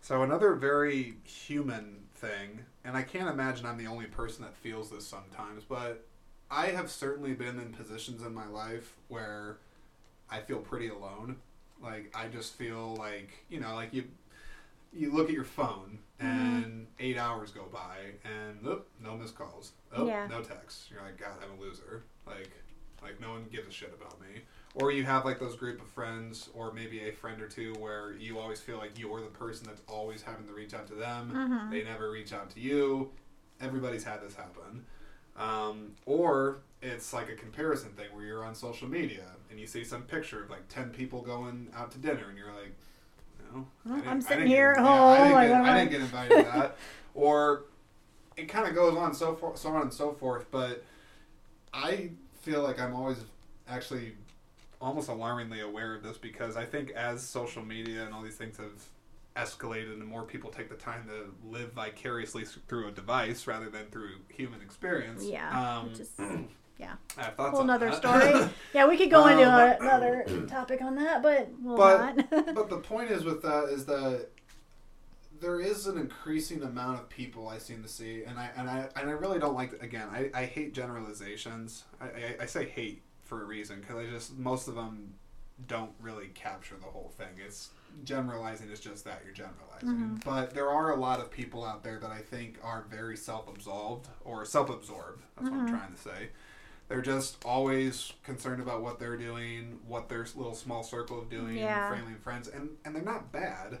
[0.00, 4.90] So another very human thing, and I can't imagine I'm the only person that feels
[4.90, 6.06] this sometimes, but
[6.50, 9.58] I have certainly been in positions in my life where
[10.30, 11.36] I feel pretty alone.
[11.82, 14.04] Like I just feel like you know, like you
[14.92, 19.72] you look at your phone and eight hours go by and oop, no missed calls.
[19.94, 20.26] Oh, Yeah.
[20.26, 20.88] no texts.
[20.90, 22.04] You're like, God, I'm a loser.
[22.26, 22.50] Like
[23.02, 24.40] like no one gives a shit about me.
[24.74, 28.12] Or you have like those group of friends or maybe a friend or two where
[28.14, 31.30] you always feel like you're the person that's always having to reach out to them.
[31.32, 31.70] Mhm.
[31.70, 33.12] They never reach out to you.
[33.60, 34.84] Everybody's had this happen.
[35.36, 39.84] Um, or it's like a comparison thing where you're on social media and you see
[39.84, 42.74] some picture of like 10 people going out to dinner and you're like,
[43.54, 43.66] no.
[43.84, 45.90] Well, I'm sitting here get- at yeah, I home, didn't like, get- I I- didn't
[45.92, 46.76] get invited to that.
[47.14, 47.64] Or
[48.36, 50.44] it kind of goes on so forth, so on and so forth.
[50.50, 50.84] But
[51.72, 52.10] I
[52.42, 53.18] feel like I'm always
[53.66, 54.12] actually
[54.82, 58.58] almost alarmingly aware of this because I think as social media and all these things
[58.58, 58.84] have
[59.34, 63.86] escalated and more people take the time to live vicariously through a device rather than
[63.86, 65.24] through human experience.
[65.24, 66.10] Yeah, Um, which is
[66.78, 67.96] yeah, I have thoughts whole on nother that.
[67.96, 68.50] story.
[68.74, 72.30] yeah, we could go into Um, a, another topic on that, but we'll But- not.
[72.54, 74.28] but the point is with that is that
[75.40, 78.88] there is an increasing amount of people I seem to see, and I and I
[78.96, 79.82] and I really don't like.
[79.82, 81.84] Again, I, I hate generalizations.
[82.00, 85.14] I, I, I say hate for a reason because I just most of them
[85.66, 87.28] don't really capture the whole thing.
[87.44, 87.70] It's
[88.04, 90.20] generalizing is just that you're generalizing.
[90.24, 94.06] But there are a lot of people out there that I think are very self-absolved
[94.24, 95.22] or self-absorbed.
[95.36, 96.28] That's what I'm trying to say.
[96.88, 101.56] They're just always concerned about what they're doing, what their little small circle of doing,
[101.56, 101.90] Yeah.
[101.90, 103.70] family and friends, and and they're not bad.
[103.72, 103.80] They're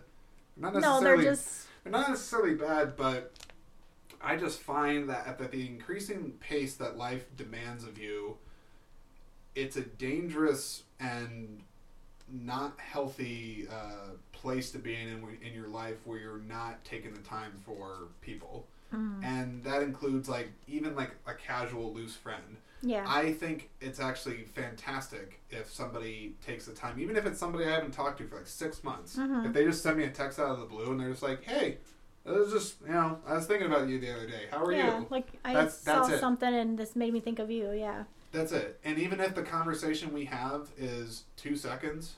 [0.56, 3.32] not no, necessarily they're just they're not necessarily bad, but
[4.20, 8.38] I just find that at the increasing pace that life demands of you,
[9.54, 11.62] it's a dangerous and
[12.28, 17.14] not healthy uh, place to be in, in in your life where you're not taking
[17.14, 22.56] the time for people, mm, and that includes like even like a casual loose friend.
[22.88, 27.64] Yeah, I think it's actually fantastic if somebody takes the time, even if it's somebody
[27.64, 29.16] I haven't talked to for like six months.
[29.16, 29.46] Mhm.
[29.46, 31.42] If they just send me a text out of the blue and they're just like,
[31.44, 31.78] "Hey,
[32.24, 34.46] it was just you know, I was thinking about you the other day.
[34.50, 35.00] How are yeah.
[35.00, 37.70] you?" Like I That's- saw that's something and this made me think of you.
[37.72, 38.80] Yeah, That's it.
[38.84, 42.14] And even if the conversation we have is two seconds,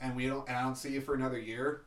[0.00, 1.82] and we don't, and I don't see you for another year,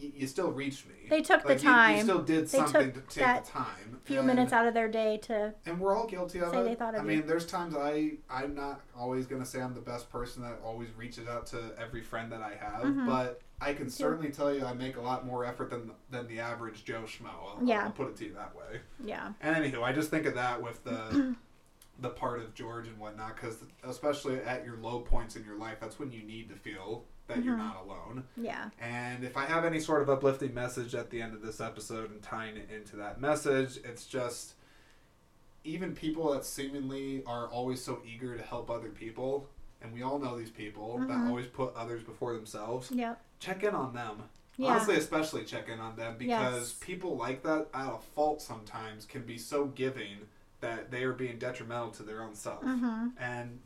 [0.00, 0.94] you, you still reached me.
[1.08, 3.50] They took the Like, you- You, still did They something took to take that the
[3.50, 4.00] time.
[4.02, 6.60] A few and- minutes out of their day to and we're all guilty of Say
[6.60, 6.64] it.
[6.64, 7.08] they thought of I you.
[7.18, 10.88] mean, there's times I I'm not always gonna say I'm the best person that always
[10.96, 13.06] reaches out to every friend that I have, Mhm.
[13.06, 16.40] but I can certainly tell you I make a lot more effort than than the
[16.40, 17.26] average Joe Schmo.
[17.28, 17.84] I'll, Yeah.
[17.84, 18.80] I'll put it to you that way.
[19.04, 21.36] yeah, And anywho, I just think of that with the
[22.00, 25.76] the part of George and whatnot, because especially at your low points in your life,
[25.80, 27.58] that's when you need to feel that you're Mhm.
[27.58, 28.24] not alone.
[28.36, 31.60] yeah, And if I have any sort of uplifting message at the end of this
[31.60, 34.54] episode and tying it into that message, it's just
[35.64, 39.48] even people that seemingly are always so eager to help other people,
[39.82, 41.28] and we all know these people that Mhm.
[41.28, 44.24] always put others before themselves, yep, check in on them.
[44.56, 46.72] yeah, Honestly, especially check in on them because Yes.
[46.80, 50.28] people like that out of fault sometimes can be so giving
[50.60, 52.62] that they are being detrimental to their own self.
[52.62, 53.60] hmm And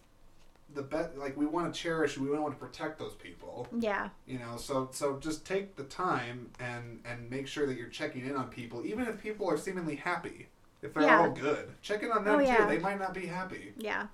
[0.74, 4.38] the best like we want to cherish, we want to protect those people yeah, you
[4.38, 8.36] know so so just take the time and and make sure that you're checking in
[8.36, 10.48] on people even if people are seemingly happy
[10.82, 11.20] if they're Yeah.
[11.20, 12.66] all good check in on them Oh, too yeah.
[12.66, 14.06] they might not be happy yeah.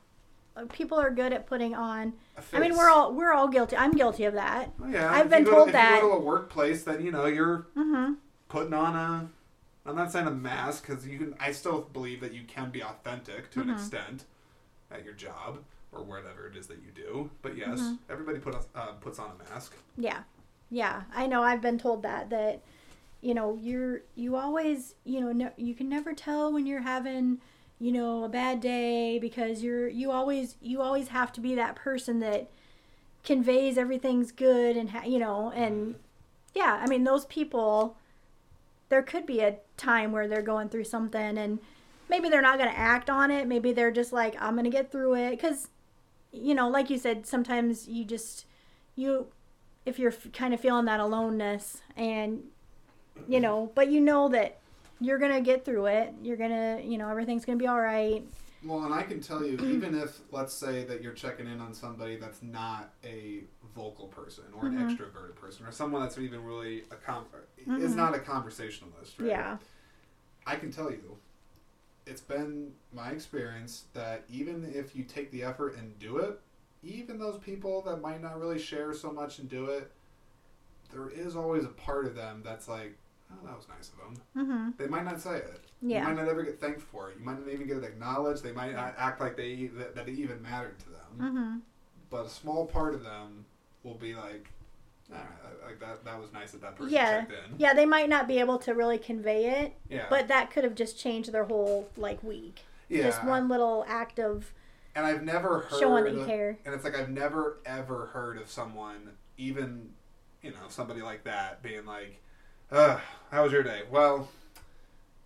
[0.57, 2.13] Uh, People are good at putting on.
[2.53, 3.77] i mean, we're all we're all guilty.
[3.77, 4.73] I'm guilty of that.
[4.83, 7.13] Oh, yeah I've if been told if that- you go to a workplace then you
[7.13, 8.15] know you're hmm
[8.49, 9.31] putting on a
[9.87, 12.83] i'm not saying a mask because you can i still believe that you can be
[12.83, 13.75] authentic to an Mhm.
[13.75, 14.25] extent
[14.91, 15.59] at your job
[15.93, 17.99] or whatever it is that you do but yes Mhm.
[18.09, 20.23] everybody put a, uh, puts on a mask Yeah.
[20.71, 21.03] Yeah.
[21.15, 22.61] I know I've been told that that
[23.23, 27.39] you know, you're you always, you know, no, you can never tell when you're having,
[27.79, 31.75] you know, a bad day because you're you always you always have to be that
[31.77, 32.49] person that
[33.25, 35.97] conveys everything's good and ha- you know, and
[36.55, 37.97] yeah, I mean those people
[38.89, 41.59] there could be a time where they're going through something and
[42.09, 44.71] maybe they're not going to act on it, maybe they're just like I'm going to
[44.71, 45.69] get through it cuz
[46.33, 48.47] you know, like you said, sometimes you just
[48.97, 49.27] you
[49.87, 52.43] if you're f- kind of feeling that aloneness and
[53.29, 54.59] you know but you know that
[55.01, 58.23] you're gonna get through it you're gonna you know everything's gonna be all right
[58.63, 61.73] Well, and I can tell you, even if let's say that you're checking in on
[61.73, 63.45] somebody that's not a
[63.75, 64.87] vocal person or an Mhm.
[64.97, 67.25] extroverted person or someone that's even really a com-
[67.67, 67.97] is Mhm.
[67.97, 69.29] not a conversationalist, right?
[69.29, 69.57] yeah
[70.47, 71.17] I can tell you,
[72.07, 76.41] it's been my experience that even if you take the effort and do it,
[76.83, 79.91] even those people that might not really share so much and do it,
[80.93, 82.97] there is always a part of them that's like,
[83.31, 84.23] oh, that was nice of them.
[84.37, 84.71] Mm-hmm.
[84.79, 85.61] They might not say it.
[85.83, 86.05] You Yeah.
[86.05, 87.17] might not ever get thanked for it.
[87.19, 88.43] You might not even get it acknowledged.
[88.43, 90.99] They might not act like they that, that it even mattered to them.
[91.19, 91.59] Mm-hmm.
[92.11, 93.45] But a small part of them
[93.85, 94.51] will be like,
[95.13, 96.05] Ah, right, like that.
[96.05, 97.21] That was nice that that person Yeah.
[97.21, 97.55] checked in.
[97.59, 100.07] Yeah, they might not be able to really convey it, Yeah.
[100.11, 102.63] but that could have just changed their whole like week.
[102.89, 103.03] yeah.
[103.05, 104.53] Just one little act of
[104.95, 105.79] And I've never heard.
[105.79, 106.59] showing that you care.
[106.65, 109.95] And it's like I've never ever heard of someone, even
[110.43, 112.21] you know, somebody like that, being like,
[112.71, 112.99] "Ugh,
[113.31, 114.29] how was your day?" Well,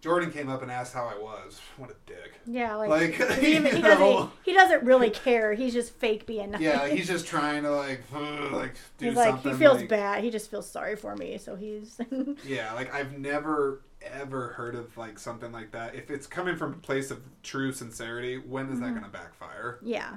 [0.05, 1.59] Jordan came up and asked how I was.
[1.79, 2.35] What a dick.
[2.47, 5.55] Yeah, like, Like, he, he doesn't he doesn't really care.
[5.55, 6.61] He's just fake being nice.
[6.61, 8.03] Yeah, he's just trying to like,
[8.53, 9.53] like do He's like something.
[9.53, 10.23] he feels like- bad.
[10.23, 11.99] He just feels sorry for me, so he's
[12.47, 15.95] Yeah, like I've never ever heard of like something like that.
[15.95, 19.01] If it's coming from a place of true sincerity, when is that Mhm.
[19.01, 19.79] going to backfire?
[19.83, 20.17] yeah,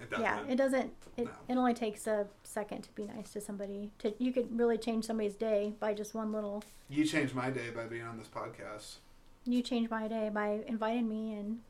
[0.00, 0.24] It, doesn't.
[0.24, 0.44] yeah.
[0.48, 0.92] It doesn't.
[1.16, 1.30] It, No.
[1.48, 3.90] it only takes a second to be nice to somebody.
[3.98, 6.62] To you could really change somebody's day by just one little.
[6.88, 8.96] You changed my day by being on this podcast.
[9.44, 11.60] You changed my day by inviting me, and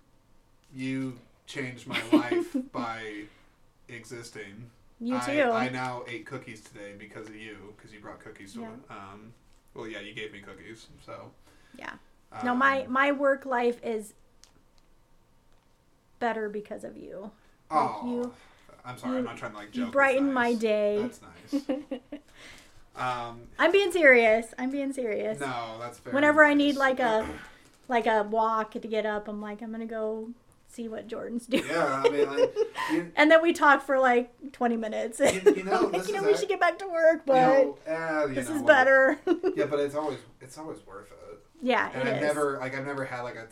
[0.75, 3.23] You changed my life by
[3.89, 4.71] existing.
[5.01, 5.43] you too.
[5.51, 8.69] I now ate cookies today because of you, because you brought cookies to Yeah.
[8.91, 9.33] Um,
[9.75, 11.31] well, yeah, you gave me cookies, so.
[11.79, 11.93] Yeah.
[12.33, 14.13] Um, no, my my work life is
[16.19, 17.31] better because of you.
[17.71, 18.33] Oh, you-
[18.85, 19.13] I'm sorry.
[19.13, 19.87] you- I'm not trying to like joke.
[19.87, 20.99] You brighten my day.
[21.03, 22.01] That's nice.
[22.97, 24.53] Um, I'm being serious.
[24.59, 25.39] I'm being serious.
[25.39, 27.25] no, that's very Whenever I need like a
[27.89, 30.31] like a walk to get up, I'm like I'm gonna go
[30.67, 31.65] see what Jordan's doing.
[31.69, 32.57] Yeah, I mean, like,
[32.91, 35.21] you, And then we talk for like 20 minutes.
[35.21, 37.79] You- you know, Like, you know, we should get back to work, but you know,
[37.87, 39.19] eh, you this know, is well, better.
[39.55, 41.39] Yeah, but it's always it's always worth it.
[41.61, 42.29] Yeah, And it I've is.
[42.29, 43.47] never like I've never had like a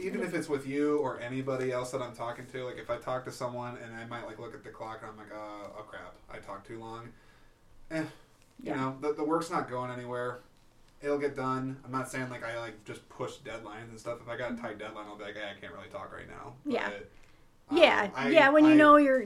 [0.00, 2.64] even if it's with you or anybody else that I'm talking to.
[2.64, 5.10] Like if I talk to someone and I might like look at the clock and
[5.10, 7.08] I'm like, uh, oh crap, I talked too long.
[7.90, 8.02] Eh,
[8.62, 10.40] you know, the the work's not going anywhere.
[11.02, 11.78] It'll get done.
[11.84, 14.18] I'm not saying like I like just push deadlines and stuff.
[14.22, 16.28] If I got a tight deadline, I'll be like, hey, I can't really talk right
[16.28, 16.54] now.
[16.66, 16.90] Yeah.
[17.70, 18.50] um, yeah, I- yeah.
[18.50, 19.24] When you I- know you're,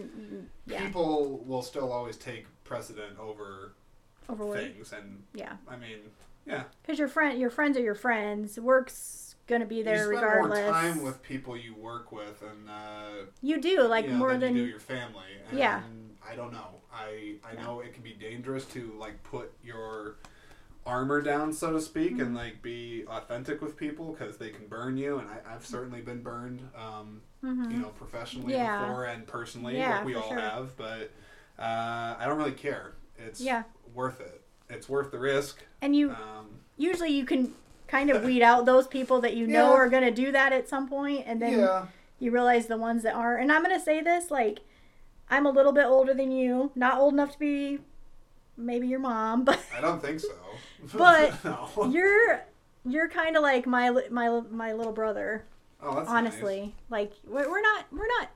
[0.67, 3.73] yeah, people will still always take precedent over
[4.31, 4.61] overworked.
[4.63, 5.99] things, and Yeah, I mean,
[6.47, 8.59] yeah, because your friend, your friends are your friends.
[8.59, 10.59] Work's gonna be there you spend regardless.
[10.61, 14.31] more time with people you work with, and uh, you do like you know, more
[14.33, 15.25] than, than you do your family.
[15.49, 15.83] And Yeah.
[16.27, 16.81] I don't know.
[16.93, 20.17] I I know it can be dangerous to like put your
[20.87, 22.21] armor down, so to speak, Mm-hmm.
[22.23, 25.19] and like be authentic with people because they can burn you.
[25.19, 27.71] And I, I've certainly been burned, um, Mhm.
[27.71, 28.79] you know, professionally Yeah.
[28.79, 30.41] before and personally, Yeah, like we all sure.
[30.41, 30.77] have.
[30.77, 31.11] But
[31.59, 32.95] uh, I don't really care.
[33.19, 33.63] It's Yeah.
[33.95, 34.44] worth it.
[34.69, 35.63] It's worth the risk.
[35.81, 37.55] and you Um, usually you can
[37.87, 39.77] kind of weed out those people that you know Yeah.
[39.77, 41.87] are gonna do that at some point, and then yeah.
[42.19, 43.43] you realize the ones that aren't.
[43.43, 44.61] And I'm gonna say this like,
[45.31, 47.81] I'm a little bit older than you, not old enough to be
[48.57, 50.29] maybe your mom, but I don't think so.
[50.95, 51.69] But no.
[51.91, 52.43] you're
[52.85, 55.45] you're kind of like my my my little brother.
[55.83, 58.31] Oh, that's honestly, like we're, we're not we're not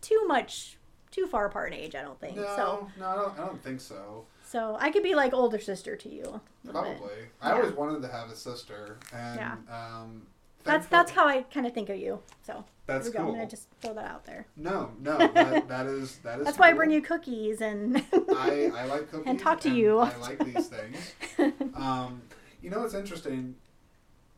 [0.00, 0.76] too much
[1.10, 1.94] too far apart in age.
[1.94, 2.36] I don't think.
[2.36, 2.88] No, so.
[2.98, 4.24] no, I don't, I don't think so.
[4.52, 6.24] So I could be like older sister to you.
[6.62, 6.98] little bit.
[6.98, 7.16] Probably.
[7.40, 7.54] I Yeah.
[7.56, 9.56] always wanted to have a sister, and Yeah.
[9.70, 10.26] um,
[10.64, 12.20] That's that's how I kind of think of you.
[12.46, 13.20] So that's cool.
[13.22, 14.46] I'm gonna just throw that out there.
[14.56, 16.44] No, no, that, that is that is.
[16.44, 17.96] That's why I bring you cookies and
[18.36, 19.98] I, I like cookies And talk to you.
[20.00, 21.14] I like these things.
[21.74, 22.20] Um,
[22.60, 23.54] you know what's interesting?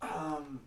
[0.00, 0.60] Um,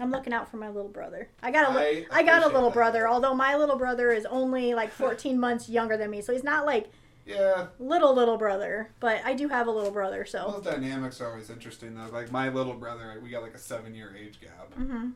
[0.00, 1.28] I'm looking out for my little brother.
[1.42, 2.74] I got a I I, got a little that.
[2.74, 6.42] brother, although my little brother is only like 14 months younger than me, so he's
[6.42, 6.90] not like
[7.26, 8.90] yeah, little little brother.
[9.00, 12.08] But I do have a little brother, so those dynamics are always interesting though.
[12.12, 14.72] Like my little brother, we got like a seven-year age gap.
[14.74, 15.10] hmm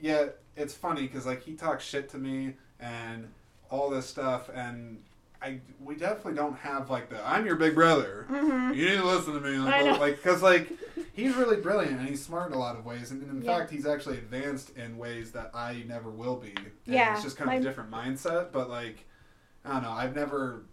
[0.00, 0.26] Yeah,
[0.56, 3.28] it's funny because like he talks shit to me and
[3.70, 5.02] all this stuff, and
[5.42, 8.24] I we definitely don't have like the I'm your big brother.
[8.28, 9.98] hmm You need to listen to me, I like, know.
[10.00, 10.72] like because like
[11.12, 13.58] he's really brilliant and he's smart in a lot of ways, and, in Yeah.
[13.58, 16.52] fact he's actually advanced in ways that I never will be.
[16.56, 19.04] And Yeah, it's just kind of a different mindset, but like
[19.64, 20.64] I don't know, I've never.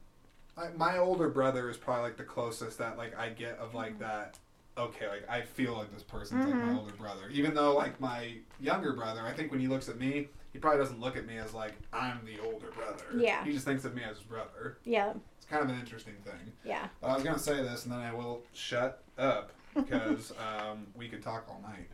[0.61, 3.93] I, my older brother is probably like the closest that like I get of like
[3.93, 4.03] Mm-hmm.
[4.03, 4.38] that.
[4.77, 6.77] Okay, like I feel like this person's like my Mhm.
[6.77, 10.30] older brother, even though like my younger brother, I think when he looks at me,
[10.53, 13.03] he probably doesn't look at me as like I'm the older brother.
[13.15, 13.43] Yeah.
[13.43, 14.77] he just thinks of me as his brother.
[14.85, 16.53] yeah, It's kind of an interesting thing.
[16.64, 16.88] yeah.
[17.03, 20.31] I was gonna say this, and then I will shut up because
[20.72, 21.90] um, we could talk all night.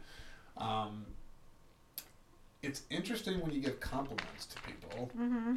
[0.58, 1.06] Um,
[2.68, 5.10] it's interesting when you give compliments to people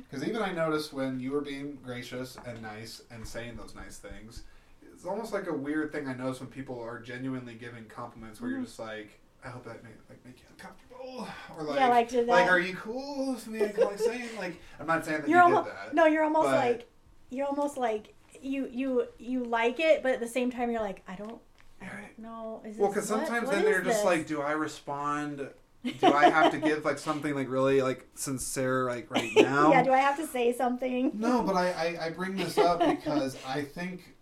[0.08, 3.98] because even I noticed when you were being gracious and nice and saying those nice
[3.98, 4.44] things,
[4.92, 8.50] it's almost like a weird thing I notice when people are genuinely giving compliments where
[8.50, 8.54] Mhm.
[8.54, 12.12] you're just like, I hope that make, like make you uncomfortable, or like, yeah, like
[12.28, 15.44] like, are you cool with me like saying like I'm not saying that you're you
[15.44, 15.94] almost did that.
[15.94, 16.88] no, you're almost but- like
[17.30, 21.02] you're almost like you you you like it, but at the same time you're like,
[21.08, 21.40] I don't,
[21.82, 22.62] I don't know.
[22.64, 24.04] Is Well, because sometimes what then is they're just this?
[24.04, 25.48] like, do I respond?
[25.84, 29.70] Do I have to give like something like really like sincere like right now?
[29.70, 31.12] yeah, do I have to say something?
[31.14, 34.14] No, but I, I, I bring this up because I think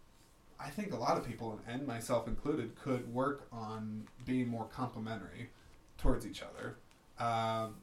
[0.60, 5.50] I think a lot of people and myself included could work on being more complimentary
[5.98, 6.76] towards each other.
[7.18, 7.74] Um,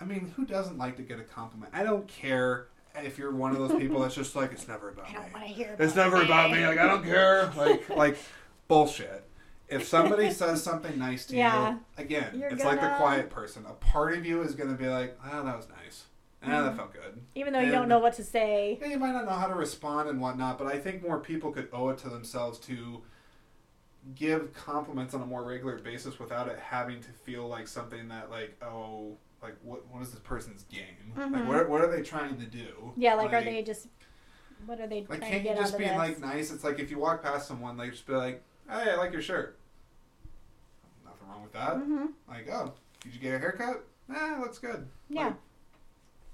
[0.00, 1.72] I mean, who doesn't like to get a compliment?
[1.74, 2.68] I don't care
[3.02, 5.16] if you're one of those people that's just like it's never about me.
[5.18, 5.74] I don't want to hear.
[5.74, 6.66] About It's never about me.
[6.66, 7.52] Like I don't care.
[7.56, 8.18] Like like
[8.68, 9.24] bullshit.
[9.68, 11.72] If somebody says something nice to Yeah.
[11.72, 13.64] you, again, You're it's like the quiet person.
[13.66, 16.04] A part of you is gonna be like, "Oh, that was nice.
[16.42, 16.64] Ah, Mhm.
[16.66, 18.78] that felt good." Even though you don't know what to say.
[18.80, 21.50] Yeah, you might not know how to respond and whatnot, but I think more people
[21.50, 23.02] could owe it to themselves to
[24.14, 28.30] give compliments on a more regular basis without it having to feel like something that
[28.30, 31.46] like oh like what what is this person's game like Mhm.
[31.48, 33.88] what, what are they trying to do Yeah, like, are they just?
[34.64, 37.20] What are they like can't you just be like nice it's like if you walk
[37.20, 39.58] past someone like just be like hey I like your shirt
[41.04, 42.72] nothing wrong with that hmm like oh
[43.02, 45.26] did you get a haircut nah looks good Yeah.
[45.26, 45.34] Like,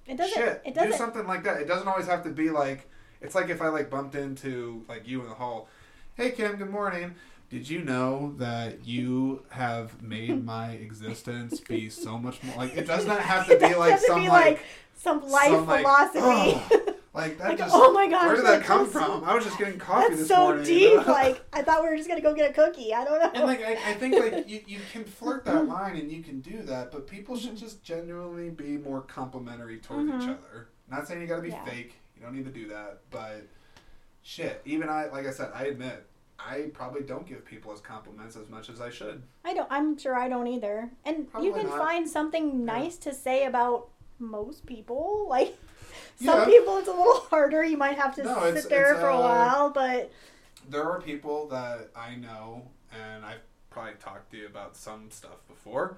[0.06, 0.34] It doesn't.
[0.34, 0.98] Shit, it do doesn't.
[0.98, 1.60] something like that.
[1.60, 2.88] It doesn't always have to be like.
[3.20, 5.68] It's like if I like bumped into like you in the hall.
[6.16, 7.14] Hey Kim, good morning.
[7.50, 12.76] Did you know that you have made my existence be so much more like?
[12.76, 14.64] It does not have to be like some be like
[14.96, 16.20] some life some, like, philosophy.
[16.20, 16.81] oh,
[17.14, 17.74] like that Like, just.
[17.74, 19.22] oh my gosh, Where did that come from?
[19.24, 20.64] I was just getting coffee That's this so morning.
[20.66, 21.06] you deep.
[21.06, 22.94] Like I thought we were just gonna go get a cookie.
[22.94, 23.30] I don't know.
[23.34, 26.40] And like I, I think like you, you can flirt that line and you can
[26.40, 30.38] do that, but people should just genuinely be more complimentary towards each Mhm.
[30.38, 30.68] other.
[30.90, 31.64] Not saying you gotta be Yeah.
[31.64, 31.94] fake.
[32.16, 33.42] You don't need to do that, but
[34.22, 34.62] shit.
[34.64, 36.06] Even I like I said, I admit
[36.38, 39.22] I probably don't give people as compliments as much as I should.
[39.44, 39.68] I don't.
[39.70, 40.90] I'm sure I don't either.
[41.04, 41.78] And Probably you can not.
[41.78, 45.26] find something nice to say about most people.
[45.28, 45.56] Like
[46.22, 46.44] some Yeah.
[46.46, 47.64] people, it's a little harder.
[47.64, 50.10] You might have to No, sit it's- there it's, for a uh, while, but
[50.68, 55.46] There are people that I know, and I've probably talked to you about some stuff
[55.48, 55.96] before.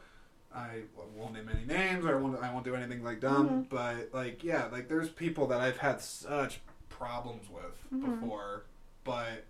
[0.55, 0.83] I
[1.17, 3.49] won't name any names, or I won't, I won't do anything like dumb.
[3.49, 3.69] Mhm.
[3.69, 8.21] But like, yeah, like there's people that I've had such problems with Mhm.
[8.21, 8.65] before.
[9.03, 9.45] But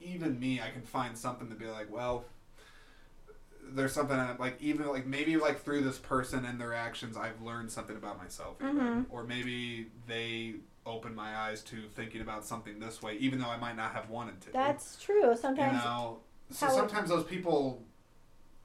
[0.00, 2.24] even me, I can find something to be like, well,
[3.72, 7.40] there's something that, like even like maybe like through this person and their actions, I've
[7.42, 8.76] learned something about myself, even.
[8.76, 9.06] Mhm.
[9.10, 13.56] or maybe they opened my eyes to thinking about something this way, even though I
[13.56, 14.52] might not have wanted to.
[14.52, 15.30] that's true.
[15.30, 15.82] you Sometimes.
[15.84, 16.20] know.
[16.50, 17.82] So it- sometimes those people,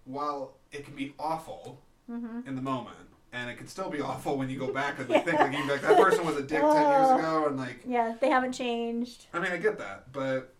[0.06, 2.98] while it can be awful hmm in the moment,
[3.32, 5.82] and it can still be awful when you go back and think like, you like
[5.82, 7.18] that person was a dick ten years Oh.
[7.19, 9.28] ago, and like Yeah, they haven't changed.
[9.34, 10.53] I mean, I get that, but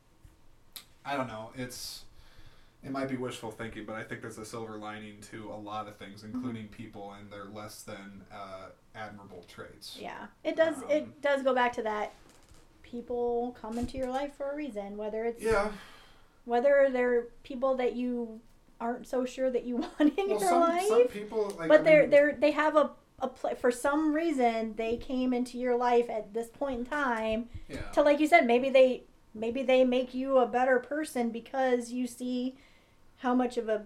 [1.06, 1.51] I don't know.
[1.56, 2.06] It's
[2.83, 5.88] it might be wishful thinking, but I think there's a silver lining to a lot
[5.88, 6.35] of things, Mm-hmm.
[6.38, 9.98] including people and their less than uh, admirable traits.
[9.99, 10.77] Yeah, it does.
[10.77, 12.14] Um, it does go back to that.
[12.83, 15.72] People come into your life for a reason, whether it's Yeah.
[16.45, 18.40] whether they're people that you
[18.82, 20.88] aren't so sure that you want in Well, your some life.
[20.88, 21.67] some people like.
[21.69, 22.91] but I they're mean, they're they have a
[23.22, 27.49] a pla for some reason they came into your life at this point in time
[27.67, 27.82] yeah.
[27.91, 29.03] to like you said maybe they
[29.35, 32.56] maybe they make you a better person because you see
[33.19, 33.85] how much of a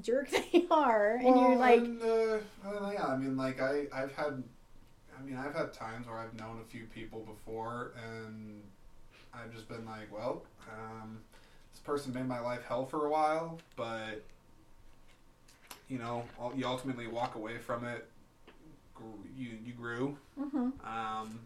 [0.00, 2.38] jerk they are and you're like and, uh,
[2.92, 4.42] yeah, I mean, like I, I've had,
[5.18, 8.62] I mean, I've had times where I've known a few people before, and
[9.34, 10.42] I've just been like, well,
[10.72, 11.18] um,
[11.72, 14.22] this person made my life hell for a while, but
[15.88, 18.08] you know, you ultimately walk away from it.
[19.36, 20.16] You you grew.
[20.38, 21.40] mhm, Um,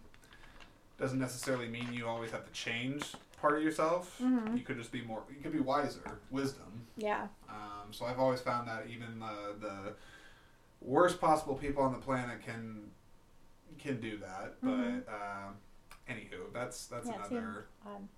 [0.99, 3.13] doesn't necessarily mean you always have to change
[3.45, 4.19] part of yourself.
[4.23, 4.57] Mhm.
[4.57, 5.23] You could just be more.
[5.29, 6.01] You could be wiser.
[6.31, 6.87] Wisdom.
[6.97, 9.95] yeah Um, so I've always found that even the, the
[10.81, 12.91] worst possible people on the planet can
[13.79, 14.59] can do that.
[14.63, 15.05] Mhm.
[15.05, 15.57] But um,
[16.09, 18.09] anywho, that's that's Yeah, another um,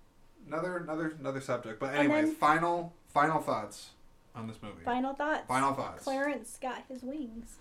[0.47, 1.77] another another another subject.
[1.81, 3.89] But anyway, final final thoughts
[4.33, 4.83] on this movie.
[4.85, 6.03] final thoughts Final thoughts.
[6.05, 7.57] Clarence got his wings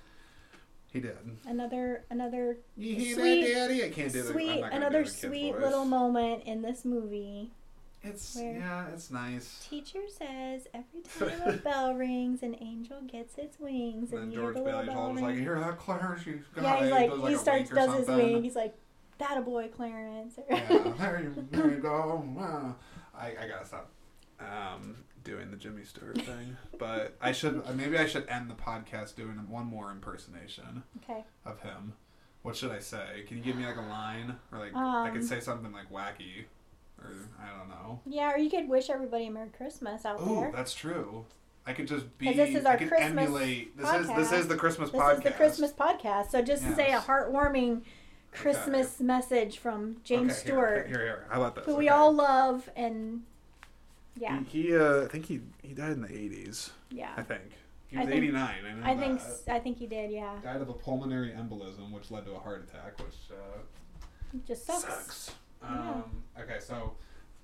[0.97, 1.17] He did.
[1.47, 3.85] another another You hear Sweet- that, Daddy?
[3.85, 4.23] I can't do.
[4.23, 7.51] Sweet not gonna do another the sweet little moment in this movie
[8.03, 9.67] It's yeah, it's nice.
[9.69, 14.39] Teacher says every time a bell rings, an angel gets its wings, And and, then
[14.41, 15.37] George Bailey's always like, ring.
[15.37, 16.23] "You hear that, Clarence?
[16.55, 18.33] Got Yeah, he's it." like, he starts does his something.
[18.35, 18.43] wing.
[18.43, 18.75] He's like,
[19.19, 20.67] "That a boy, Clarence." yeah,
[20.99, 22.25] there you, there you go.
[23.15, 23.91] I, I gotta stop
[24.41, 24.97] um,
[25.27, 29.37] doing the Jimmy Stewart thing, but I should maybe I should end the podcast doing
[29.49, 31.25] one more impersonation okay.
[31.45, 31.95] of him.
[32.43, 33.25] What should I say?
[33.27, 35.91] Can you give me like a line, or like I could Um, say something like
[35.91, 36.45] wacky,
[37.03, 37.11] or
[37.43, 38.01] I don't know.
[38.07, 40.53] Yeah, or you could wish everybody a Merry Christmas out Oh, there.
[40.55, 41.25] that's true.
[41.67, 42.33] I could just be.
[42.33, 43.77] this is our I could Christmas emulate.
[43.77, 45.17] This is this is the Christmas This podcast.
[45.19, 46.31] is the Christmas podcast.
[46.31, 47.83] So just to say a heartwarming
[48.31, 51.27] Christmas message from James Okay, Stewart, Here, here, here.
[51.31, 51.65] How about this?
[51.65, 53.25] who we all love, and
[54.19, 56.71] yeah, He, he uh, I think he he died in the 80s.
[56.91, 57.11] Yeah.
[57.17, 57.43] I think
[57.89, 58.55] he I was think- 89.
[58.65, 59.29] I know I think that.
[59.29, 60.11] s- I think he did.
[60.11, 64.67] Yeah, Died of a pulmonary embolism, which led to a heart attack, which uh, just
[64.67, 64.83] sucks.
[64.85, 65.35] sucks.
[65.63, 65.69] Yeah.
[65.69, 66.05] Um,
[66.41, 66.93] okay, so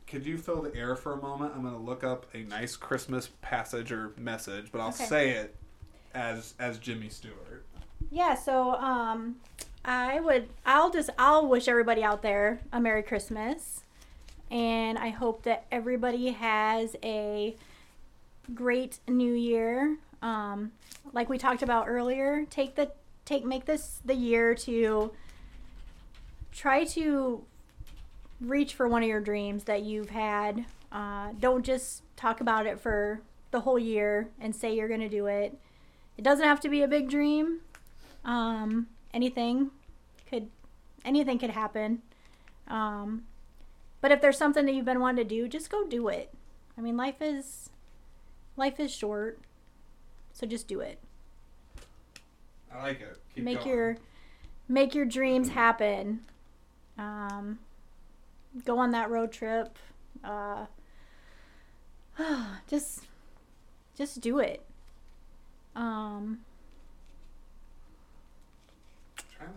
[0.07, 1.53] could you fill the air for a moment?
[1.55, 5.05] I'm going to look up a nice Christmas passage or message, but I'll Okay.
[5.07, 5.57] say it
[6.15, 7.65] as as Jimmy Stewart.
[8.11, 9.37] Yeah, so um
[9.85, 13.82] I would I'll just I'll wish everybody out there a Merry Christmas.
[14.53, 17.57] And I hope that everybody has a
[18.55, 19.97] great new year.
[20.23, 20.71] Um
[21.13, 22.93] like we talked about earlier, take the
[23.25, 25.13] take make this the year to
[26.53, 27.45] try to
[28.41, 30.65] reach for one of your dreams that you've had.
[30.91, 35.09] Uh, don't just talk about it for the whole year and say you're going to
[35.09, 35.57] do it.
[36.19, 37.61] It doesn't have to be a big dream.
[38.25, 39.71] Um, anything
[40.29, 40.51] could
[41.05, 42.03] anything could happen.
[42.69, 43.25] Um,
[44.03, 46.35] but if there's something that you've been wanting to do, just go do it.
[46.77, 47.71] I mean, life is
[48.57, 49.39] life is short,
[50.33, 50.99] so just do it.
[52.75, 53.17] I like it.
[53.35, 53.69] Keep make going.
[53.69, 53.97] your
[54.69, 56.21] make your dreams happen.
[56.99, 57.61] Um,
[58.65, 59.79] go on that road trip.
[60.25, 60.67] Uh,
[62.69, 63.03] just
[63.97, 64.65] just do it.
[65.77, 66.41] Um,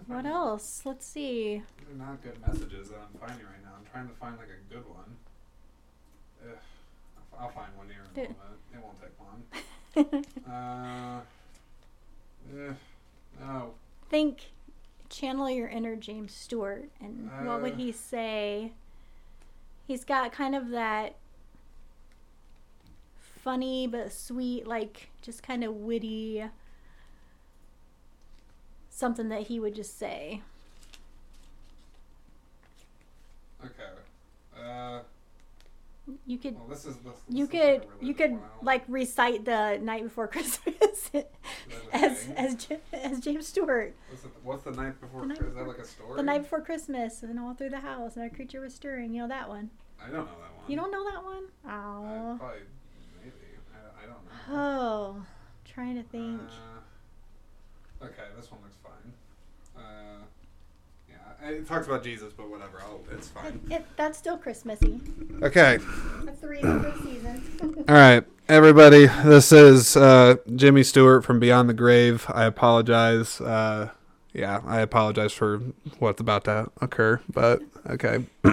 [0.07, 0.83] what else?
[0.85, 1.63] Let's see.
[1.79, 3.64] These are not good messages that I'm finding right
[3.95, 5.15] trying to find like a good one.
[6.43, 6.57] Ugh.
[7.39, 8.59] I'll- find one here in a moment.
[8.73, 9.43] It won't take long.
[10.53, 11.21] Uh,
[12.53, 12.73] eh,
[13.39, 13.73] no.
[14.09, 14.51] Think,
[15.09, 17.77] channel your inner James Stewart, and what would Uh.
[17.77, 18.73] he say?
[19.87, 21.15] He's got kind of that
[23.41, 26.43] funny but sweet, like just kind of witty
[28.89, 30.41] something that he would just say.
[33.63, 33.83] Okay.
[34.65, 34.99] Uh,
[36.25, 37.13] You could well, this is this.
[37.29, 38.41] you this is like could a you could one.
[38.61, 41.25] Like recite the night before Christmas a
[41.93, 43.95] as as as James Stewart.
[44.09, 45.21] What's the, what's the night before?
[45.21, 46.15] The night Is that like a story?
[46.17, 49.13] The night before Christmas, and all through the house, and our creature was stirring.
[49.13, 49.69] You know that one.
[49.99, 50.65] I don't know that one.
[50.67, 51.43] You don't know that one?
[51.65, 52.35] Oh.
[52.39, 52.59] probably
[53.23, 53.33] maybe.
[53.73, 54.61] I, I don't know.
[54.61, 55.25] Oh,
[55.65, 56.39] trying to think.
[56.41, 59.13] Uh, okay, this one looks fine.
[59.75, 60.23] Uh,
[61.47, 62.81] it talks about Jesus, but whatever.
[62.81, 63.59] I'll, it's It, fine.
[63.69, 64.99] it, that's still Christmassy.
[65.41, 65.77] Okay.
[66.23, 67.85] That's the reason for the season.
[67.87, 69.07] All right, everybody.
[69.07, 72.25] This is uh, Jimmy Stewart from Beyond the Grave.
[72.29, 73.39] I apologize.
[73.41, 73.89] Uh,
[74.33, 75.59] yeah, I apologize for
[75.99, 78.25] what's about to occur, but okay.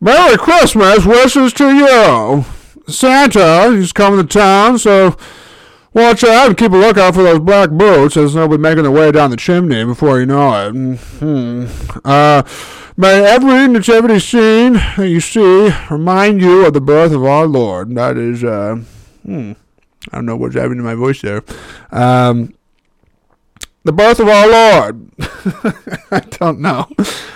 [0.00, 2.44] Merry Christmas wishes to you.
[2.86, 5.16] Santa, he's coming to town, so
[5.92, 8.92] watch out and keep a lookout for those black boots as they'll be making their
[8.92, 10.98] way down the chimney before you know it.
[10.98, 11.66] Hmm.
[12.04, 12.42] Uh,
[12.96, 17.94] may every nativity scene that you see remind you of the birth of our Lord.
[17.94, 18.76] That is, uh,
[19.24, 19.52] hmm.
[20.10, 21.42] I don't know what's happening to my voice there.
[21.90, 22.54] Um,
[23.84, 25.10] the birth of our Lord.
[26.10, 26.86] I don't know.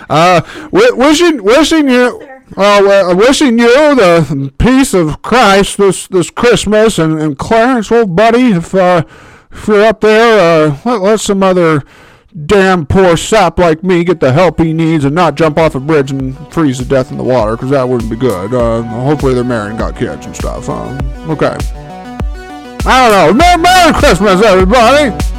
[0.09, 2.34] Uh, wishing, wishing you.
[2.51, 8.15] Uh, well, wishing you the peace of Christ this this Christmas, and, and Clarence, old
[8.15, 9.03] buddy, if uh,
[9.51, 11.83] if you're up there, uh, let, let some other
[12.45, 15.79] damn poor sap like me get the help he needs, and not jump off a
[15.79, 18.53] bridge and freeze to death in the water, because that wouldn't be good.
[18.53, 20.69] Uh, hopefully they're married and got kids and stuff.
[20.69, 20.97] Um,
[21.29, 21.57] okay.
[22.87, 23.43] I don't know.
[23.43, 25.34] Merry, Merry Christmas, everybody.